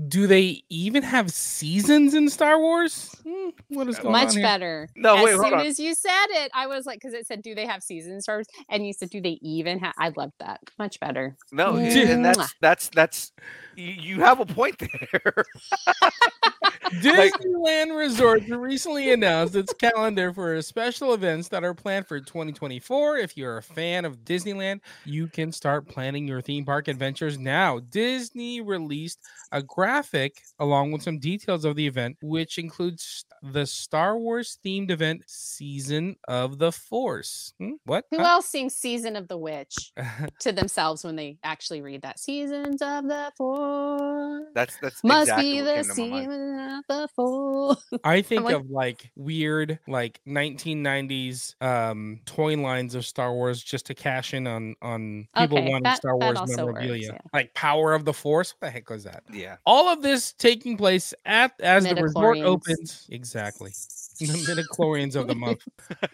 [0.08, 3.14] Do they even have seasons in Star Wars?
[3.26, 4.42] Hmm, what is going on Much here?
[4.42, 4.88] better.
[4.94, 5.66] No, as wait, hold soon on.
[5.66, 8.46] as you said it, I was like, because it said, "Do they have season stars?"
[8.68, 10.60] And you said, "Do they even have?" I loved that.
[10.78, 11.36] Much better.
[11.50, 13.32] No, y- and that's that's that's
[13.76, 14.78] you, you have a point
[15.12, 15.44] there.
[16.90, 23.18] Disneyland Resort recently announced its calendar for special events that are planned for 2024.
[23.18, 27.78] If you're a fan of Disneyland, you can start planning your theme park adventures now.
[27.78, 29.20] Disney released
[29.52, 34.90] a graphic along with some details of the event, which includes the Star Wars themed
[34.90, 37.54] event Season of the Force.
[37.58, 37.72] Hmm?
[37.84, 38.04] What?
[38.10, 39.92] Who else sings "Season of the Witch"
[40.40, 42.18] to themselves when they actually read that?
[42.18, 46.26] Seasons of the Force That's that's must exactly be the came to my mind.
[46.26, 47.84] season of the Force.
[48.04, 53.86] I think like- of like weird, like 1990s um toy lines of Star Wars just
[53.86, 57.18] to cash in on on people Okay, wanting that- Star Wars also works, memorabilia, yeah.
[57.32, 58.52] like Power of the Force.
[58.52, 59.22] What the heck was that?
[59.32, 59.56] Yeah.
[59.66, 63.06] All of this taking place at as the resort opens.
[63.10, 63.70] Exactly,
[64.18, 65.66] the midichlorians of the month.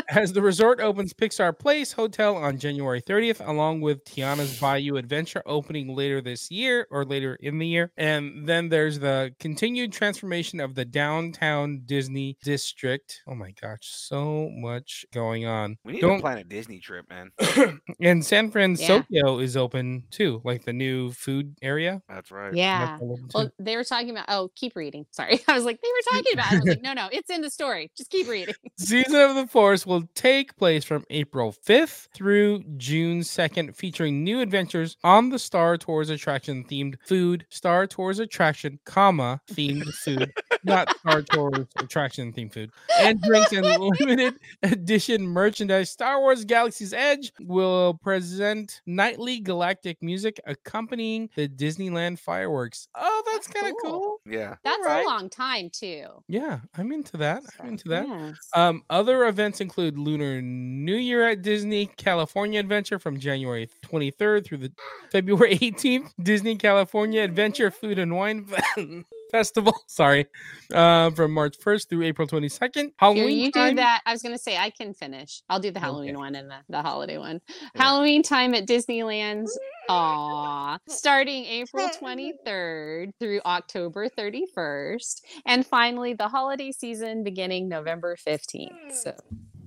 [0.09, 5.43] As the resort opens Pixar Place Hotel on January 30th, along with Tiana's Bayou Adventure
[5.45, 7.91] opening later this year or later in the year.
[7.97, 13.21] And then there's the continued transformation of the downtown Disney district.
[13.27, 15.77] Oh my gosh, so much going on.
[15.83, 17.31] We need Don't to plan a Disney trip, man.
[18.01, 22.01] and San Fransokyo is open too, like the new food area.
[22.09, 22.53] That's right.
[22.53, 22.85] yeah.
[22.85, 23.31] That's all open, too.
[23.35, 24.25] Well, they were talking about.
[24.27, 25.05] Oh, keep reading.
[25.11, 26.51] Sorry, I was like, they were talking about.
[26.51, 26.55] It.
[26.55, 27.91] I was like, no, no, it's in the story.
[27.97, 28.55] Just keep reading.
[28.77, 34.41] Season of the Force will take place from April 5th through June 2nd, featuring new
[34.41, 40.31] adventures on the Star Tours attraction themed food, Star Tours attraction, comma, themed food,
[40.63, 45.89] not Star Tours attraction themed food, and drinks and limited edition merchandise.
[45.89, 52.87] Star Wars Galaxy's Edge will present nightly galactic music accompanying the Disneyland fireworks.
[52.95, 53.91] Oh, that's That's kind of cool.
[53.91, 54.21] cool.
[54.25, 54.55] Yeah.
[54.63, 55.05] That's Alright.
[55.05, 56.05] a long time too.
[56.27, 57.43] Yeah, I'm into that.
[57.59, 58.07] I'm into that.
[58.07, 58.31] Yeah.
[58.53, 64.57] Um, other events include Lunar New Year at Disney California Adventure from January 23rd through
[64.57, 64.71] the
[65.11, 66.11] February 18th.
[66.21, 68.45] Disney California Adventure Food and Wine
[69.31, 69.73] Festival.
[69.87, 70.25] Sorry,
[70.73, 72.75] uh, from March 1st through April 22nd.
[72.75, 73.71] Here, Halloween you time.
[73.71, 74.01] do that.
[74.05, 75.41] I was gonna say I can finish.
[75.49, 75.85] I'll do the Okay.
[75.85, 77.41] Halloween one and the, the holiday one.
[77.49, 77.83] Yeah.
[77.83, 79.57] Halloween time at Disneyland's
[79.89, 88.69] Aw, starting April 23rd through October 31st, and finally the holiday season beginning November 15th.
[88.93, 89.13] So,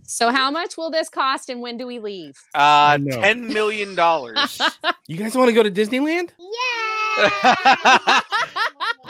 [0.04, 2.34] so how much will this cost, and when do we leave?
[2.54, 3.20] Uh, no.
[3.20, 4.60] ten million dollars.
[5.08, 6.30] You guys want to go to Disneyland?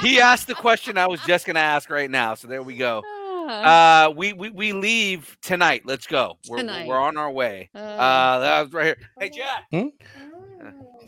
[0.03, 2.35] he asked the question I was just gonna ask right now.
[2.35, 3.03] So there we go.
[3.07, 5.83] Ah, Uh, we we, we leave tonight.
[5.85, 6.37] Let's go.
[6.49, 6.87] We're, Tonight.
[6.87, 7.70] we're on our way.
[7.74, 8.97] uh, Uh, that was right here.
[9.19, 9.93] Hey, Jack.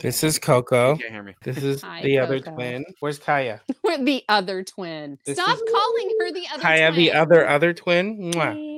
[0.01, 0.91] This is Coco.
[0.93, 1.33] You can't hear me.
[1.43, 2.55] This is Hi, the other Coco.
[2.55, 2.85] twin.
[2.99, 3.61] Where's Kaya?
[3.83, 5.17] we're the other twin.
[5.25, 6.61] This Stop is- calling her the other twin.
[6.61, 6.97] Kaya, twin.
[6.99, 8.31] the other other twin.
[8.33, 8.74] Mwah.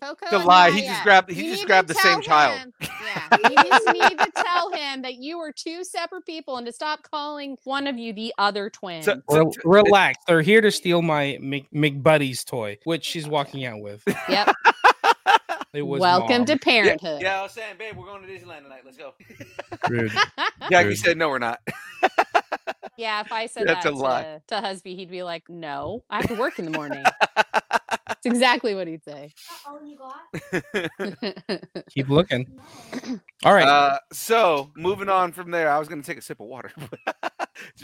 [0.00, 2.72] Coco The lie, he just grabbed- he you just grabbed the same tell child.
[2.80, 6.72] Yeah, you just need to tell him that you are two separate people and to
[6.72, 9.02] stop calling one of you the other twin.
[9.02, 10.24] So- Rel- t- relax.
[10.26, 14.02] They're here to steal my Mc- McBuddy's toy, which she's walking out with.
[14.28, 14.54] yep.
[15.72, 16.44] It was Welcome mom.
[16.46, 17.22] to parenthood.
[17.22, 18.80] yeah, I was saying, babe, we're going to Disneyland tonight.
[18.84, 19.14] Let's go.
[19.88, 20.10] Rude.
[20.68, 20.98] Jackie Dude.
[20.98, 21.60] said, no, we're not.
[22.96, 24.40] Yeah, if I said That's that a lie.
[24.48, 27.04] to, to husby, he'd be like, "No, I have to work in the morning."
[28.22, 29.32] That's exactly what he'd say.
[31.90, 32.46] Keep looking.
[33.44, 33.66] All right.
[33.66, 36.70] Uh, so moving on from there, I was going to take a sip of water.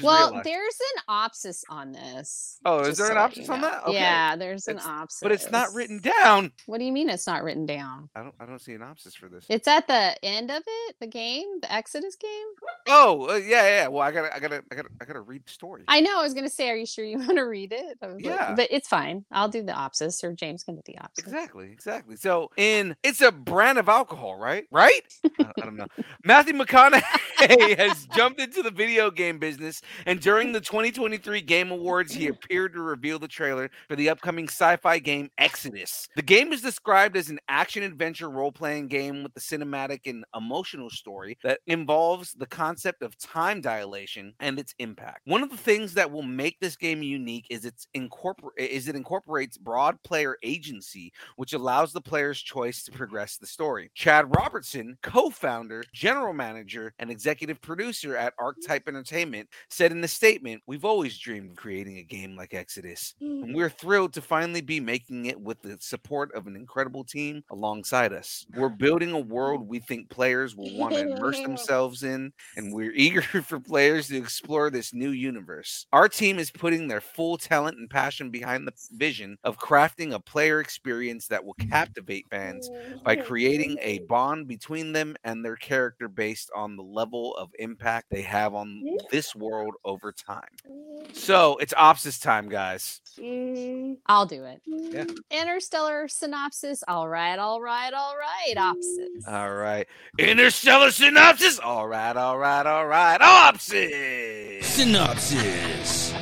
[0.03, 0.47] Well, realized.
[0.47, 2.59] there's an opsis on this.
[2.65, 3.83] Oh, is just there an so that you opsis on that?
[3.85, 3.93] Okay.
[3.95, 5.19] Yeah, there's an It's- opsis.
[5.23, 6.53] but it's not written down.
[6.65, 8.09] What do you mean it's not written down?
[8.17, 8.35] I don't.
[8.41, 9.45] I don't see an opsis for this.
[9.51, 12.47] It's at the end of it, the game, the Exodus game.
[12.89, 13.89] Oh, uh, yeah, yeah.
[13.89, 15.83] Well, I gotta, I gotta, I gotta, I gotta read the story.
[15.89, 16.21] I know.
[16.21, 17.99] I was gonna say, are you sure you want to read it?
[18.01, 18.55] I was like- Yeah.
[18.55, 19.27] but it's fine.
[19.31, 21.19] I'll do the opsis, or Jahmez can do the opsis.
[21.19, 22.16] Exactly, exactly.
[22.16, 24.65] So, in it's a brand of alcohol, right?
[24.70, 25.03] Right?
[25.24, 25.86] I, I don't know.
[26.24, 32.12] Matthew McConaughey has jumped into the video game business, and during the 2023 Game Awards,
[32.12, 36.09] he appeared to reveal the trailer for the upcoming sci-fi game Exodus.
[36.16, 41.39] The game is described as an action-adventure role-playing game with a cinematic and emotional story
[41.43, 45.20] that involves the concept of time dilation and its impact.
[45.24, 48.97] One of the things that will make this game unique is its incorpor- is it
[48.97, 53.90] incorporates broad player agency which allows the player's choice to progress the story.
[53.94, 60.09] Chad Robertson, co founder, general manager, and executive producer at Archetype Entertainment, said in the
[60.09, 63.78] statement We've always dreamed of creating a game like Exodus, and we're mm.
[63.78, 68.47] thrilled to finally be making it with the support of an incredible team alongside us.
[68.55, 72.93] We're building a world we think players will want to immerse themselves in, and we're
[72.93, 75.86] eager for players to explore this new universe.
[75.93, 80.20] Our team is putting their full talent and passion behind the vision of crafting a
[80.20, 82.70] player experience that will captivate fans
[83.05, 83.27] by mm-hmm.
[83.27, 88.23] creating a bond between them and their character based on the level of impact they
[88.23, 90.43] have on this world over time.
[90.69, 91.12] Mm-hmm.
[91.12, 93.01] So it's Opsis time, guys.
[93.19, 93.95] Mm-hmm.
[94.07, 94.61] I'll do it.
[94.66, 95.05] Yeah.
[95.31, 96.83] Interstellar synopsis.
[96.87, 98.55] All right, all right, all right.
[98.57, 99.28] Opsis.
[99.28, 99.87] All right.
[100.19, 101.59] Interstellar synopsis.
[101.59, 103.20] All right, all right, all right.
[103.20, 104.62] Opsis.
[104.65, 106.12] Synopsis.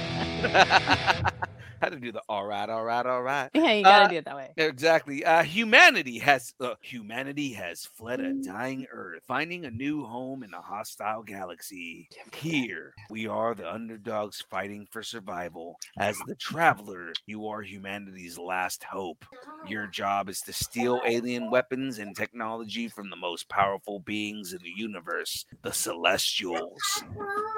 [1.84, 3.50] Had to do the all right, all right, all right.
[3.54, 4.50] yeah, you gotta uh, do it that way.
[4.56, 5.24] Exactly.
[5.24, 10.52] Uh, humanity has uh, humanity has fled a dying Earth, finding a new home in
[10.54, 12.08] a hostile galaxy.
[12.34, 15.76] Here, we are the underdogs fighting for survival.
[15.98, 19.24] As the traveler, you are humanity's last hope.
[19.68, 24.60] Your job is to steal alien weapons and technology from the most powerful beings in
[24.62, 27.04] the universe, the Celestials,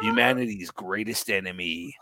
[0.00, 1.96] humanity's greatest enemy.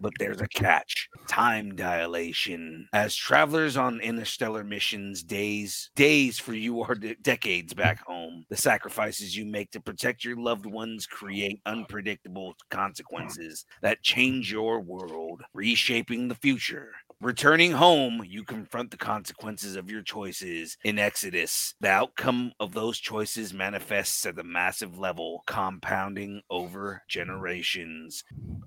[0.00, 2.88] But there's a catch time dilation.
[2.92, 8.44] As travelers on interstellar missions, days, days for you are de- decades back home.
[8.50, 14.80] The sacrifices you make to protect your loved ones create unpredictable consequences that change your
[14.80, 16.92] world, reshaping the future.
[17.28, 21.74] Returning home, you confront the consequences of your choices in Exodus.
[21.80, 28.24] The outcome of those choices manifests at the massive level, compounding over generations.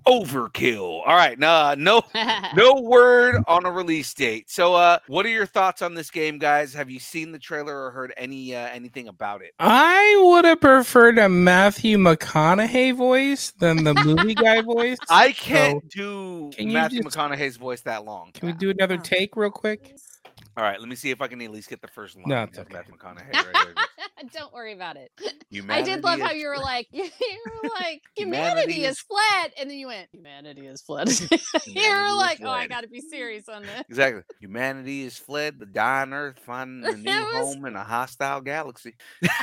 [0.08, 1.02] Overkill.
[1.06, 2.02] All right, nah, no
[2.56, 4.50] no word on a release date.
[4.50, 6.74] So, uh, what are your thoughts on this game, guys?
[6.74, 9.52] Have you seen the trailer or heard any uh, anything about it?
[9.60, 14.98] I would have preferred a Matthew McConaughey voice than the movie guy voice.
[15.08, 18.32] I can't do can Matthew just- McConaughey's voice that long.
[18.34, 19.02] Can we do another Oh.
[19.02, 19.94] take real quick?
[20.58, 22.24] All right, let me see if I can at least get the first line.
[22.26, 22.74] No, it's of okay.
[22.74, 23.32] Matthew McConaughey.
[23.32, 23.74] Right here.
[24.34, 25.12] Don't worry about it.
[25.48, 26.64] Humanity I did love how you were fled.
[26.64, 27.04] like, you
[27.62, 31.08] were like, Humanity humanity is- fled, and then you went, humanity is fled.
[31.64, 33.84] you were like, oh, I got to be serious on this.
[33.88, 34.22] Exactly.
[34.40, 38.94] Humanity is fled, the dying earth, finding a new was- home in a hostile galaxy.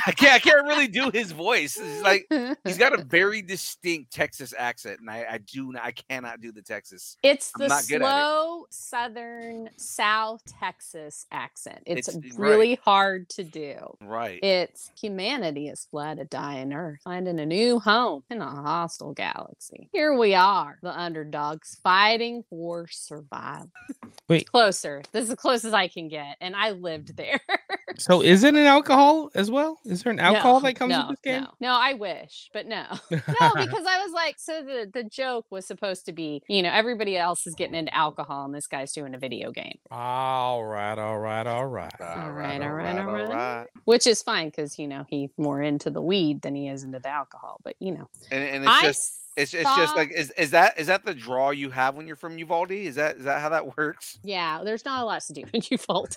[0.06, 0.34] I can't.
[0.34, 1.78] I can't really do his voice.
[1.82, 2.26] It's like
[2.64, 5.72] he's got a very distinct Texas accent, and I, I do.
[5.72, 7.16] not- I cannot do the Texas.
[7.22, 8.04] It's I'm the not good it.
[8.04, 11.82] slow Southern South Texas accent.
[11.86, 12.48] It's, It's- right.
[12.50, 13.76] really hard to do.
[14.00, 14.40] Right.
[14.42, 19.88] It's humanity has fled a dying earth, finding a new home in a hostile galaxy.
[19.92, 23.70] Here we are, the underdogs fighting for survival.
[24.28, 24.50] Wait.
[24.50, 25.02] closer.
[25.12, 27.40] This is as close as I can get, and I lived there.
[27.98, 29.78] So is it an alcohol as well?
[29.84, 31.42] Is there an alcohol No, that comes no, with this game?
[31.60, 32.84] No, no, I wish, but no.
[33.10, 36.70] no, because I was like, so the the joke was supposed to be, you know,
[36.70, 40.95] everybody else is getting into alcohol, and this guy's doing a video game, all right,
[40.98, 41.92] all right, all right.
[42.00, 43.66] All right, all right, all right.
[43.84, 46.98] which is fine because you know he's more into the weed than he is into
[46.98, 47.60] the alcohol.
[47.64, 50.78] But you know, And, and it's I just it's it's just like is, is that
[50.78, 52.72] is that the draw you have when you're from Uvalde?
[52.72, 54.18] Is that is that how that works?
[54.22, 56.14] yeah, there's not a lot to do in Uvalde.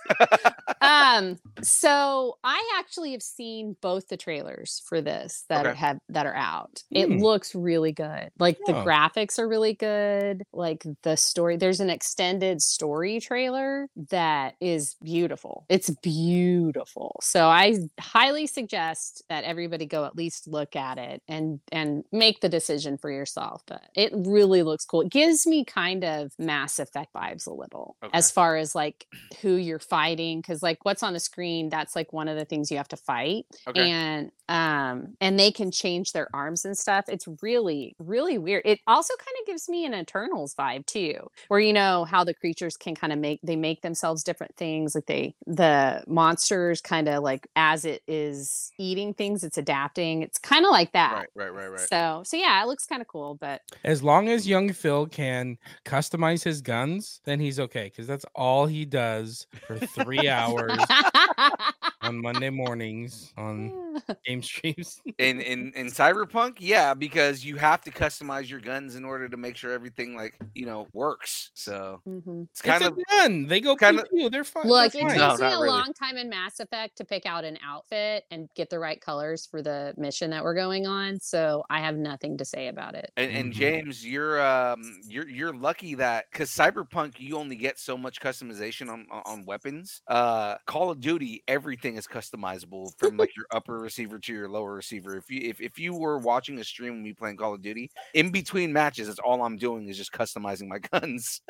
[0.82, 5.78] um so i actually have seen both the trailers for this that Okay.
[5.78, 7.18] have that are out it Hmm.
[7.18, 8.86] looks really good like the Oh.
[8.86, 15.66] graphics are really good like the story there's an extended story trailer that is beautiful
[15.68, 21.60] it's beautiful so i highly suggest that everybody go at least look at it and
[21.74, 25.02] and make the decision for yourself but it really looks cool.
[25.02, 29.06] It gives me kind of mass effect vibes a little as far as like
[29.42, 32.72] who you're fighting because like what's on the screen that's like one of the things
[32.72, 33.90] you have to fight Okay.
[33.90, 37.06] and um and they can change their arms and stuff.
[37.08, 38.64] It's really really weird.
[38.66, 42.34] It also kind of gives me an eternals vibe too where you know how the
[42.34, 47.08] creatures can kind of make they make themselves different things like they the monsters kind
[47.08, 50.22] of like as it is eating things it's adapting.
[50.22, 51.14] It's kind of like that.
[51.14, 51.80] Right, right, right, right.
[51.80, 55.58] so so yeah it looks kind of cool but As long as young Phil can
[55.86, 60.80] customize his guns, then he's okay because that's all he does for three hours
[62.10, 63.72] on Monday mornings on
[64.26, 65.02] game streams.
[65.18, 69.38] in in in cyberpunk yeah because you have to customize your guns in order to
[69.38, 72.48] make sure everything like you know works so Mhm.
[72.52, 73.48] it's kind it's of a gun.
[73.48, 74.30] They go kinda- pew pew.
[74.30, 74.68] They're fine.
[74.68, 75.18] Look, they're it fine.
[75.18, 75.68] No, takes me a really.
[75.70, 79.46] long time in Mass Effect to pick out an outfit and get the right colors
[79.46, 81.20] for the mission that we're going on.
[81.20, 83.12] So I have nothing to say about it.
[83.18, 83.86] and, and Mhm.
[83.86, 88.90] Jahmez, you're um you're you're lucky that because Cyberpunk you only get so much customization
[88.90, 90.02] on on- on weapons.
[90.08, 94.74] Uh, Call of Duty everything is customizable from like your upper receiver to your lower
[94.74, 95.18] receiver.
[95.18, 97.92] If you if, if you were watching a stream when we playing Call of Duty,
[98.14, 101.42] in between matches, that's all I'm doing is just customizing my guns.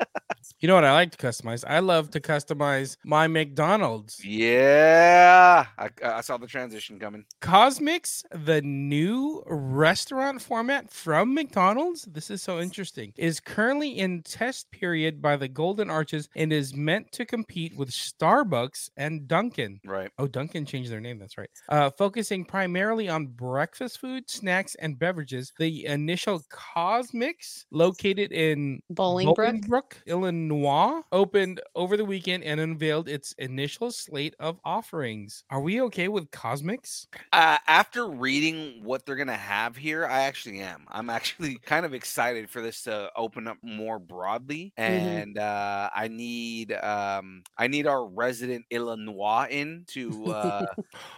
[0.60, 1.64] You know what I like to customize?
[1.66, 4.22] I love to customize my McDonald's.
[4.24, 7.24] yeah, I, I saw the transition coming.
[7.40, 14.70] CosMc's, the new restaurant format from McDonald's, this is so interesting, is currently in test
[14.70, 19.80] period by the Golden Arches and is meant to compete with Starbucks and Dunkin'.
[19.84, 20.10] Right.
[20.18, 21.18] Oh, Dunkin' changed their name.
[21.18, 21.50] That's right.
[21.68, 25.52] Uh, focusing primarily on breakfast food, snacks, and beverages.
[25.58, 29.36] The initial CosMc's, located in Bolingbrook.
[29.36, 35.44] Bolingbrook, Illinois, opened over the weekend and unveiled its initial slate of offerings.
[35.50, 37.08] Are we okay with CosMc's?
[37.32, 40.86] Uh, after reading what they're gonna have here, I actually am.
[40.88, 46.08] I'm actually kind of excited for this to open up more broadly, and uh, I
[46.08, 50.66] need um, I need our resident Illinois in to uh,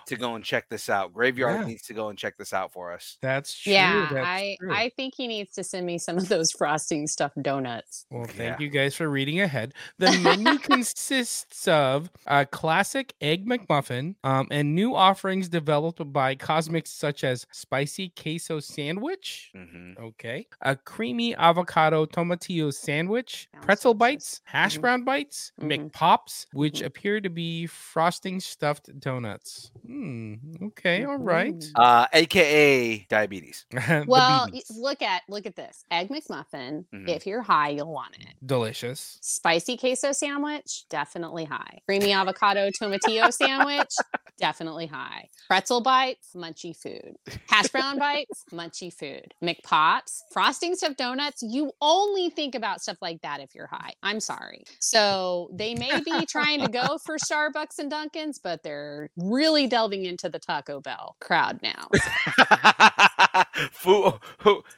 [0.07, 1.13] to go and check this out.
[1.13, 1.67] Graveyard Yeah.
[1.67, 3.19] needs to go and check this out for us.
[3.23, 3.73] That's true.
[3.73, 4.73] Yeah, that's I true.
[4.73, 8.07] I think he needs to send me some of those frosting stuffed donuts.
[8.11, 8.65] Well, thank Yeah.
[8.65, 9.75] you guys for reading ahead.
[9.99, 16.91] The menu consists of a classic egg McMuffin um, and new offerings developed by CosMc's
[16.91, 19.51] such as spicy queso sandwich.
[19.55, 20.47] hmm Okay.
[20.63, 24.15] A creamy avocado tomatillo sandwich, Sounds pretzel delicious.
[24.15, 24.81] bites, hash Mhm.
[24.81, 25.91] brown bites, Mhm.
[25.91, 26.87] McPops, which Mhm.
[26.87, 29.71] appear to be frosting stuffed donuts.
[29.87, 30.35] Hmm.
[30.63, 31.05] Okay.
[31.05, 31.55] All right.
[31.55, 31.71] Mhm.
[31.75, 33.67] Uh, AKA diabetes.
[34.07, 36.87] Well, y- look at look at this egg McMuffin.
[36.95, 37.09] Mhm.
[37.09, 38.35] If you're high, you'll want it.
[38.47, 39.19] delicious.
[39.21, 41.79] Spicy queso sandwich, definitely high.
[41.87, 43.93] Creamy avocado tomatillo sandwich,
[44.39, 45.29] definitely high.
[45.49, 47.17] Pretzel bites, munchy food.
[47.49, 49.35] Hash brown bites, munchy food.
[49.45, 51.43] McPops, frosting stuffed donuts.
[51.43, 53.93] You only think about stuff like that if you're high.
[54.03, 54.65] I'm sorry.
[54.81, 58.82] So they may be trying to go for Starbucks and Dunkin's, but they're
[59.17, 61.89] really delving into the Taco Bell crowd now.
[63.73, 64.15] food,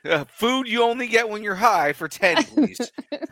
[0.04, 2.78] uh, food you only get when you're high for ten, please.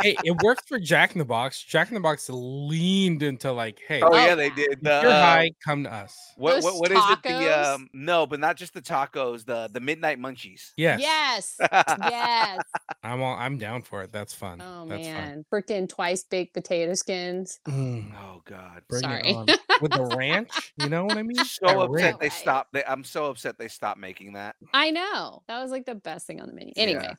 [0.00, 1.62] hey, it worked for Jack in the Box.
[1.62, 4.54] Jack in the Box leaned into like, hey, Oh, Oh, yeah, they yeah.
[4.54, 4.72] did.
[4.72, 6.16] if The, you're high, come to us.
[6.36, 7.22] What what, what is it?
[7.22, 9.44] The um no, but not just the tacos.
[9.44, 10.72] The the midnight munchies.
[10.76, 11.56] Yes, yes.
[12.00, 12.60] Yes.
[13.48, 14.12] I'm down for it.
[14.12, 14.60] That's fun.
[14.60, 15.46] Oh That's man.
[15.50, 17.60] Freaking twice baked potato skins.
[17.66, 18.82] Mm, oh God.
[18.90, 19.22] bring Sorry.
[19.30, 19.46] it on
[19.80, 20.74] with the ranch.
[20.76, 21.42] You know what I mean?
[21.44, 22.18] So That upset ranch.
[22.20, 22.32] they Right.
[22.32, 22.72] stopped.
[22.74, 24.56] They, I'm so upset they stopped making that.
[24.74, 25.42] I know.
[25.48, 26.74] That was like the best thing on the menu.
[26.76, 27.16] Anyway.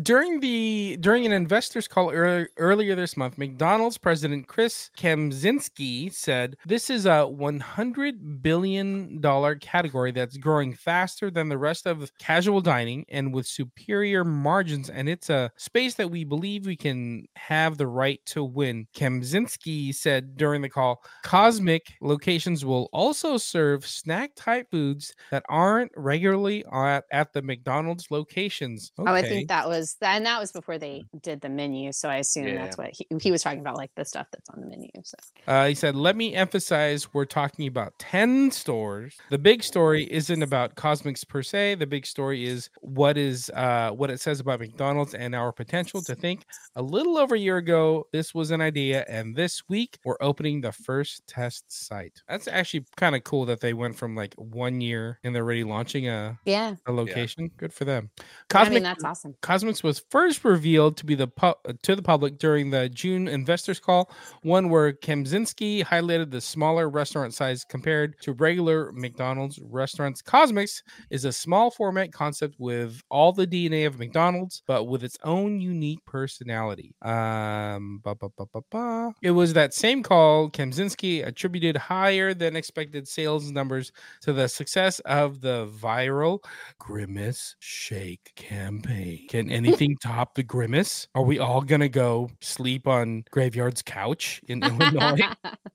[0.00, 6.56] During the during an investors call earlier, earlier this month, McDonald's president Chris Kempczinski said
[6.64, 12.62] this is a 100 billion dollar category that's growing faster than the rest of casual
[12.62, 17.76] dining and with superior margins and it's a space that we believe we can have
[17.76, 18.86] the right to win.
[18.96, 25.92] Kempczinski said during the call, Cosmic locations will also serve snack type foods that aren't
[25.98, 28.90] regularly at, at the McDonald's locations.
[28.96, 29.04] Oh,
[29.42, 31.92] I think think that was and that was before they did the menu.
[31.92, 34.60] So I assume that's what he, he was talking about, like the stuff that's on
[34.60, 34.88] the menu.
[35.04, 35.16] So
[35.46, 39.16] Uh, he said, "Let me emphasize: we're talking about ten stores.
[39.30, 41.76] The big story isn't about CosMc's per se.
[41.76, 46.02] The big story is what is uh, what it says about McDonald's and our potential
[46.02, 46.44] to think.
[46.76, 50.60] A little over a year ago, this was an idea, and this week we're opening
[50.60, 52.22] the first test site.
[52.28, 55.64] That's actually kind of cool that they went from like one year and they're already
[55.64, 57.50] launching a, yeah, a location.
[57.56, 58.10] Good for them.
[58.54, 59.31] I mean that's awesome.
[59.42, 63.80] CosMc's was first revealed to be the pu- to the public during the June investors
[63.80, 64.10] call,
[64.42, 70.22] one where Kempczinski highlighted the smaller restaurant size compared to regular McDonald's restaurants.
[70.22, 75.18] CosMc's is a small format concept with all the DNA of McDonald's, but with its
[75.24, 76.94] own unique personality.
[77.02, 79.12] Um, ba, ba, ba, ba, ba.
[79.22, 83.92] It was that same call Kempczinski attributed higher than expected sales numbers
[84.22, 86.40] to the success of the viral
[86.78, 89.21] Grimace Shake campaign.
[89.28, 91.08] Can anything top the Grimace?
[91.14, 95.20] Are we all gonna go sleep on Graveyard's couch in Illinois?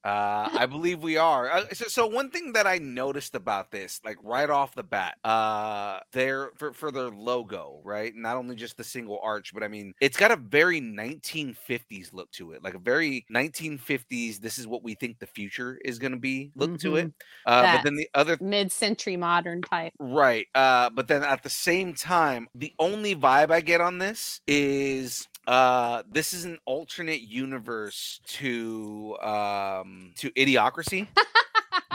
[0.03, 1.49] Uh, I believe we are.
[1.49, 5.17] Uh, so, so one thing that I noticed about this, like right off the bat,
[5.23, 8.13] uh, their for, for their logo, right?
[8.15, 12.31] Not only just the single arch, but I mean, it's got a very 1950s look
[12.31, 14.39] to it, like a very 1950s.
[14.39, 16.51] This is what we think the future is going to be.
[16.55, 17.11] Look to it.
[17.45, 19.93] Uh, but then the other Mid-century modern type.
[19.99, 20.47] Right.
[20.53, 25.27] Uh, but then at the same time, the only vibe I get on this is
[25.47, 31.07] uh this is an alternate universe to um to idiocracy.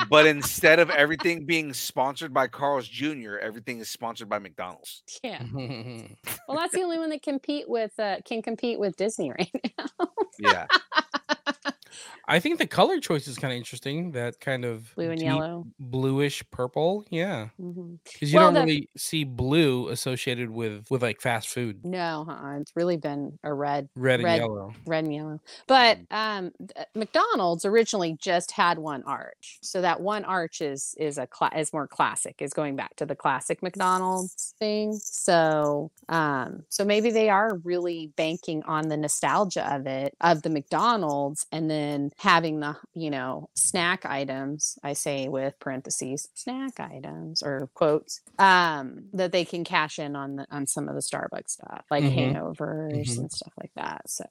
[0.09, 5.03] but instead of everything being sponsored by Carl's Jr., everything is sponsored by McDonald's.
[5.23, 5.43] Yeah.
[6.49, 10.09] Well, that's the only one that compete with uh, can compete with Disney right now.
[10.39, 10.67] Yeah.
[12.29, 14.13] I think the color choice is kind of interesting.
[14.13, 15.67] That kind of Blue and yellow.
[15.79, 17.05] bluish purple.
[17.11, 21.85] Yeah, because you Well, don't the- really see blue associated with with like fast food.
[21.85, 22.61] No, uh-uh.
[22.61, 24.73] it's really been a red, Red and yellow.
[24.87, 25.41] red and yellow.
[25.67, 26.53] But um,
[26.95, 31.73] McDonald's originally just had one arch, so that one arch is is a cla- is
[31.73, 32.37] more classic.
[32.41, 34.93] Is going back to the classic McDonald's thing.
[35.03, 40.51] So um, so maybe they are really banking on the nostalgia of it of the
[40.51, 41.82] McDonald's, and then
[42.19, 44.79] having the you know snack items.
[44.83, 50.37] I say with parentheses snack items or quotes um, that they can cash in on
[50.37, 52.35] the on some of the Starbucks stuff like Mhm.
[52.35, 53.19] hangovers Mhm.
[53.19, 54.09] and stuff like that.
[54.09, 54.25] So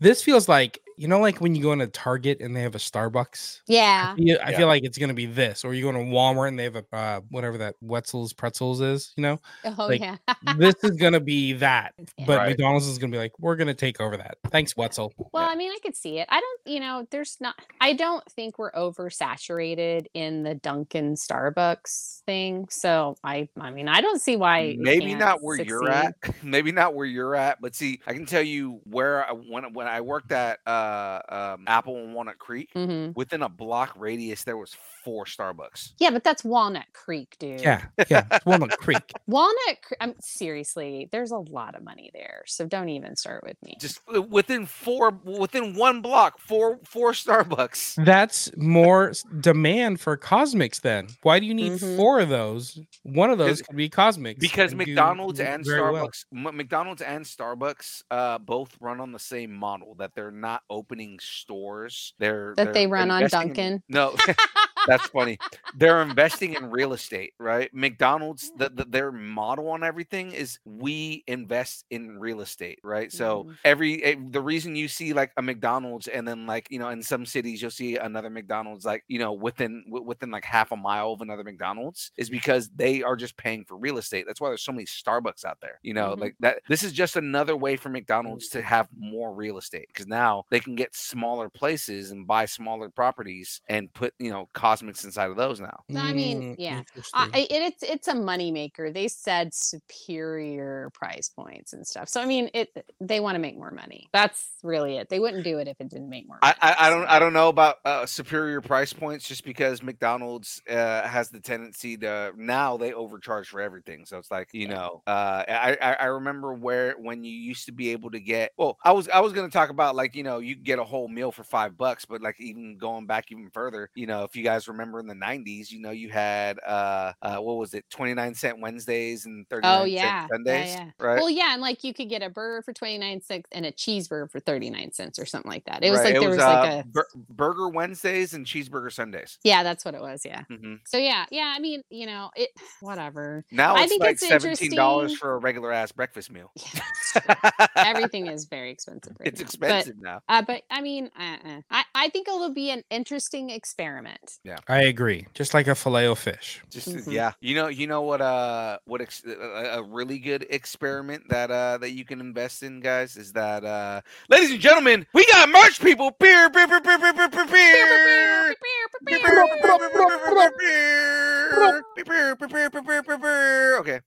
[0.00, 2.78] This feels like you know, like when you go into Target and they have a
[2.78, 3.60] Starbucks.
[3.66, 4.14] yeah.
[4.18, 4.56] Yeah, I Yeah.
[4.58, 6.84] feel like it's gonna be this, or you go to Walmart and they have a
[6.92, 9.12] uh, whatever that Wetzel's pretzels is.
[9.16, 10.16] You know, Oh Like, yeah.
[10.56, 12.24] this is gonna be that, Yeah.
[12.26, 12.48] but Right.
[12.50, 14.38] McDonald's is gonna be like, we're gonna take over that.
[14.50, 15.12] Thanks, Wetzel.
[15.32, 16.26] Well, I mean, I could see it.
[16.30, 17.54] I don't, you know, there's not.
[17.80, 22.66] I don't think we're oversaturated in the Dunkin' Starbucks thing.
[22.70, 24.76] So I, I mean, I don't see why.
[24.78, 26.14] Maybe can't not where you're at.
[26.42, 27.60] Maybe not where you're at.
[27.60, 30.87] But see, I can tell you where I, when when I worked at uh,
[31.28, 32.70] um, Apple and Walnut Creek.
[32.74, 33.14] Mhm.
[33.16, 35.92] Within a block radius, there was four Starbucks.
[35.98, 37.60] Yeah, but that's Walnut Creek, dude.
[37.60, 39.12] Yeah, yeah, it's Walnut Creek.
[39.26, 39.82] Walnut.
[39.82, 41.08] Cre- I'm seriously.
[41.12, 43.76] There's a lot of money there, so don't even start with me.
[43.80, 48.04] Just uh, within four, within one block, four four Starbucks.
[48.04, 50.80] That's more demand for CosMc's.
[50.80, 51.96] Then why do you need Mhm.
[51.96, 52.78] four of those?
[53.02, 56.08] One of those could be CosMc's Because and McDonald's and very well.
[56.08, 59.94] Starbucks, M- McDonald's and Starbucks, uh, both run on the same model.
[59.96, 62.14] That they're not opening stores.
[62.18, 63.82] They're That they're they run on in- Dunkin'?
[63.88, 64.14] no,
[64.88, 65.40] that's funny.
[65.74, 67.70] They're investing in real estate, right?
[67.74, 73.12] McDonald's, the, the, their model on everything is we invest in real estate, right?
[73.12, 73.58] So Mhm.
[73.64, 77.02] every eh, the reason you see like a McDonald's and then like you know in
[77.02, 80.76] some cities you'll see another McDonald's like you know within wi- within like half a
[80.76, 84.24] mile of another McDonald's is because they are just paying for real estate.
[84.26, 85.78] That's why there's so many Starbucks out there.
[85.82, 86.20] You know, Mhm.
[86.20, 86.60] like that.
[86.68, 90.60] This is just another way for McDonald's to have more real estate because now they
[90.60, 94.48] can get smaller places and buy smaller properties and put you know
[94.82, 95.84] CosMc's inside of those now.
[95.96, 96.82] I mean, Mm, yeah.
[97.12, 98.92] I, I- it, it's it's a moneymaker.
[98.92, 102.08] They said superior price points and stuff.
[102.08, 104.08] So I mean, it they want to make more money.
[104.12, 105.08] That's really it.
[105.08, 106.58] They wouldn't do it if it didn't make more I, money.
[106.60, 107.06] I, I don't.
[107.08, 111.96] I don't know about uh, superior price points just because McDonald's uh, has the tendency
[111.98, 114.04] to now they overcharge for everything.
[114.06, 114.68] So it's like you Yeah.
[114.68, 118.52] know uh, I, I I remember where when you used to be able to get
[118.56, 121.08] well I was I was gonna talk about like you know you get a whole
[121.08, 124.44] meal for five bucks but like even going back even further you know if you
[124.44, 128.34] guys remember in the '90s, you know, you had uh, uh what was it, 29
[128.34, 130.90] cent Wednesdays and 39 Oh yeah, yeah, Sundays, yeah.
[130.98, 131.18] right?
[131.18, 133.72] Well, yeah, and like you could get a burger for twenty nine cents and a
[133.72, 135.82] cheeseburger for thirty nine cents or something like that.
[135.84, 139.38] It was Right, like there was, like uh, a bur- Burger Wednesdays and Cheeseburger Sundays.
[139.44, 140.22] yeah, that's what it was.
[140.24, 140.42] Yeah.
[140.48, 141.52] hmm So yeah, yeah.
[141.54, 142.50] I mean, you know, it
[142.80, 143.44] whatever.
[143.50, 146.50] Now I think like it's seventeen dollars for a regular ass breakfast meal.
[146.56, 147.34] Yeah.
[147.76, 149.16] Everything is very expensive.
[149.18, 149.44] Right it's now.
[149.44, 150.20] expensive now.
[150.28, 151.60] But, uh, but I mean, uh-uh.
[151.70, 154.38] I I think it'll be an interesting experiment.
[154.68, 155.26] I agree.
[155.34, 156.62] Just like a filet of fish.
[156.70, 157.12] Just uh, Mhm.
[157.12, 158.20] yeah, you know, you know what?
[158.20, 162.80] Uh, what ex- a a really good experiment that uh that you can invest in,
[162.80, 166.10] guys, is that uh, ladies and gentlemen, we got merch, people.
[166.18, 167.46] Beer, beer, beer, beer, beer, beer, beer, beer.
[167.46, 168.58] Beer, beer,
[169.04, 171.82] beer, beer, beer, beer, beer, beer, beer.
[171.94, 173.78] Beer, beer, beer, beer, beer, beer, beer.
[173.80, 174.00] Okay,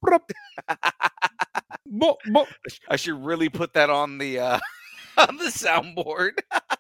[1.86, 4.60] Bo- bo- I sh- I should really put that on the uh
[5.30, 6.40] on the soundboard.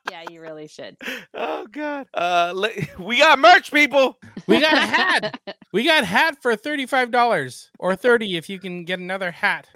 [0.09, 0.97] Yeah, you really should.
[1.33, 2.07] Oh god.
[2.13, 4.19] Uh, le- we got merch, people.
[4.47, 5.39] We got a hat.
[5.71, 9.67] We got hat for $35 or 30 if you can get another hat.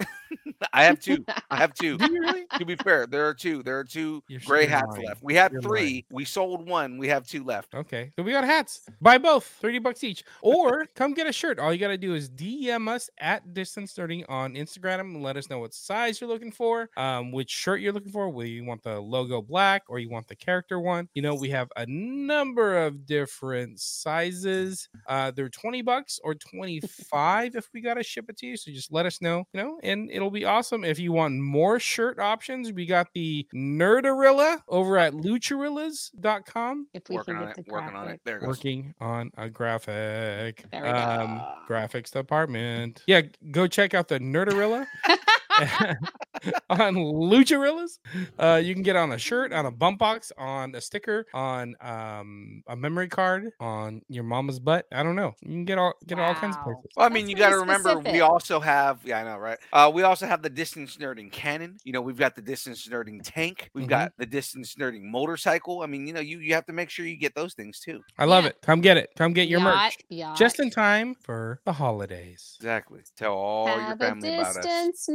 [0.72, 1.24] I have two.
[1.50, 1.96] I have two.
[1.98, 2.44] Really?
[2.58, 3.62] to be fair, there are two.
[3.62, 5.06] There are two You're gray you're hats lying.
[5.06, 5.22] left.
[5.22, 5.80] We had You're three.
[5.80, 6.04] lying.
[6.10, 6.98] We sold one.
[6.98, 7.74] We have two left.
[7.74, 8.12] Okay.
[8.16, 8.86] So we got hats.
[9.00, 10.24] Buy both, 30 bucks each.
[10.42, 11.58] Or come get a shirt.
[11.58, 15.36] All you got to do is DM us at Distance Nerdy on Instagram and let
[15.36, 18.64] us know what size you're looking for, um, which shirt you're looking for, whether you
[18.64, 21.08] want the logo black or you want the character one.
[21.14, 24.88] You know, we have a number of different sizes.
[25.08, 28.56] Uh, they're 20 bucks or 25 if we got to ship it to you.
[28.56, 30.84] So just let us know, you know, and it'll be awesome.
[30.84, 36.86] If you want more shirt options, we got the Nerdarilla over at lucharillas.com.
[36.94, 37.66] If we working can on get it.
[37.66, 38.20] the Working on it.
[38.20, 38.20] graphic.
[38.24, 38.48] There it goes.
[38.48, 40.64] working on a graphic.
[40.72, 41.74] There we um, go.
[41.74, 43.02] graphics department.
[43.06, 44.86] Yeah, go check out the Nerdarilla
[46.70, 47.98] on Lucharillas.
[48.38, 51.74] Uh, you can get on a shirt, on a bump box, on a sticker, on
[51.80, 54.86] um, a memory card, on your mama's butt.
[54.92, 55.34] I don't know.
[55.42, 56.74] You can get all get all kinds of Wow.
[56.74, 56.90] places.
[56.96, 59.58] Well, I mean, That's you got to remember, we also have, yeah, I know, right?
[59.72, 61.76] Uh, we also have the distance nerding cannon.
[61.84, 63.70] You know, we've got the distance nerding tank.
[63.74, 63.88] We've Mhm.
[63.90, 65.82] got the distance nerding motorcycle.
[65.82, 68.02] I mean, you know, you, you have to make sure you get those things too.
[68.18, 68.50] I love Yeah.
[68.50, 68.56] it.
[68.62, 69.10] Come get it.
[69.16, 69.98] Come get your Yacht, merch.
[70.08, 70.36] yacht.
[70.38, 72.54] Just in time for the holidays.
[72.60, 73.00] Exactly.
[73.16, 74.64] Tell all Have your a family about us.
[74.64, 75.08] distance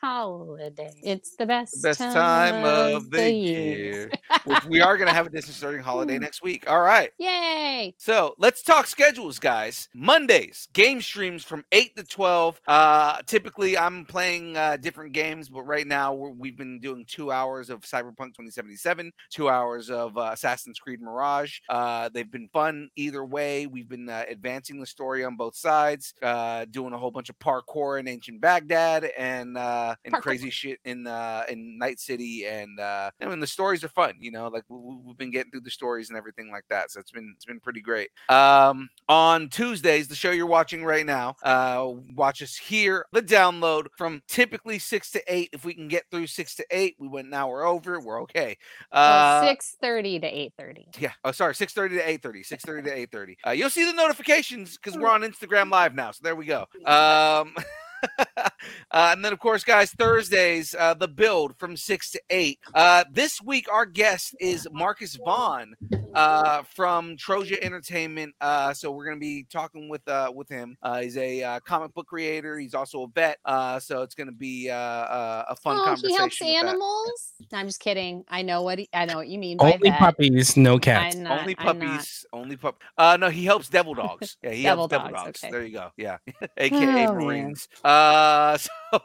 [0.00, 0.92] holiday.
[1.02, 4.10] It's the best, Best time of the year.
[4.44, 6.68] Which we are going to have a distance nerding holiday next week.
[6.68, 7.10] All right.
[7.18, 7.94] Yay!
[7.98, 9.88] So let's talk schedules, guys.
[9.94, 12.60] Mondays, game streams from 8 to 12.
[12.66, 17.30] Uh, typically, I'm playing uh, different games, but right now we're, we've been doing two
[17.30, 21.58] hours of Cyberpunk 2077, two hours of uh, Assassin's Creed Mirage.
[21.68, 23.66] Uh, they've been fun either way.
[23.66, 27.38] We've been uh, advancing the story on both sides, uh, doing a whole bunch of
[27.38, 30.22] parkour in ancient Baghdad and uh, and Parkour.
[30.22, 32.46] crazy shit in uh, in Night City.
[32.46, 34.14] And uh, I mean, the stories are fun.
[34.20, 36.90] You know, like we, we've been getting through the stories and everything like that.
[36.90, 38.10] So it's been it's been pretty great.
[38.28, 43.06] Um, on Tuesdays, the show you're watching right now, uh, watch us here.
[43.12, 45.50] The download from typically six to eight.
[45.52, 48.00] If we can get through six to eight, we went now we're over.
[48.00, 48.56] We're okay.
[48.90, 50.86] Uh, well, six thirty to eight thirty.
[50.98, 51.12] yeah.
[51.24, 51.54] Oh, sorry.
[51.54, 52.42] Six thirty to eight thirty.
[52.42, 53.36] Six thirty to eight thirty.
[53.46, 56.10] Uh, you'll see the notifications because we're on Instagram Live now.
[56.10, 56.66] So there we go.
[56.84, 57.54] Um,
[58.18, 58.48] uh,
[58.90, 62.58] and then, of course, guys, Thursdays, uh, the build from six to eight.
[62.74, 65.74] Uh, this week, our guest is Marcus Vaughn
[66.14, 68.34] uh, from Troja Entertainment.
[68.40, 70.76] Uh, so we're going to be talking with uh, with him.
[70.82, 72.58] Uh, he's a uh, comic book creator.
[72.58, 73.38] He's also a vet.
[73.44, 76.10] Uh, so it's going to be a fun Oh, conversation.
[76.10, 76.66] he helps with that.
[76.66, 77.32] animals.
[77.52, 78.24] No, I'm just kidding.
[78.28, 79.98] I know what he, I know what you mean Only that.
[79.98, 81.16] puppies, no cats.
[81.16, 82.80] Not, only puppies, only pup.
[82.98, 84.36] Uh, no, he helps devil dogs.
[84.42, 85.44] Yeah, he Devil helps devil dogs, dogs.
[85.44, 85.50] okay.
[85.50, 85.90] There you go.
[85.96, 86.18] Yeah,
[86.58, 86.76] aka
[87.06, 87.14] Oh, man.
[87.24, 87.68] Marines.
[87.92, 88.81] Uh, so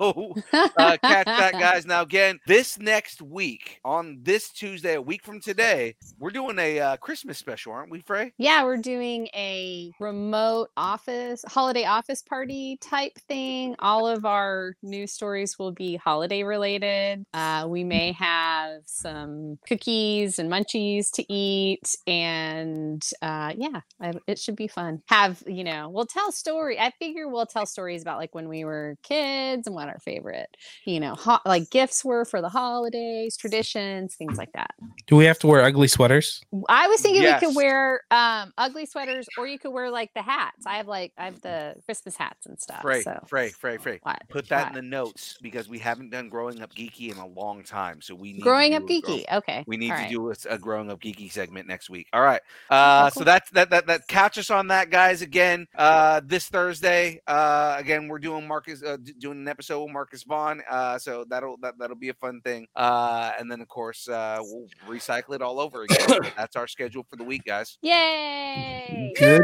[0.53, 1.85] uh, catch that, guys.
[1.85, 6.79] Now again, this next week on this Tuesday, a week from today, we're doing a
[6.79, 8.33] uh, Christmas special, aren't we, Fray?
[8.37, 13.77] Yeah, we're doing a remote office, holiday office party type thing.
[13.79, 17.25] All of our news stories will be holiday related.
[17.33, 21.95] Uh, we may have some cookies and munchies to eat.
[22.05, 25.01] And uh, yeah, I, it should be fun.
[25.07, 26.77] Have, you know, we'll tell story.
[26.77, 30.49] I figure we'll tell stories about like when we were kids and what our favorite,
[30.85, 34.71] you know, ho- like gifts were for the holidays, traditions, things like that.
[35.07, 36.41] Do we have to wear ugly sweaters?
[36.69, 40.21] I was thinking we could wear um ugly sweaters or you could wear like the
[40.21, 40.65] hats.
[40.65, 42.81] I have like I have the Christmas hats and stuff.
[42.81, 43.99] Fray, so Fray, Fray, Fray.
[44.03, 44.21] what?
[44.29, 44.77] Put that what?
[44.77, 48.01] in the notes because we haven't done growing up geeky in a long time.
[48.01, 49.23] So we need growing do up a grow- geeky.
[49.37, 49.63] Okay.
[49.67, 50.11] We need all to right.
[50.11, 52.07] do a, a growing up geeky segment next week.
[52.13, 52.41] All right.
[52.69, 53.25] Uh, So cool.
[53.25, 55.21] that's that that that catch us on that, guys.
[55.21, 57.21] Again, uh, this Thursday.
[57.27, 60.61] Uh, again, we're doing Marcus uh, doing an episode episode with Marcus Vaughn.
[60.69, 62.67] Uh, so that'll that, that'll be a fun thing.
[62.75, 66.19] Uh, and then of course uh, we'll recycle it all over again.
[66.37, 67.77] That's our schedule for the week, guys.
[67.81, 69.13] Yay!
[69.17, 69.43] Good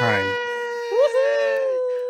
[0.00, 0.26] time.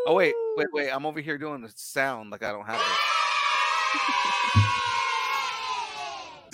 [0.06, 0.90] Oh wait, wait, wait!
[0.90, 4.34] I'm over here doing the sound like I don't have it.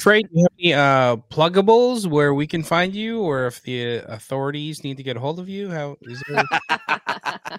[0.07, 3.97] Fray, do you have any uh pluggables where we can find you, or if the
[4.07, 5.69] authorities need to get a hold of you?
[5.69, 6.45] How is there?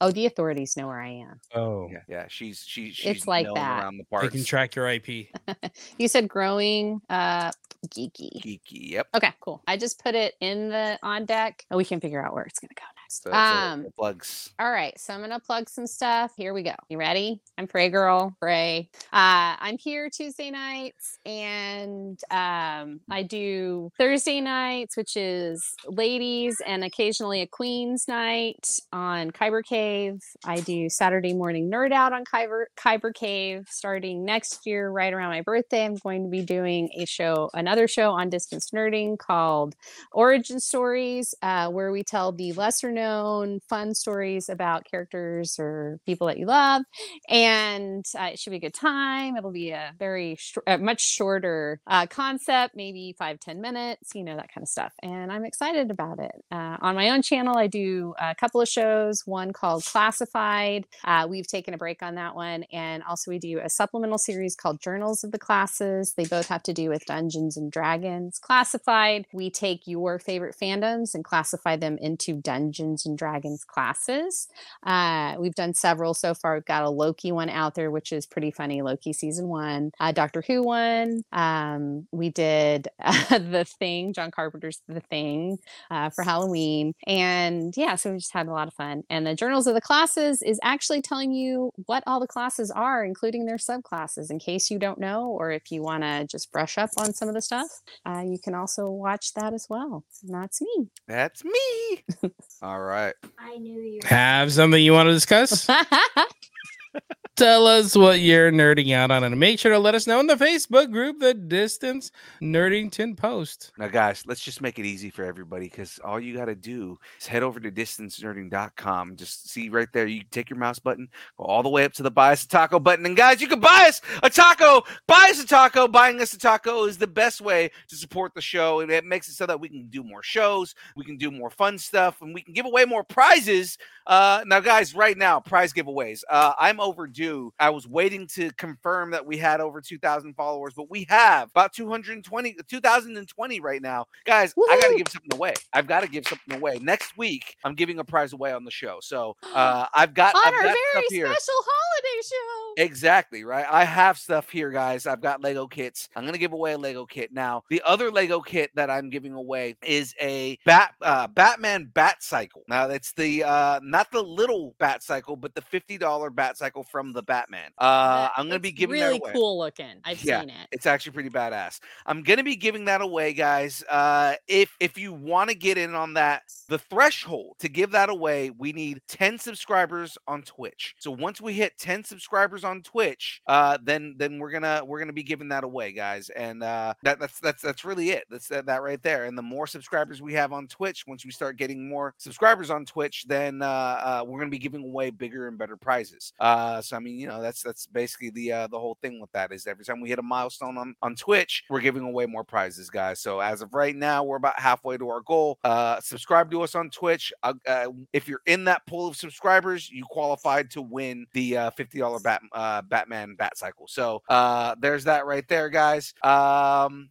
[0.00, 1.38] oh, the authorities know where I am.
[1.54, 2.24] oh, Yeah, yeah.
[2.28, 3.82] She's she, she's like that.
[3.82, 5.26] around the they can track your IP.
[5.98, 7.50] You said growing uh
[7.88, 8.42] geeky.
[8.42, 8.92] Geeky.
[8.92, 9.08] Yep.
[9.16, 9.62] Okay, cool.
[9.68, 11.66] I just put it in the on deck.
[11.68, 12.97] and we can figure out where it's gonna go next.
[13.10, 14.50] So, Um, the plugs.
[14.58, 16.32] All right, so I'm gonna plug some stuff.
[16.36, 16.74] Here we go.
[16.90, 17.40] You ready?
[17.56, 18.90] I'm Fray Girl, Fray.
[19.12, 26.84] Uh, I'm here Tuesday nights, and um, I do Thursday nights, which is ladies, and
[26.84, 30.20] occasionally a queens night on Kyber Cave.
[30.44, 33.66] I do Saturday morning nerd out on Kyber Kyber Cave.
[33.70, 37.88] Starting next year, right around my birthday, I'm going to be doing a show, another
[37.88, 39.76] show on distance nerding called
[40.12, 46.26] origin stories uh, where we tell the lesser known fun stories about characters or people
[46.26, 46.82] that you love
[47.28, 49.36] and uh, it should be a good time.
[49.36, 54.24] It'll be a very sh- a much shorter uh, concept maybe five ten minutes you
[54.24, 56.32] know that kind of stuff and i'm excited about it.
[56.50, 60.86] Uh, on my own channel i do a couple of shows one called classified.
[61.04, 64.54] Uh, we've taken a break on that one and also we do a supplemental series
[64.56, 66.14] called journals of the classes.
[66.16, 68.38] They both have to do with dungeons and dragons.
[68.38, 74.48] Classified we take your favorite fandoms and classify them into dungeons and dragons classes.
[74.84, 76.54] Uh, we've done several so far.
[76.54, 78.82] We've got a loki one out there which is pretty funny.
[78.82, 79.92] Loki season one.
[80.00, 81.22] Uh, doctor who one.
[81.32, 85.58] Um, we did uh, the thing john carpenter's the thing
[85.90, 86.92] uh, for halloween.
[87.06, 89.02] And yeah so we just had a lot of fun.
[89.10, 93.04] And the journals of the classes is actually telling you what all the classes are
[93.04, 96.78] including their subclasses in case you don't know or if you want to just brush
[96.78, 97.68] up on some of the stuff.
[98.06, 100.04] Uh, you can also watch that as well.
[100.22, 100.88] And that's me.
[101.06, 102.32] That's me.
[102.62, 103.14] All right.
[103.38, 104.00] I knew you.
[104.04, 105.68] Have something you want to discuss?
[107.38, 110.26] Tell us what you're nerding out on, and make sure to let us know in
[110.26, 112.10] the Facebook group, The Distance
[112.42, 113.70] Nerdington Post.
[113.78, 116.98] Now, guys, let's just make it easy for everybody because all you got to do
[117.20, 119.14] is head over to distancenerding.com.
[119.14, 122.02] Just see right there, you take your mouse button, go all the way up to
[122.02, 123.06] the buy us a taco button.
[123.06, 124.82] And, guys, you can buy us a taco.
[125.06, 125.86] Buy us a taco.
[125.86, 128.80] Buying us a taco is the best way to support the show.
[128.80, 131.50] And it makes it so that we can do more shows, we can do more
[131.50, 133.78] fun stuff, and we can give away more prizes.
[134.08, 136.22] Uh, now, guys, right now, prize giveaways.
[136.28, 137.27] Uh, I'm overdue.
[137.58, 141.72] I was waiting to confirm that we had over 2,000 followers, but we have about
[141.72, 144.06] 220, 2,020 right now.
[144.24, 145.54] Guys, I got to give something away.
[145.72, 146.78] I've got to give something away.
[146.80, 148.98] Next week, I'm giving a prize away on the show.
[149.00, 153.66] So uh, I've got, on I've our got very special holiday show Exactly right.
[153.68, 155.06] I have stuff here, guys.
[155.06, 156.08] I've got Lego kits.
[156.14, 157.64] I'm gonna give away a Lego kit now.
[157.70, 162.62] The other Lego kit that I'm giving away is a Bat uh, Batman Bat Cycle.
[162.68, 166.84] Now that's the uh, not the little Bat Cycle, but the fifty dollar Bat Cycle
[166.84, 167.70] from the Batman.
[167.78, 169.32] Uh, I'm gonna be giving really that away.
[169.32, 171.80] cool looking i've Yeah, seen it It's actually pretty badass.
[172.06, 173.82] I'm gonna be giving that away, guys.
[173.88, 178.08] Uh, if if you want to get in on that, the threshold to give that
[178.10, 180.94] away, we need 10 subscribers on Twitch.
[180.98, 185.12] So once we hit 10 subscribers on Twitch, uh, then then we're gonna we're gonna
[185.12, 186.30] be giving that away, guys.
[186.30, 188.24] And uh, that that's that's that's really it.
[188.30, 189.24] That's that, that right there.
[189.24, 192.84] And the more subscribers we have on Twitch, once we start getting more subscribers on
[192.84, 196.32] Twitch, then uh, uh, we're gonna be giving away bigger and better prizes.
[196.38, 199.32] Uh, so I mean, you know, that's that's basically the uh, the whole thing with
[199.32, 202.44] that is every time we hit a milestone on on Twitch, we're giving away more
[202.44, 203.20] prizes, guys.
[203.20, 205.58] So as of right now, we're about halfway to our goal.
[205.64, 207.32] Uh, subscribe to us on Twitch.
[207.42, 211.70] Uh, uh, if you're in that pool of subscribers, you qualified to win the uh,
[211.70, 213.86] fifty dollar Bat uh, Batman Bat Cycle.
[213.88, 216.14] So uh, there's that right there, guys.
[216.22, 217.08] Um,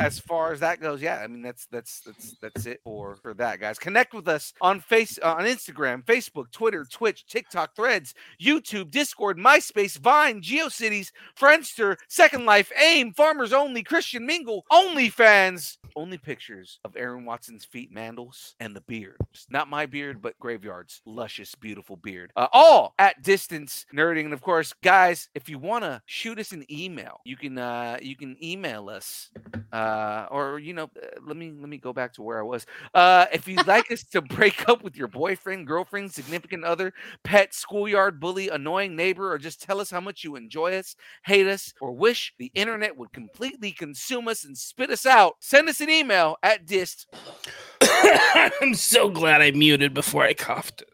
[0.00, 3.34] as far as that goes, yeah, I mean that's that's that's that's it for for
[3.34, 3.78] that, guys.
[3.78, 9.38] Connect with us on face uh, on Instagram, Facebook, Twitter, Twitch, TikTok, Threads, YouTube, Discord,
[9.38, 15.78] MySpace, Vine, GeoCities, Friendster, Second Life, AIM, Farmers Only, Christian Mingle, OnlyFans.
[15.96, 19.16] Only pictures of Aaron Watson's feet, mandals, and the beard.
[19.50, 22.32] Not my beard, but Graveyard's luscious, beautiful beard.
[22.36, 24.24] Uh, all at distance nerding.
[24.24, 27.98] And of course, guys, if you want to shoot us an email, you can uh,
[28.00, 29.30] you can email us
[29.72, 32.66] uh, or you know, uh, let me let me go back to where I was.
[32.94, 36.92] Uh, if you'd like us to break up with your boyfriend, girlfriend, significant other,
[37.24, 40.94] pet, schoolyard bully, annoying neighbor, or just tell us how much you enjoy us,
[41.24, 45.68] hate us, or wish the internet would completely consume us and spit us out, send
[45.68, 47.06] us an email at dist.
[47.82, 50.82] I'm so glad I muted before I coughed.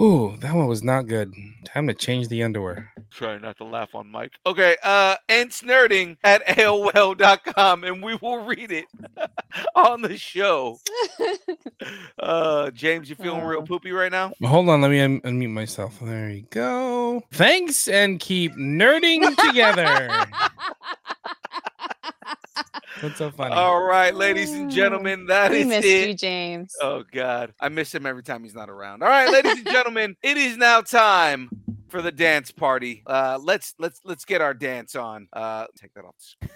[0.00, 1.32] Ooh, that one was not good.
[1.64, 2.90] Time to change the underwear.
[3.12, 4.32] Try not to laugh on Mike.
[4.44, 8.86] Okay, uh, and Nerding at AOL.com, and we will read it
[9.76, 10.78] on the show.
[12.18, 13.66] Uh, Jahmez, you feeling real Uh.
[13.66, 14.32] poopy right now?
[14.42, 15.98] Hold on, let me un- unmute myself.
[16.00, 17.22] There you go.
[17.32, 20.08] Thanks and keep nerding together.
[23.00, 23.54] What's so funny?
[23.54, 26.08] All right, ladies and gentlemen, that we is missed it.
[26.08, 26.68] you, Jahmez.
[26.80, 29.02] Oh God, I miss him every time he's not around.
[29.02, 31.48] All right, ladies and gentlemen, it is now time
[31.88, 33.02] for the dance party.
[33.06, 35.28] Uh, let's let's let's get our dance on.
[35.32, 36.14] Uh, take that off.
[36.18, 36.50] the screen.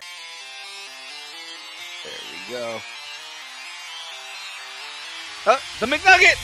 [2.05, 2.81] There we go.
[5.47, 6.37] Uh, the McNugget.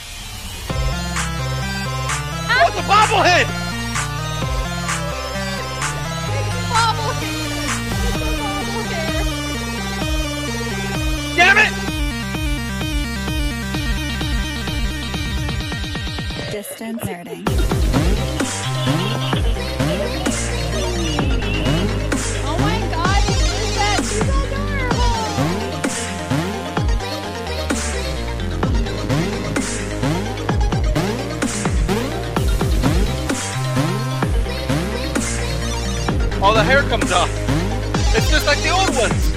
[2.57, 3.74] Oh, the bobblehead.
[16.69, 17.45] Distance nerding.
[22.47, 24.01] Oh my god, you did that.
[24.01, 24.29] She's
[36.33, 36.43] adorable.
[36.43, 37.29] All the hair comes off.
[38.17, 39.34] It's just like the old ones.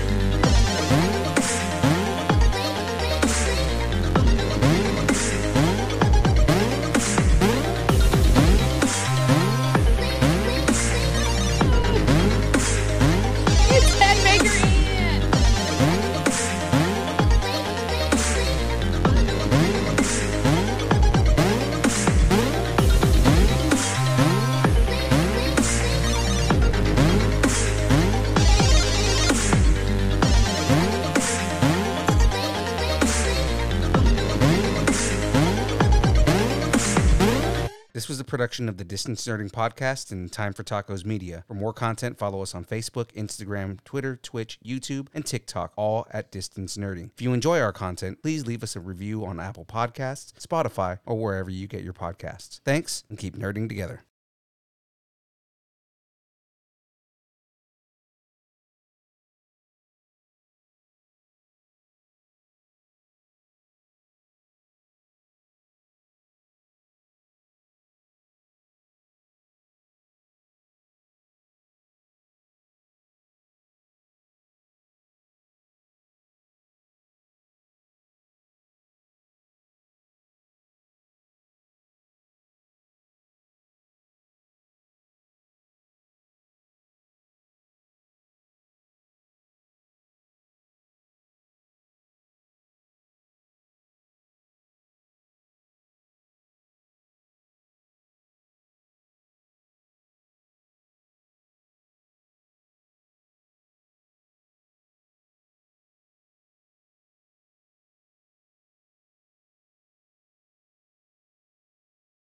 [38.08, 41.44] This was a production of the Distance Nerding Podcast and Time for Tacos Media.
[41.46, 46.32] For more content, follow us on Facebook, Instagram, Twitter, Twitch, YouTube, and TikTok, all at
[46.32, 47.10] Distance Nerding.
[47.16, 51.22] If you enjoy our content, please leave us a review on Apple Podcasts, Spotify, or
[51.22, 52.62] wherever you get your podcasts.
[52.64, 54.06] Thanks, and keep nerding together.